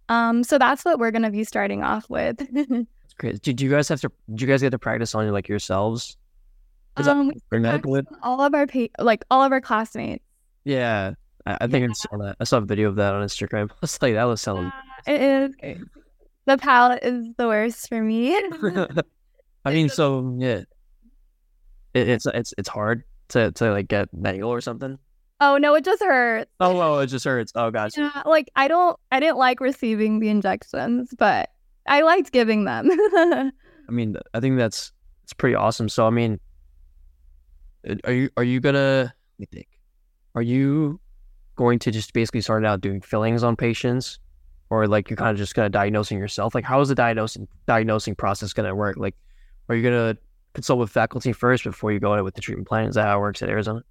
Um, 0.10 0.44
so 0.44 0.58
that's 0.58 0.84
what 0.84 1.00
we're 1.00 1.12
gonna 1.12 1.32
be 1.32 1.44
starting 1.44 1.84
off 1.84 2.10
with. 2.10 2.38
that's 2.54 3.14
great. 3.18 3.42
Did 3.42 3.62
you 3.62 3.70
guys 3.70 3.88
have 3.90 4.02
to? 4.02 4.12
Did 4.30 4.42
you 4.42 4.48
guys 4.48 4.62
get 4.62 4.72
to 4.72 4.80
practice 4.80 5.14
on 5.14 5.32
like 5.32 5.48
yourselves? 5.48 6.18
Um, 6.98 7.32
all 8.24 8.42
of 8.42 8.54
our 8.54 8.68
pa- 8.68 8.88
like 8.98 9.24
all 9.32 9.44
of 9.44 9.52
our 9.52 9.62
classmates. 9.62 10.24
Yeah, 10.66 11.14
I, 11.46 11.58
I 11.62 11.68
think 11.68 11.84
yeah. 11.84 11.92
I 11.92 11.94
saw 11.94 12.18
that. 12.18 12.36
I 12.40 12.44
saw 12.44 12.58
a 12.58 12.62
video 12.62 12.90
of 12.90 12.96
that 12.96 13.14
on 13.14 13.26
Instagram. 13.26 13.70
I 13.72 13.76
was 13.82 14.02
like, 14.02 14.16
that 14.16 14.24
was 14.24 14.42
selling. 14.42 14.72
Yeah, 15.08 15.14
it 15.14 15.22
is 15.62 15.84
the 16.50 16.58
palate 16.58 17.04
is 17.04 17.28
the 17.38 17.48
worst 17.48 17.88
for 17.88 18.02
me. 18.02 18.36
I 19.66 19.72
mean, 19.72 19.88
so 19.90 20.36
yeah, 20.38 20.64
it, 21.94 22.10
it's 22.10 22.26
it's 22.26 22.54
it's 22.58 22.70
hard 22.70 23.04
to 23.30 23.52
to 23.54 23.72
like 23.72 23.88
get 23.88 24.10
manual 24.14 24.52
or 24.52 24.62
something. 24.62 24.98
Oh 25.40 25.58
no, 25.58 25.76
it 25.76 25.86
just 25.86 26.04
hurts. 26.04 26.52
Oh, 26.60 26.80
oh, 26.80 27.00
it 27.00 27.08
just 27.08 27.24
hurts. 27.24 27.52
Oh 27.56 27.72
gosh. 27.72 27.92
Yeah, 27.96 28.24
like 28.26 28.50
I 28.56 28.68
don't, 28.68 28.98
I 29.12 29.20
didn't 29.20 29.38
like 29.38 29.62
receiving 29.62 30.20
the 30.20 30.30
injections, 30.30 31.14
but 31.18 31.50
I 31.88 32.02
liked 32.02 32.32
giving 32.32 32.66
them. 32.66 32.90
I 32.92 33.52
mean, 33.90 34.18
I 34.34 34.40
think 34.40 34.58
that's 34.58 34.92
it's 35.24 35.34
pretty 35.34 35.56
awesome. 35.56 35.88
So 35.88 36.08
I 36.08 36.10
mean, 36.10 36.40
uh, 37.88 37.96
are 38.06 38.14
you 38.14 38.30
are 38.38 38.44
you 38.44 38.60
gonna? 38.60 39.14
Let 39.38 39.40
me 39.40 39.46
think. 39.46 39.68
Are 40.36 40.42
you 40.42 41.00
going 41.56 41.80
to 41.80 41.92
just 41.92 42.14
basically 42.14 42.42
start 42.42 42.66
out 42.66 42.82
doing 42.82 43.02
fillings 43.02 43.44
on 43.44 43.56
patients 43.56 44.20
or 44.70 44.88
like 44.88 45.10
you're 45.10 45.18
kind 45.18 45.32
of 45.32 45.38
just 45.38 45.56
kind 45.56 45.66
of 45.66 45.72
diagnosing 45.72 46.18
yourself? 46.18 46.56
Like, 46.56 46.66
how 46.66 46.82
is 46.82 46.90
the 46.90 46.96
diagnosing 46.96 47.48
diagnosing 47.68 48.16
process 48.16 48.54
going 48.54 48.68
to 48.68 48.76
work? 48.76 48.98
Like, 48.98 49.16
are 49.68 49.76
you 49.76 49.84
going 49.84 50.16
to 50.16 50.22
consult 50.54 50.80
with 50.80 50.90
faculty 50.90 51.34
first 51.34 51.64
before 51.64 51.92
you 51.92 52.00
go 52.00 52.14
in 52.16 52.24
with 52.24 52.36
the 52.36 52.42
treatment 52.42 52.68
plan? 52.68 52.88
Is 52.88 52.96
that 52.96 53.06
how 53.06 53.18
it 53.18 53.22
works 53.22 53.42
at 53.42 53.50
Arizona? 53.50 53.84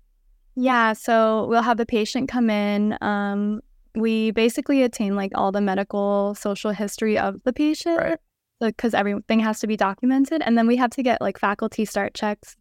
Yeah. 0.54 0.92
So 0.92 1.46
we'll 1.48 1.62
have 1.62 1.76
the 1.76 1.86
patient 1.86 2.28
come 2.28 2.50
in. 2.50 2.98
Um, 3.00 3.60
we 3.94 4.32
basically 4.32 4.82
attain 4.82 5.16
like 5.16 5.32
all 5.34 5.52
the 5.52 5.60
medical 5.60 6.34
social 6.34 6.72
history 6.72 7.18
of 7.18 7.42
the 7.44 7.52
patient. 7.52 7.98
Right 7.98 8.18
because 8.60 8.94
everything 8.94 9.40
has 9.40 9.60
to 9.60 9.66
be 9.66 9.76
documented. 9.76 10.42
And 10.42 10.56
then 10.56 10.66
we 10.66 10.76
have 10.76 10.90
to 10.90 11.02
get 11.02 11.20
like 11.20 11.38
faculty 11.38 11.84
start 11.84 12.14
checks 12.14 12.56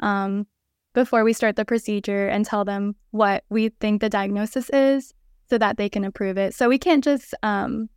um, 0.00 0.46
before 0.94 1.24
we 1.24 1.32
start 1.32 1.56
the 1.56 1.64
procedure 1.64 2.28
and 2.28 2.44
tell 2.44 2.64
them 2.64 2.94
what 3.10 3.44
we 3.48 3.70
think 3.80 4.00
the 4.00 4.08
diagnosis 4.08 4.70
is 4.70 5.14
so 5.48 5.58
that 5.58 5.76
they 5.76 5.88
can 5.88 6.04
approve 6.04 6.38
it. 6.38 6.54
So 6.54 6.68
we 6.68 6.78
can't 6.78 7.02
just 7.02 7.34
um, 7.42 7.88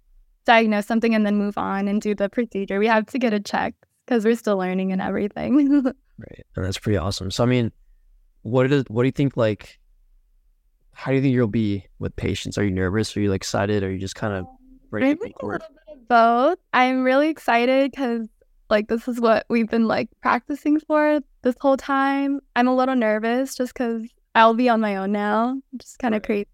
diagnose 0.45 0.85
something 0.85 1.13
and 1.13 1.25
then 1.25 1.35
move 1.35 1.57
on 1.57 1.87
and 1.87 2.01
do 2.01 2.15
the 2.15 2.29
procedure. 2.29 2.79
We 2.79 2.87
have 2.87 3.05
to 3.07 3.19
get 3.19 3.33
a 3.33 3.39
check 3.39 3.73
because 4.05 4.25
we're 4.25 4.35
still 4.35 4.57
learning 4.57 4.91
and 4.91 5.01
everything. 5.01 5.83
right, 5.83 6.45
and 6.55 6.65
that's 6.65 6.77
pretty 6.77 6.97
awesome. 6.97 7.31
So 7.31 7.43
I 7.43 7.47
mean, 7.47 7.71
what 8.43 8.71
is 8.71 8.83
what 8.87 9.03
do 9.03 9.07
you 9.07 9.11
think? 9.11 9.37
Like, 9.37 9.79
how 10.93 11.11
do 11.11 11.15
you 11.15 11.21
think 11.21 11.33
you'll 11.33 11.47
be 11.47 11.85
with 11.99 12.15
patients? 12.15 12.57
Are 12.57 12.63
you 12.63 12.71
nervous? 12.71 13.15
Are 13.15 13.21
you 13.21 13.29
like 13.29 13.37
excited? 13.37 13.83
Are 13.83 13.91
you 13.91 13.99
just 13.99 14.15
kind 14.15 14.33
of 14.33 14.45
ready? 14.89 15.05
Both. 16.07 16.59
I'm 16.73 17.03
really 17.03 17.29
excited 17.29 17.91
because 17.91 18.27
like 18.69 18.87
this 18.87 19.07
is 19.07 19.19
what 19.19 19.45
we've 19.49 19.69
been 19.69 19.87
like 19.87 20.09
practicing 20.21 20.79
for 20.79 21.19
this 21.43 21.55
whole 21.59 21.77
time. 21.77 22.39
I'm 22.55 22.67
a 22.67 22.75
little 22.75 22.95
nervous 22.95 23.55
just 23.55 23.73
because 23.73 24.05
I'll 24.33 24.53
be 24.53 24.69
on 24.69 24.81
my 24.81 24.95
own 24.95 25.11
now, 25.11 25.61
just 25.77 25.99
kind 25.99 26.15
of 26.15 26.19
right. 26.19 26.25
crazy. 26.25 26.47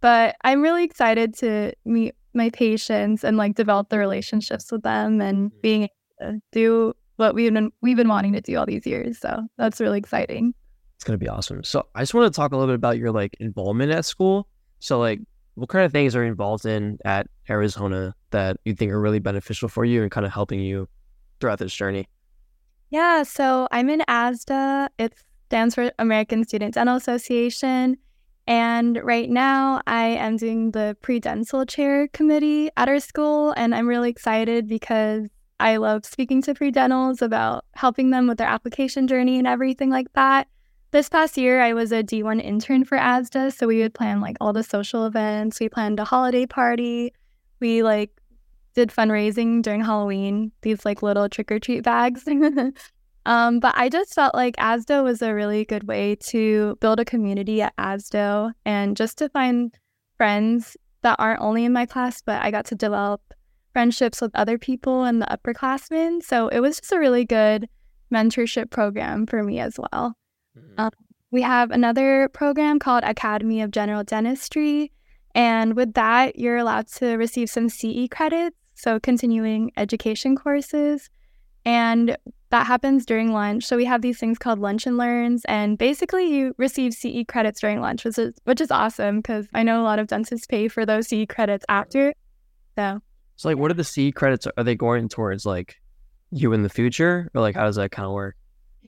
But 0.00 0.36
I'm 0.44 0.62
really 0.62 0.84
excited 0.84 1.34
to 1.38 1.72
meet 1.84 2.14
my 2.34 2.50
patients 2.50 3.24
and 3.24 3.36
like 3.36 3.54
develop 3.54 3.88
the 3.88 3.98
relationships 3.98 4.70
with 4.70 4.82
them 4.82 5.20
and 5.20 5.50
mm-hmm. 5.50 5.60
being 5.62 5.82
able 6.20 6.32
to 6.32 6.40
do 6.52 6.94
what 7.16 7.34
we've 7.34 7.52
been 7.52 7.72
we've 7.80 7.96
been 7.96 8.08
wanting 8.08 8.32
to 8.34 8.40
do 8.40 8.56
all 8.56 8.66
these 8.66 8.86
years. 8.86 9.18
So 9.18 9.46
that's 9.56 9.80
really 9.80 9.98
exciting. 9.98 10.54
It's 10.96 11.04
gonna 11.04 11.18
be 11.18 11.28
awesome. 11.28 11.64
So 11.64 11.86
I 11.94 12.00
just 12.00 12.14
want 12.14 12.32
to 12.32 12.36
talk 12.36 12.52
a 12.52 12.56
little 12.56 12.72
bit 12.72 12.76
about 12.76 12.98
your 12.98 13.10
like 13.10 13.36
involvement 13.40 13.92
at 13.92 14.04
school. 14.04 14.48
So 14.80 14.98
like 14.98 15.20
what 15.54 15.70
kind 15.70 15.84
of 15.84 15.92
things 15.92 16.14
are 16.14 16.22
you 16.22 16.28
involved 16.28 16.66
in 16.66 16.98
at 17.04 17.26
Arizona 17.48 18.14
that 18.30 18.58
you 18.64 18.74
think 18.74 18.92
are 18.92 19.00
really 19.00 19.18
beneficial 19.18 19.68
for 19.68 19.84
you 19.84 20.02
and 20.02 20.10
kind 20.10 20.26
of 20.26 20.32
helping 20.32 20.60
you 20.60 20.86
throughout 21.40 21.58
this 21.58 21.74
journey? 21.74 22.06
Yeah, 22.90 23.22
so 23.24 23.66
I'm 23.72 23.88
in 23.88 24.00
ASDA. 24.00 24.88
It 24.98 25.14
stands 25.48 25.74
for 25.74 25.90
American 25.98 26.44
Student 26.44 26.74
Dental 26.74 26.96
Association. 26.96 27.96
And 28.46 29.00
right 29.02 29.28
now, 29.28 29.82
I 29.86 30.06
am 30.06 30.36
doing 30.36 30.70
the 30.70 30.96
pre 31.02 31.18
dental 31.18 31.66
chair 31.66 32.08
committee 32.08 32.70
at 32.76 32.88
our 32.88 33.00
school. 33.00 33.52
And 33.56 33.74
I'm 33.74 33.88
really 33.88 34.10
excited 34.10 34.68
because 34.68 35.26
I 35.58 35.78
love 35.78 36.04
speaking 36.04 36.42
to 36.42 36.54
pre 36.54 36.70
dentals 36.70 37.22
about 37.22 37.64
helping 37.74 38.10
them 38.10 38.28
with 38.28 38.38
their 38.38 38.46
application 38.46 39.08
journey 39.08 39.38
and 39.38 39.46
everything 39.46 39.90
like 39.90 40.12
that. 40.12 40.48
This 40.92 41.08
past 41.08 41.36
year, 41.36 41.60
I 41.60 41.72
was 41.72 41.90
a 41.90 42.04
D1 42.04 42.42
intern 42.42 42.84
for 42.84 42.96
ASDA. 42.96 43.52
So 43.52 43.66
we 43.66 43.80
would 43.80 43.94
plan 43.94 44.20
like 44.20 44.36
all 44.40 44.52
the 44.52 44.62
social 44.62 45.06
events. 45.06 45.58
We 45.58 45.68
planned 45.68 45.98
a 45.98 46.04
holiday 46.04 46.46
party. 46.46 47.12
We 47.58 47.82
like 47.82 48.10
did 48.74 48.90
fundraising 48.90 49.62
during 49.62 49.82
Halloween, 49.82 50.52
these 50.62 50.84
like 50.84 51.02
little 51.02 51.28
trick 51.28 51.50
or 51.50 51.58
treat 51.58 51.82
bags. 51.82 52.28
um, 53.26 53.58
but 53.58 53.74
I 53.76 53.88
just 53.88 54.14
felt 54.14 54.36
like 54.36 54.54
ASDA 54.56 55.02
was 55.02 55.20
a 55.20 55.34
really 55.34 55.64
good 55.64 55.88
way 55.88 56.14
to 56.28 56.76
build 56.80 57.00
a 57.00 57.04
community 57.04 57.60
at 57.60 57.76
ASDO 57.76 58.52
and 58.64 58.96
just 58.96 59.18
to 59.18 59.28
find 59.28 59.76
friends 60.16 60.76
that 61.02 61.16
aren't 61.18 61.40
only 61.40 61.64
in 61.64 61.72
my 61.72 61.86
class, 61.86 62.22
but 62.22 62.40
I 62.40 62.52
got 62.52 62.66
to 62.66 62.76
develop 62.76 63.20
friendships 63.72 64.20
with 64.20 64.30
other 64.36 64.58
people 64.58 65.02
and 65.02 65.20
the 65.20 65.26
upperclassmen. 65.26 66.22
So 66.22 66.46
it 66.46 66.60
was 66.60 66.78
just 66.78 66.92
a 66.92 67.00
really 67.00 67.24
good 67.24 67.68
mentorship 68.14 68.70
program 68.70 69.26
for 69.26 69.42
me 69.42 69.58
as 69.58 69.76
well. 69.76 70.16
Mm-hmm. 70.56 70.80
Um, 70.80 70.90
we 71.32 71.42
have 71.42 71.72
another 71.72 72.28
program 72.32 72.78
called 72.78 73.02
Academy 73.02 73.60
of 73.60 73.72
General 73.72 74.04
Dentistry. 74.04 74.92
And 75.34 75.74
with 75.74 75.94
that, 75.94 76.38
you're 76.38 76.58
allowed 76.58 76.86
to 76.92 77.16
receive 77.16 77.50
some 77.50 77.68
CE 77.68 78.06
credits, 78.08 78.56
so 78.74 79.00
continuing 79.00 79.72
education 79.76 80.36
courses. 80.36 81.10
And 81.64 82.16
that 82.50 82.66
happens 82.66 83.04
during 83.04 83.32
lunch. 83.32 83.64
So 83.64 83.76
we 83.76 83.84
have 83.84 84.02
these 84.02 84.18
things 84.18 84.38
called 84.38 84.58
lunch 84.58 84.86
and 84.86 84.96
learns, 84.96 85.44
and 85.46 85.76
basically 85.76 86.26
you 86.26 86.54
receive 86.58 86.94
CE 86.94 87.24
credits 87.26 87.60
during 87.60 87.80
lunch, 87.80 88.04
which 88.04 88.18
is 88.18 88.34
which 88.44 88.60
is 88.60 88.70
awesome 88.70 89.18
because 89.18 89.48
I 89.52 89.62
know 89.62 89.80
a 89.80 89.84
lot 89.84 89.98
of 89.98 90.06
dentists 90.06 90.46
pay 90.46 90.68
for 90.68 90.86
those 90.86 91.08
CE 91.08 91.26
credits 91.28 91.64
after. 91.68 92.14
So, 92.76 93.00
so 93.36 93.48
like, 93.48 93.58
what 93.58 93.70
are 93.70 93.74
the 93.74 93.84
CE 93.84 94.12
credits? 94.14 94.46
Are 94.56 94.64
they 94.64 94.76
going 94.76 95.08
towards 95.08 95.44
like 95.44 95.76
you 96.30 96.52
in 96.52 96.62
the 96.62 96.68
future, 96.68 97.30
or 97.34 97.40
like 97.40 97.56
how 97.56 97.64
does 97.64 97.76
that 97.76 97.90
kind 97.90 98.06
of 98.06 98.12
work? 98.12 98.36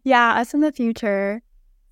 Yeah, 0.05 0.35
us 0.35 0.55
in 0.55 0.61
the 0.61 0.73
future. 0.73 1.43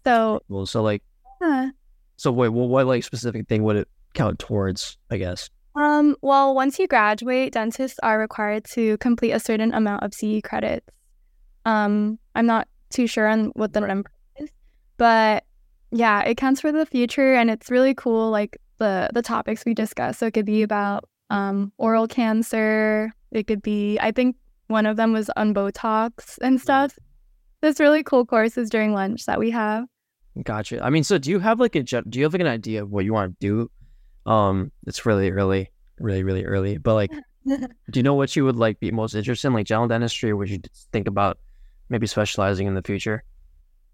So 0.04 0.40
well, 0.48 0.66
so 0.66 0.82
like, 0.82 1.02
yeah. 1.40 1.70
so 2.16 2.30
wait, 2.30 2.50
well, 2.50 2.68
what 2.68 2.86
like 2.86 3.02
specific 3.02 3.48
thing 3.48 3.64
would 3.64 3.76
it 3.76 3.88
count 4.14 4.38
towards? 4.38 4.98
I 5.10 5.16
guess. 5.16 5.50
Um. 5.74 6.16
Well, 6.22 6.54
once 6.54 6.78
you 6.78 6.86
graduate, 6.86 7.52
dentists 7.52 7.98
are 8.02 8.18
required 8.18 8.64
to 8.72 8.96
complete 8.98 9.32
a 9.32 9.40
certain 9.40 9.74
amount 9.74 10.04
of 10.04 10.14
CE 10.14 10.40
credits. 10.42 10.86
Um, 11.66 12.18
I'm 12.36 12.46
not 12.46 12.68
too 12.90 13.06
sure 13.06 13.26
on 13.26 13.46
what 13.56 13.72
the 13.72 13.80
number 13.80 14.10
is, 14.38 14.48
but 14.96 15.44
yeah, 15.90 16.22
it 16.22 16.36
counts 16.36 16.60
for 16.60 16.72
the 16.72 16.86
future, 16.86 17.34
and 17.34 17.50
it's 17.50 17.70
really 17.70 17.92
cool. 17.92 18.30
Like 18.30 18.56
the 18.78 19.10
the 19.12 19.22
topics 19.22 19.64
we 19.64 19.74
discuss. 19.74 20.18
So 20.18 20.26
it 20.26 20.34
could 20.34 20.46
be 20.46 20.62
about 20.62 21.08
um 21.28 21.72
oral 21.76 22.06
cancer. 22.06 23.12
It 23.32 23.46
could 23.46 23.62
be. 23.62 23.98
I 23.98 24.12
think 24.12 24.36
one 24.68 24.86
of 24.86 24.96
them 24.96 25.12
was 25.12 25.28
on 25.36 25.52
Botox 25.52 26.38
and 26.40 26.60
stuff. 26.60 26.96
There's 27.60 27.80
really 27.80 28.02
cool 28.02 28.24
courses 28.24 28.70
during 28.70 28.92
lunch 28.92 29.26
that 29.26 29.38
we 29.38 29.50
have. 29.50 29.86
Gotcha. 30.42 30.84
I 30.84 30.90
mean, 30.90 31.02
so 31.02 31.18
do 31.18 31.30
you 31.30 31.40
have 31.40 31.58
like 31.58 31.74
a 31.74 31.82
do 31.82 32.18
you 32.18 32.24
have 32.24 32.32
like 32.32 32.42
an 32.42 32.46
idea 32.46 32.82
of 32.82 32.90
what 32.90 33.04
you 33.04 33.12
want 33.12 33.40
to 33.40 33.46
do? 33.46 34.30
Um, 34.30 34.70
it's 34.86 35.04
really 35.04 35.30
early, 35.30 35.70
really 35.98 36.22
really 36.22 36.44
early. 36.44 36.78
But 36.78 36.94
like, 36.94 37.12
do 37.46 37.68
you 37.94 38.02
know 38.02 38.14
what 38.14 38.36
you 38.36 38.44
would 38.44 38.56
like 38.56 38.78
be 38.78 38.90
most 38.90 39.14
interested 39.14 39.48
in, 39.48 39.54
like 39.54 39.66
general 39.66 39.88
dentistry, 39.88 40.30
or 40.30 40.36
would 40.36 40.50
you 40.50 40.60
think 40.92 41.08
about 41.08 41.38
maybe 41.88 42.06
specializing 42.06 42.66
in 42.66 42.74
the 42.74 42.82
future? 42.82 43.24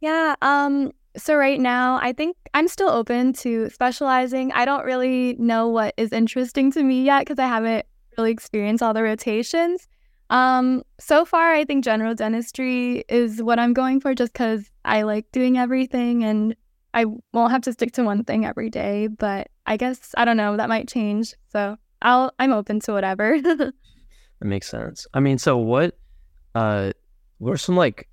Yeah. 0.01 0.34
Um. 0.43 0.93
So 1.16 1.36
right 1.36 1.61
now, 1.61 1.99
I 2.01 2.12
think 2.12 2.36
I'm 2.55 2.68
still 2.68 2.88
open 2.88 3.34
to 3.34 3.68
specializing. 3.68 4.51
I 4.53 4.64
don't 4.64 4.84
really 4.84 5.34
know 5.34 5.68
what 5.68 5.95
is 5.99 6.11
interesting 6.12 6.72
to 6.72 6.82
me 6.82 7.05
yet 7.05 7.20
because 7.20 7.38
I 7.38 7.47
haven't 7.47 7.84
really 8.16 8.30
experienced 8.30 8.82
all 8.82 8.95
the 8.95 9.03
rotations. 9.03 9.88
Um, 10.30 10.82
so 10.99 11.26
far, 11.26 11.53
I 11.53 11.64
think 11.64 11.84
general 11.84 12.14
dentistry 12.14 13.05
is 13.09 13.43
what 13.43 13.59
I'm 13.59 13.74
going 13.74 14.01
for 14.01 14.14
just 14.14 14.32
because 14.32 14.70
I 14.84 15.03
like 15.03 15.30
doing 15.30 15.59
everything 15.59 16.24
and 16.24 16.57
I 16.95 17.05
won't 17.34 17.53
have 17.53 17.61
to 17.62 17.72
stick 17.74 17.93
to 17.93 18.03
one 18.03 18.24
thing 18.24 18.47
every 18.47 18.70
day. 18.70 19.09
But 19.09 19.49
I 19.66 19.76
guess, 19.76 20.14
I 20.16 20.24
don't 20.24 20.38
know, 20.38 20.57
that 20.57 20.70
might 20.70 20.88
change. 20.88 21.34
So 21.51 21.76
I'll, 22.01 22.32
I'm 22.38 22.53
open 22.53 22.80
to 22.80 22.93
whatever. 22.93 23.40
that 23.43 23.74
makes 24.40 24.68
sense. 24.68 25.07
I 25.12 25.20
mean, 25.20 25.36
so 25.36 25.59
what, 25.59 25.99
uh, 26.55 26.93
what 27.43 27.53
are 27.53 27.59
some 27.59 27.76
like, 27.76 28.09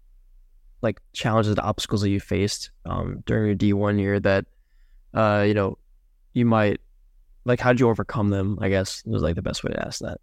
like 0.82 1.00
challenges, 1.14 1.52
and 1.52 1.60
obstacles 1.60 2.02
that 2.02 2.10
you 2.10 2.20
faced, 2.20 2.72
um, 2.86 3.22
during 3.28 3.46
your 3.46 3.56
D1 3.56 4.00
year 4.00 4.20
that, 4.20 4.46
uh, 5.14 5.44
you 5.46 5.54
know, 5.54 5.78
you 6.34 6.46
might, 6.46 6.80
like, 7.46 7.60
how 7.60 7.72
did 7.72 7.80
you 7.80 7.90
overcome 7.90 8.30
them? 8.30 8.58
I 8.60 8.70
guess 8.70 9.04
was 9.06 9.22
like 9.22 9.36
the 9.36 9.44
best 9.44 9.64
way 9.64 9.72
to 9.72 9.86
ask 9.86 10.00
that. 10.00 10.20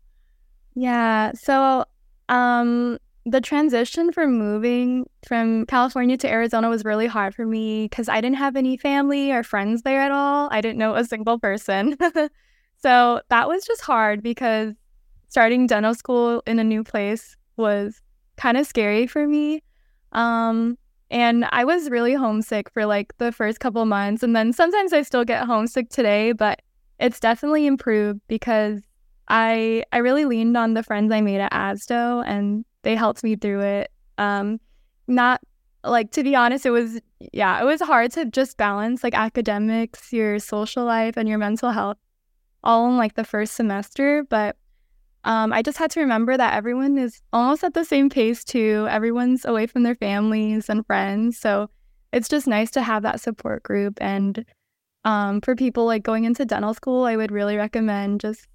Yeah. 0.74 1.30
So, 1.34 1.84
um, 2.28 2.98
the 3.24 3.40
transition 3.40 4.10
from 4.12 4.38
moving 4.38 5.08
from 5.26 5.66
California 5.66 6.16
to 6.16 6.28
Arizona 6.28 6.68
was 6.68 6.84
really 6.84 7.06
hard 7.06 7.32
for 7.34 7.46
me 7.46 7.84
because 7.84 8.08
I 8.08 8.20
didn't 8.20 8.36
have 8.38 8.56
any 8.56 8.76
family 8.76 9.30
or 9.30 9.44
friends 9.44 9.82
there 9.82 10.00
at 10.00 10.10
all. 10.10 10.48
I 10.50 10.60
didn't 10.60 10.78
know 10.78 10.96
a 10.96 11.04
single 11.04 11.38
person. 11.38 11.96
so 12.76 13.20
that 13.28 13.48
was 13.48 13.64
just 13.64 13.82
hard 13.82 14.22
because 14.22 14.74
starting 15.28 15.66
dental 15.68 15.94
school 15.94 16.42
in 16.46 16.58
a 16.58 16.64
new 16.64 16.82
place 16.82 17.36
was 17.56 18.00
kind 18.36 18.56
of 18.56 18.66
scary 18.66 19.06
for 19.06 19.26
me. 19.26 19.62
Um, 20.12 20.78
and 21.10 21.46
I 21.50 21.64
was 21.64 21.90
really 21.90 22.14
homesick 22.14 22.70
for 22.70 22.84
like 22.86 23.16
the 23.18 23.32
first 23.32 23.60
couple 23.60 23.84
months. 23.84 24.22
And 24.22 24.34
then 24.34 24.52
sometimes 24.52 24.92
I 24.92 25.02
still 25.02 25.24
get 25.24 25.46
homesick 25.46 25.88
today, 25.88 26.32
but 26.32 26.62
it's 26.98 27.20
definitely 27.20 27.66
improved 27.66 28.20
because 28.28 28.82
I 29.28 29.84
I 29.92 29.98
really 29.98 30.24
leaned 30.24 30.56
on 30.56 30.74
the 30.74 30.82
friends 30.82 31.12
I 31.12 31.20
made 31.20 31.40
at 31.40 31.52
ASDO 31.52 32.24
and 32.26 32.64
they 32.82 32.96
helped 32.96 33.22
me 33.22 33.36
through 33.36 33.60
it. 33.60 33.90
Um, 34.18 34.60
not 35.06 35.40
like 35.84 36.10
to 36.12 36.22
be 36.22 36.34
honest, 36.34 36.66
it 36.66 36.70
was 36.70 37.00
yeah, 37.32 37.60
it 37.60 37.64
was 37.64 37.80
hard 37.80 38.12
to 38.12 38.24
just 38.24 38.56
balance 38.56 39.04
like 39.04 39.14
academics, 39.14 40.12
your 40.12 40.38
social 40.38 40.84
life, 40.84 41.16
and 41.16 41.28
your 41.28 41.38
mental 41.38 41.70
health 41.70 41.98
all 42.64 42.88
in 42.88 42.96
like 42.96 43.14
the 43.14 43.24
first 43.24 43.54
semester. 43.54 44.24
But 44.28 44.56
um, 45.26 45.52
I 45.52 45.60
just 45.60 45.76
had 45.76 45.90
to 45.90 46.00
remember 46.00 46.36
that 46.36 46.54
everyone 46.54 46.96
is 46.96 47.20
almost 47.32 47.64
at 47.64 47.74
the 47.74 47.84
same 47.84 48.08
pace 48.08 48.44
too. 48.44 48.86
Everyone's 48.88 49.44
away 49.44 49.66
from 49.66 49.82
their 49.82 49.96
families 49.96 50.68
and 50.68 50.86
friends, 50.86 51.36
so 51.36 51.68
it's 52.12 52.28
just 52.28 52.46
nice 52.46 52.70
to 52.70 52.82
have 52.82 53.02
that 53.02 53.20
support 53.20 53.64
group. 53.64 53.98
And 54.00 54.44
um, 55.04 55.40
for 55.40 55.56
people 55.56 55.84
like 55.84 56.04
going 56.04 56.24
into 56.24 56.44
dental 56.44 56.74
school, 56.74 57.04
I 57.04 57.16
would 57.16 57.32
really 57.32 57.56
recommend 57.56 58.20
just 58.20 58.46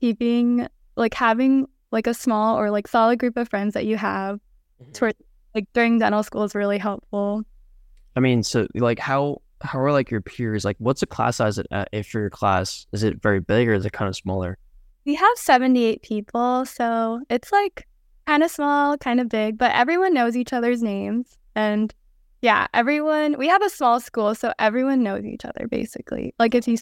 keeping 0.00 0.68
like 0.94 1.14
having 1.14 1.66
like 1.90 2.06
a 2.06 2.14
small 2.14 2.56
or 2.56 2.70
like 2.70 2.86
solid 2.86 3.18
group 3.18 3.36
of 3.36 3.48
friends 3.48 3.74
that 3.74 3.84
you 3.84 3.96
have 3.96 4.38
mm-hmm. 4.80 4.92
toward 4.92 5.16
like 5.52 5.66
during 5.74 5.98
dental 5.98 6.22
school 6.22 6.44
is 6.44 6.54
really 6.54 6.78
helpful. 6.78 7.42
I 8.14 8.20
mean, 8.20 8.44
so 8.44 8.68
like 8.74 9.00
how 9.00 9.42
how 9.62 9.80
are 9.80 9.90
like 9.90 10.12
your 10.12 10.20
peers? 10.20 10.64
Like, 10.64 10.76
what's 10.78 11.00
the 11.00 11.06
class 11.06 11.38
size 11.38 11.58
at, 11.58 11.88
if 11.90 12.14
your 12.14 12.30
class? 12.30 12.86
Is 12.92 13.02
it 13.02 13.20
very 13.20 13.40
big 13.40 13.68
or 13.68 13.74
is 13.74 13.84
it 13.84 13.92
kind 13.92 14.08
of 14.08 14.14
smaller? 14.14 14.56
We 15.04 15.14
have 15.14 15.36
seventy 15.36 15.84
eight 15.84 16.02
people, 16.02 16.64
so 16.66 17.20
it's 17.30 17.52
like 17.52 17.86
kind 18.26 18.42
of 18.42 18.50
small, 18.50 18.96
kind 18.98 19.20
of 19.20 19.28
big, 19.28 19.58
but 19.58 19.72
everyone 19.72 20.14
knows 20.14 20.36
each 20.36 20.52
other's 20.52 20.82
names 20.82 21.38
and 21.54 21.94
yeah, 22.42 22.68
everyone. 22.72 23.36
We 23.36 23.48
have 23.48 23.62
a 23.62 23.68
small 23.68 24.00
school, 24.00 24.34
so 24.34 24.52
everyone 24.58 25.02
knows 25.02 25.24
each 25.24 25.44
other 25.44 25.68
basically. 25.68 26.34
Like 26.38 26.54
if 26.54 26.66
you 26.66 26.78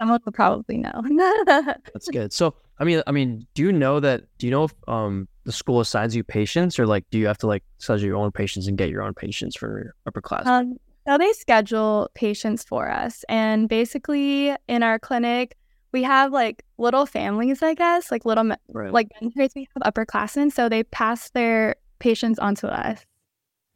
someone 0.00 0.20
will 0.24 0.32
probably 0.32 0.78
know. 0.78 1.02
That's 1.46 2.08
good. 2.10 2.32
So 2.32 2.54
I 2.80 2.84
mean, 2.84 3.02
I 3.06 3.12
mean, 3.12 3.46
do 3.54 3.62
you 3.62 3.72
know 3.72 4.00
that? 4.00 4.24
Do 4.38 4.46
you 4.46 4.50
know 4.50 4.64
if 4.64 4.74
um 4.88 5.28
the 5.44 5.52
school 5.52 5.80
assigns 5.80 6.16
you 6.16 6.24
patients, 6.24 6.78
or 6.78 6.86
like 6.86 7.04
do 7.10 7.18
you 7.18 7.26
have 7.26 7.38
to 7.38 7.46
like 7.46 7.62
schedule 7.78 8.06
your 8.06 8.16
own 8.16 8.32
patients 8.32 8.66
and 8.66 8.76
get 8.76 8.88
your 8.90 9.02
own 9.02 9.14
patients 9.14 9.56
for 9.56 9.78
your 9.84 9.94
upper 10.06 10.20
class? 10.20 10.46
Um, 10.46 10.76
so 11.06 11.16
they 11.16 11.32
schedule 11.32 12.10
patients 12.14 12.64
for 12.64 12.90
us, 12.90 13.24
and 13.28 13.68
basically 13.68 14.54
in 14.66 14.82
our 14.82 14.98
clinic, 14.98 15.56
we 15.92 16.02
have 16.02 16.32
like 16.32 16.64
little 16.76 17.06
families, 17.06 17.62
I 17.62 17.74
guess, 17.74 18.10
like 18.10 18.24
little 18.24 18.52
right. 18.68 18.92
like 18.92 19.08
mentors. 19.20 19.52
We 19.54 19.68
have 19.74 19.92
upperclassmen, 19.94 20.52
so 20.52 20.68
they 20.68 20.84
pass 20.84 21.30
their 21.30 21.76
patients 21.98 22.38
onto 22.38 22.66
us 22.66 23.04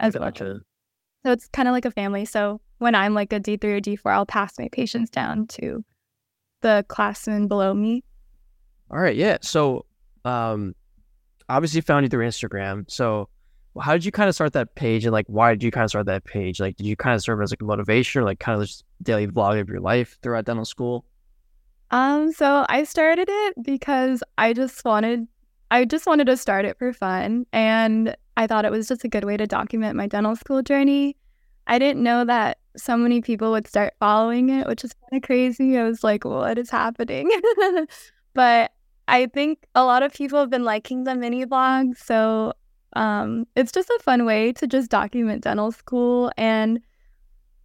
as 0.01 0.15
gotcha. 0.15 0.45
well. 0.45 0.61
So 1.25 1.33
it's 1.33 1.49
kind 1.49 1.69
of 1.69 1.73
like 1.73 1.85
a 1.85 1.91
family. 1.91 2.25
So 2.25 2.61
when 2.79 2.95
I'm 2.95 3.15
like 3.15 3.33
a 3.33 3.41
D3 3.41 3.65
or 3.65 3.81
D4, 3.81 4.13
I'll 4.13 4.27
pass 4.27 4.59
my 4.59 4.69
patients 4.73 5.11
down 5.11 5.47
to 5.49 5.85
the 6.61 6.85
classmen 6.89 7.49
below 7.49 7.73
me. 7.75 8.05
All 8.91 8.99
right. 8.99 9.17
Yeah. 9.17 9.39
So 9.41 9.87
um, 10.25 10.75
obviously 11.49 11.81
found 11.81 12.05
you 12.05 12.09
through 12.09 12.27
Instagram. 12.27 12.91
So 12.91 13.29
how 13.81 13.93
did 13.93 14.05
you 14.05 14.13
kind 14.13 14.29
of 14.29 14.35
start 14.35 14.53
that 14.53 14.75
page 14.75 15.05
and 15.05 15.13
like 15.13 15.27
why 15.29 15.51
did 15.53 15.63
you 15.63 15.71
kind 15.71 15.85
of 15.85 15.91
start 15.91 16.07
that 16.07 16.25
page? 16.25 16.61
Like 16.61 16.77
did 16.77 16.87
you 16.87 16.97
kind 16.97 17.15
of 17.15 17.23
serve 17.23 17.41
as 17.41 17.53
like 17.53 17.63
a 17.63 17.65
motivation 17.65 18.21
or 18.21 18.25
like 18.25 18.39
kind 18.39 18.61
of 18.61 18.67
just 18.67 18.85
daily 19.03 19.27
vlog 19.27 19.61
of 19.61 19.69
your 19.69 19.81
life 19.81 20.19
throughout 20.23 20.45
dental 20.45 20.65
school? 20.65 21.05
Um, 21.93 22.33
so 22.33 22.65
I 22.71 22.85
started 22.85 23.29
it 23.31 23.55
because 23.63 24.23
I 24.39 24.55
just 24.55 24.83
wanted 24.85 25.29
I 25.71 25.85
just 25.85 26.07
wanted 26.07 26.27
to 26.27 26.37
start 26.37 26.65
it 26.65 26.79
for 26.79 26.93
fun 26.93 27.47
and 27.53 28.17
I 28.37 28.47
thought 28.47 28.65
it 28.65 28.73
was 28.73 28.89
just 28.89 29.05
a 29.05 29.09
good 29.09 29.25
way 29.25 29.37
to 29.37 29.47
document 29.47 29.97
my 29.97 30.07
dental 30.07 30.37
school 30.37 30.63
journey. 30.63 31.17
I 31.67 31.79
didn't 31.79 32.03
know 32.03 32.25
that 32.25 32.59
so 32.77 32.97
many 32.97 33.21
people 33.21 33.51
would 33.53 33.67
start 33.67 33.95
following 34.01 34.51
it, 34.51 34.67
which 34.67 34.85
is 34.85 34.95
kind 34.95 35.23
of 35.23 35.27
crazy. 35.27 35.79
I 35.79 35.85
was 35.85 36.03
like, 36.03 36.25
what 36.25 36.59
is 36.59 36.71
happening? 36.71 37.31
but 38.35 38.73
I 39.09 39.27
think 39.27 39.67
a 39.75 39.85
lot 39.85 40.03
of 40.03 40.13
people 40.13 40.41
have 40.41 40.51
been 40.51 40.65
liking 40.65 41.05
the 41.05 41.15
mini 41.15 41.45
vlogs. 41.45 41.99
So 41.99 42.55
um, 42.95 43.47
it's 43.55 43.73
just 43.73 43.91
a 43.91 43.99
fun 44.03 44.25
way 44.25 44.53
to 44.55 44.67
just 44.67 44.91
document 44.91 45.45
dental 45.45 45.73
school 45.73 46.33
and 46.37 46.81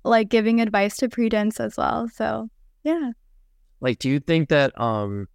like 0.04 0.30
giving 0.30 0.62
advice 0.62 0.98
to 0.98 1.10
pre-dents 1.10 1.60
as 1.60 1.78
well. 1.78 2.10
So 2.10 2.50
yeah. 2.84 3.12
Like, 3.82 4.00
do 4.00 4.10
you 4.10 4.20
think 4.20 4.50
that 4.50 4.80
um 4.80 5.28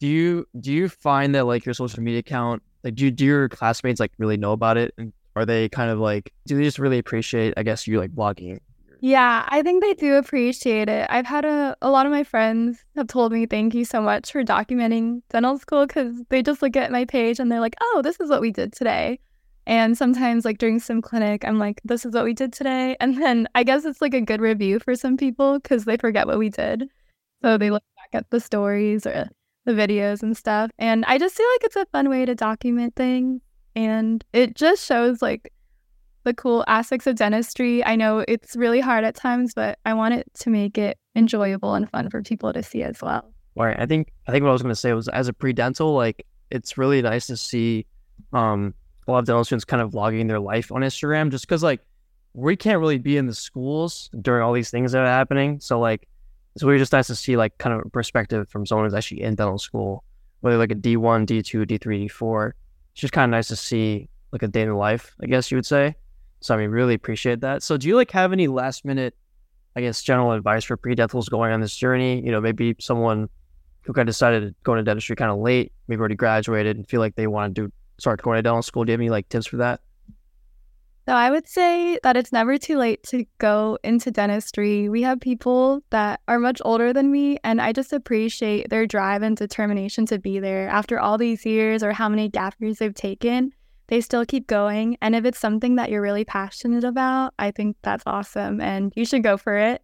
do 0.00 0.06
you 0.06 0.46
do 0.60 0.72
you 0.72 0.88
find 0.88 1.34
that 1.34 1.46
like 1.46 1.64
your 1.64 1.74
social 1.74 2.02
media 2.02 2.20
account 2.20 2.62
like 2.84 2.94
do, 2.94 3.10
do 3.10 3.24
your 3.24 3.48
classmates 3.48 4.00
like 4.00 4.12
really 4.18 4.36
know 4.36 4.52
about 4.52 4.76
it? 4.76 4.94
And 4.98 5.12
are 5.36 5.44
they 5.44 5.68
kind 5.68 5.90
of 5.90 5.98
like 5.98 6.32
do 6.46 6.56
they 6.56 6.64
just 6.64 6.78
really 6.78 6.98
appreciate 6.98 7.54
i 7.56 7.62
guess 7.62 7.86
you 7.86 7.98
like 7.98 8.10
blogging? 8.12 8.60
Yeah 9.00 9.46
i 9.48 9.62
think 9.62 9.82
they 9.82 9.94
do 9.94 10.16
appreciate 10.16 10.88
it. 10.88 11.06
I've 11.10 11.26
had 11.26 11.44
a, 11.44 11.76
a 11.82 11.90
lot 11.90 12.06
of 12.06 12.12
my 12.12 12.24
friends 12.24 12.84
have 12.96 13.08
told 13.08 13.32
me 13.32 13.46
thank 13.46 13.74
you 13.74 13.84
so 13.84 14.00
much 14.00 14.32
for 14.32 14.44
documenting 14.44 15.22
dental 15.30 15.58
school 15.58 15.86
because 15.86 16.22
they 16.28 16.42
just 16.42 16.62
look 16.62 16.76
at 16.76 16.92
my 16.92 17.04
page 17.04 17.38
and 17.38 17.50
they're 17.50 17.60
like 17.60 17.76
oh 17.80 18.00
this 18.02 18.18
is 18.20 18.30
what 18.30 18.40
we 18.40 18.50
did 18.50 18.72
today. 18.72 19.18
And 19.66 19.98
sometimes 19.98 20.46
like 20.46 20.58
during 20.58 20.78
some 20.78 21.02
clinic 21.02 21.44
i'm 21.44 21.58
like 21.58 21.80
this 21.84 22.06
is 22.06 22.14
what 22.14 22.24
we 22.24 22.34
did 22.34 22.52
today. 22.52 22.96
And 23.00 23.20
then 23.20 23.48
i 23.54 23.64
guess 23.64 23.84
it's 23.84 24.00
like 24.00 24.14
a 24.14 24.20
good 24.20 24.40
review 24.40 24.78
for 24.78 24.94
some 24.94 25.16
people 25.16 25.58
because 25.58 25.84
they 25.84 25.96
forget 25.96 26.26
what 26.26 26.38
we 26.38 26.50
did 26.50 26.88
so 27.42 27.58
they 27.58 27.70
look 27.70 27.82
back 27.96 28.20
at 28.20 28.30
the 28.30 28.40
stories 28.40 29.06
or 29.06 29.28
the 29.64 29.72
videos 29.72 30.22
and 30.22 30.36
stuff. 30.36 30.70
And 30.78 31.04
I 31.04 31.18
just 31.18 31.36
feel 31.36 31.46
like 31.54 31.64
it's 31.64 31.76
a 31.76 31.86
fun 31.86 32.08
way 32.08 32.24
to 32.24 32.34
document 32.34 32.96
things. 32.96 33.40
And 33.76 34.24
it 34.32 34.54
just 34.56 34.84
shows 34.84 35.22
like 35.22 35.52
the 36.24 36.34
cool 36.34 36.64
aspects 36.66 37.06
of 37.06 37.16
dentistry. 37.16 37.84
I 37.84 37.96
know 37.96 38.24
it's 38.26 38.56
really 38.56 38.80
hard 38.80 39.04
at 39.04 39.14
times, 39.14 39.54
but 39.54 39.78
I 39.84 39.94
want 39.94 40.14
it 40.14 40.26
to 40.40 40.50
make 40.50 40.76
it 40.78 40.98
enjoyable 41.14 41.74
and 41.74 41.88
fun 41.90 42.10
for 42.10 42.22
people 42.22 42.52
to 42.52 42.62
see 42.62 42.82
as 42.82 43.00
well. 43.00 43.32
Right. 43.56 43.78
I 43.78 43.86
think 43.86 44.12
I 44.26 44.32
think 44.32 44.42
what 44.42 44.50
I 44.50 44.52
was 44.52 44.62
gonna 44.62 44.74
say 44.74 44.92
was 44.92 45.08
as 45.08 45.28
a 45.28 45.32
pre-dental, 45.32 45.92
like 45.94 46.26
it's 46.50 46.78
really 46.78 47.02
nice 47.02 47.26
to 47.26 47.36
see 47.36 47.86
um 48.32 48.74
a 49.06 49.12
lot 49.12 49.18
of 49.20 49.26
dental 49.26 49.44
students 49.44 49.64
kind 49.64 49.82
of 49.82 49.90
vlogging 49.90 50.28
their 50.28 50.40
life 50.40 50.72
on 50.72 50.82
Instagram 50.82 51.30
just 51.30 51.46
because 51.46 51.62
like 51.62 51.80
we 52.34 52.56
can't 52.56 52.78
really 52.78 52.98
be 52.98 53.16
in 53.16 53.26
the 53.26 53.34
schools 53.34 54.10
during 54.20 54.42
all 54.42 54.52
these 54.52 54.70
things 54.70 54.92
that 54.92 55.02
are 55.02 55.06
happening. 55.06 55.60
So 55.60 55.78
like 55.78 56.07
it's 56.58 56.64
really 56.64 56.80
just 56.80 56.92
nice 56.92 57.06
to 57.06 57.14
see 57.14 57.36
like 57.36 57.56
kind 57.58 57.80
of 57.80 57.92
perspective 57.92 58.48
from 58.48 58.66
someone 58.66 58.84
who's 58.84 58.92
actually 58.92 59.22
in 59.22 59.36
dental 59.36 59.58
school, 59.58 60.02
whether 60.40 60.58
like 60.58 60.72
a 60.72 60.74
D1, 60.74 61.24
D2, 61.24 61.64
D3, 61.64 62.08
D4. 62.10 62.48
It's 62.90 63.00
just 63.00 63.12
kind 63.12 63.26
of 63.26 63.30
nice 63.30 63.46
to 63.46 63.54
see 63.54 64.08
like 64.32 64.42
a 64.42 64.48
day 64.48 64.62
in 64.62 64.70
the 64.70 64.74
life, 64.74 65.14
I 65.22 65.26
guess 65.26 65.52
you 65.52 65.56
would 65.56 65.66
say. 65.66 65.94
So 66.40 66.56
I 66.56 66.58
mean, 66.58 66.70
really 66.70 66.94
appreciate 66.94 67.42
that. 67.42 67.62
So 67.62 67.76
do 67.76 67.86
you 67.86 67.94
like 67.94 68.10
have 68.10 68.32
any 68.32 68.48
last 68.48 68.84
minute, 68.84 69.14
I 69.76 69.82
guess, 69.82 70.02
general 70.02 70.32
advice 70.32 70.64
for 70.64 70.76
pre-dentals 70.76 71.28
going 71.28 71.52
on 71.52 71.60
this 71.60 71.76
journey? 71.76 72.20
You 72.24 72.32
know, 72.32 72.40
maybe 72.40 72.74
someone 72.80 73.28
who 73.82 73.92
kind 73.92 74.08
of 74.08 74.12
decided 74.12 74.48
to 74.48 74.54
go 74.64 74.72
into 74.72 74.82
dentistry 74.82 75.14
kind 75.14 75.30
of 75.30 75.38
late, 75.38 75.70
maybe 75.86 76.00
already 76.00 76.16
graduated 76.16 76.76
and 76.76 76.88
feel 76.88 76.98
like 76.98 77.14
they 77.14 77.28
want 77.28 77.54
to 77.54 77.66
do 77.66 77.72
start 77.98 78.20
going 78.20 78.34
to 78.34 78.42
dental 78.42 78.62
school. 78.62 78.84
Do 78.84 78.90
you 78.90 78.94
have 78.94 79.00
any 79.00 79.10
like 79.10 79.28
tips 79.28 79.46
for 79.46 79.58
that? 79.58 79.78
So 81.08 81.14
I 81.14 81.30
would 81.30 81.48
say 81.48 81.98
that 82.02 82.18
it's 82.18 82.32
never 82.32 82.58
too 82.58 82.76
late 82.76 83.02
to 83.04 83.24
go 83.38 83.78
into 83.82 84.10
dentistry. 84.10 84.90
We 84.90 85.00
have 85.04 85.20
people 85.20 85.80
that 85.88 86.20
are 86.28 86.38
much 86.38 86.60
older 86.66 86.92
than 86.92 87.10
me, 87.10 87.38
and 87.42 87.62
I 87.62 87.72
just 87.72 87.94
appreciate 87.94 88.68
their 88.68 88.86
drive 88.86 89.22
and 89.22 89.34
determination 89.34 90.04
to 90.04 90.18
be 90.18 90.38
there. 90.38 90.68
After 90.68 91.00
all 91.00 91.16
these 91.16 91.46
years 91.46 91.82
or 91.82 91.92
how 91.92 92.10
many 92.10 92.28
gap 92.28 92.56
years 92.58 92.76
they've 92.76 92.92
taken, 92.92 93.52
they 93.86 94.02
still 94.02 94.26
keep 94.26 94.48
going. 94.48 94.98
And 95.00 95.14
if 95.14 95.24
it's 95.24 95.38
something 95.38 95.76
that 95.76 95.88
you're 95.88 96.02
really 96.02 96.26
passionate 96.26 96.84
about, 96.84 97.32
I 97.38 97.52
think 97.52 97.78
that's 97.80 98.04
awesome 98.04 98.60
and 98.60 98.92
you 98.94 99.06
should 99.06 99.22
go 99.22 99.38
for 99.38 99.56
it. 99.56 99.80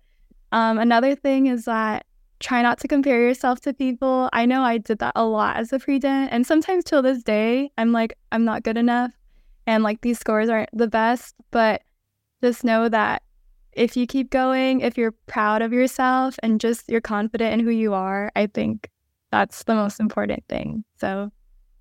Um, 0.53 0.77
another 0.77 1.15
thing 1.15 1.47
is 1.47 1.65
that 1.65 2.05
try 2.39 2.61
not 2.61 2.79
to 2.81 2.87
compare 2.89 3.23
yourself 3.23 3.63
to 3.63 3.73
people. 3.73 4.29
I 4.35 4.45
know 4.45 4.63
I 4.63 4.77
did 4.77 4.99
that 4.99 5.15
a 5.17 5.25
lot 5.25 5.57
as 5.57 5.73
a 5.73 5.79
pre 5.79 5.99
dent, 5.99 6.35
and 6.35 6.47
sometimes 6.47 6.85
till 6.85 7.01
this 7.01 7.23
day, 7.23 7.71
I'm 7.79 7.93
like, 7.93 8.13
I'm 8.31 8.45
not 8.45 8.63
good 8.63 8.77
enough 8.77 9.13
and 9.67 9.83
like 9.83 10.01
these 10.01 10.19
scores 10.19 10.49
aren't 10.49 10.71
the 10.73 10.89
best, 10.89 11.35
but 11.51 11.83
just 12.43 12.65
know 12.65 12.89
that 12.89 13.23
if 13.73 13.97
you 13.97 14.07
keep 14.07 14.31
going, 14.31 14.81
if 14.81 14.97
you're 14.97 15.15
proud 15.27 15.63
of 15.63 15.73
yourself 15.73 16.37
and 16.43 16.61
just 16.61 16.89
you're 16.89 17.01
confident 17.01 17.55
in 17.55 17.61
who 17.61 17.71
you 17.71 17.95
are, 17.95 18.31
I 18.37 18.47
think 18.47 18.91
that's 19.31 19.65
the 19.65 19.75
most 19.75 19.99
important 19.99 20.45
thing. 20.49 20.85
So 20.97 21.31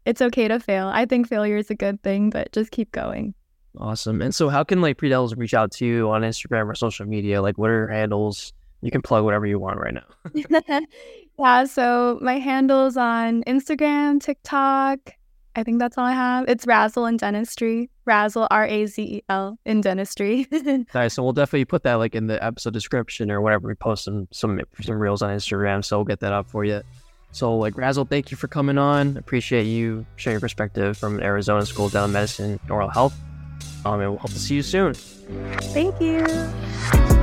it's 0.05 0.21
okay 0.21 0.47
to 0.47 0.59
fail. 0.59 0.88
I 0.88 1.05
think 1.05 1.27
failure 1.27 1.57
is 1.57 1.69
a 1.69 1.75
good 1.75 2.01
thing, 2.03 2.29
but 2.29 2.51
just 2.51 2.71
keep 2.71 2.91
going. 2.91 3.34
Awesome. 3.77 4.21
And 4.21 4.34
so 4.34 4.49
how 4.49 4.63
can 4.63 4.81
like 4.81 4.97
pre-dentals 4.97 5.36
reach 5.36 5.53
out 5.53 5.71
to 5.73 5.86
you 5.86 6.09
on 6.09 6.21
Instagram 6.21 6.67
or 6.67 6.75
social 6.75 7.05
media? 7.05 7.41
Like 7.41 7.57
what 7.57 7.69
are 7.69 7.79
your 7.79 7.88
handles? 7.88 8.53
You 8.81 8.91
can 8.91 9.01
plug 9.01 9.23
whatever 9.23 9.45
you 9.45 9.59
want 9.59 9.79
right 9.79 9.93
now. 9.93 10.81
yeah, 11.39 11.63
so 11.65 12.19
my 12.21 12.38
handles 12.38 12.97
on 12.97 13.43
Instagram, 13.43 14.21
TikTok, 14.21 15.13
I 15.56 15.64
think 15.64 15.80
that's 15.80 15.97
all 15.97 16.06
I 16.06 16.14
have. 16.14 16.49
It's 16.49 16.66
Razel 16.66 17.08
in 17.08 17.18
dentistry. 17.18 17.89
Razel 18.08 18.47
R 18.49 18.66
A 18.66 18.86
Z 18.86 19.01
E 19.01 19.22
L 19.30 19.58
in 19.66 19.82
dentistry. 19.82 20.47
nice. 20.93 21.14
So 21.14 21.24
we'll 21.24 21.34
definitely 21.34 21.66
put 21.66 21.84
that 21.84 21.95
like 21.95 22.16
in 22.16 22.28
the 22.28 22.43
episode 22.43 22.74
description 22.74 23.30
or 23.30 23.41
whatever 23.41 23.68
we 23.68 23.76
post 23.76 24.06
some 24.06 24.28
some 24.32 24.60
some 24.82 24.95
reels 24.95 25.22
on 25.22 25.36
Instagram. 25.36 25.86
So 25.86 25.97
we'll 25.97 26.06
get 26.06 26.20
that 26.22 26.34
up 26.34 26.49
for 26.49 26.66
you. 26.66 26.82
So 27.32 27.56
like 27.58 27.76
Razel, 27.76 28.08
thank 28.08 28.32
you 28.32 28.38
for 28.38 28.47
coming 28.47 28.78
on. 28.78 29.18
Appreciate 29.18 29.66
you 29.66 30.06
sharing 30.16 30.36
your 30.36 30.41
perspective 30.41 30.97
from 30.97 31.20
Arizona 31.20 31.66
School 31.66 31.88
of 31.88 31.91
Dental 31.91 32.10
Medicine 32.10 32.60
and 32.62 32.72
Oral 32.72 32.89
Health. 32.89 33.16
Um, 33.86 33.99
and 33.99 34.12
we'll 34.12 34.20
hope 34.20 34.32
to 34.32 34.39
see 34.39 34.56
you 34.56 34.64
soon. 34.64 34.93
Thank 34.93 35.99
you. 35.99 37.22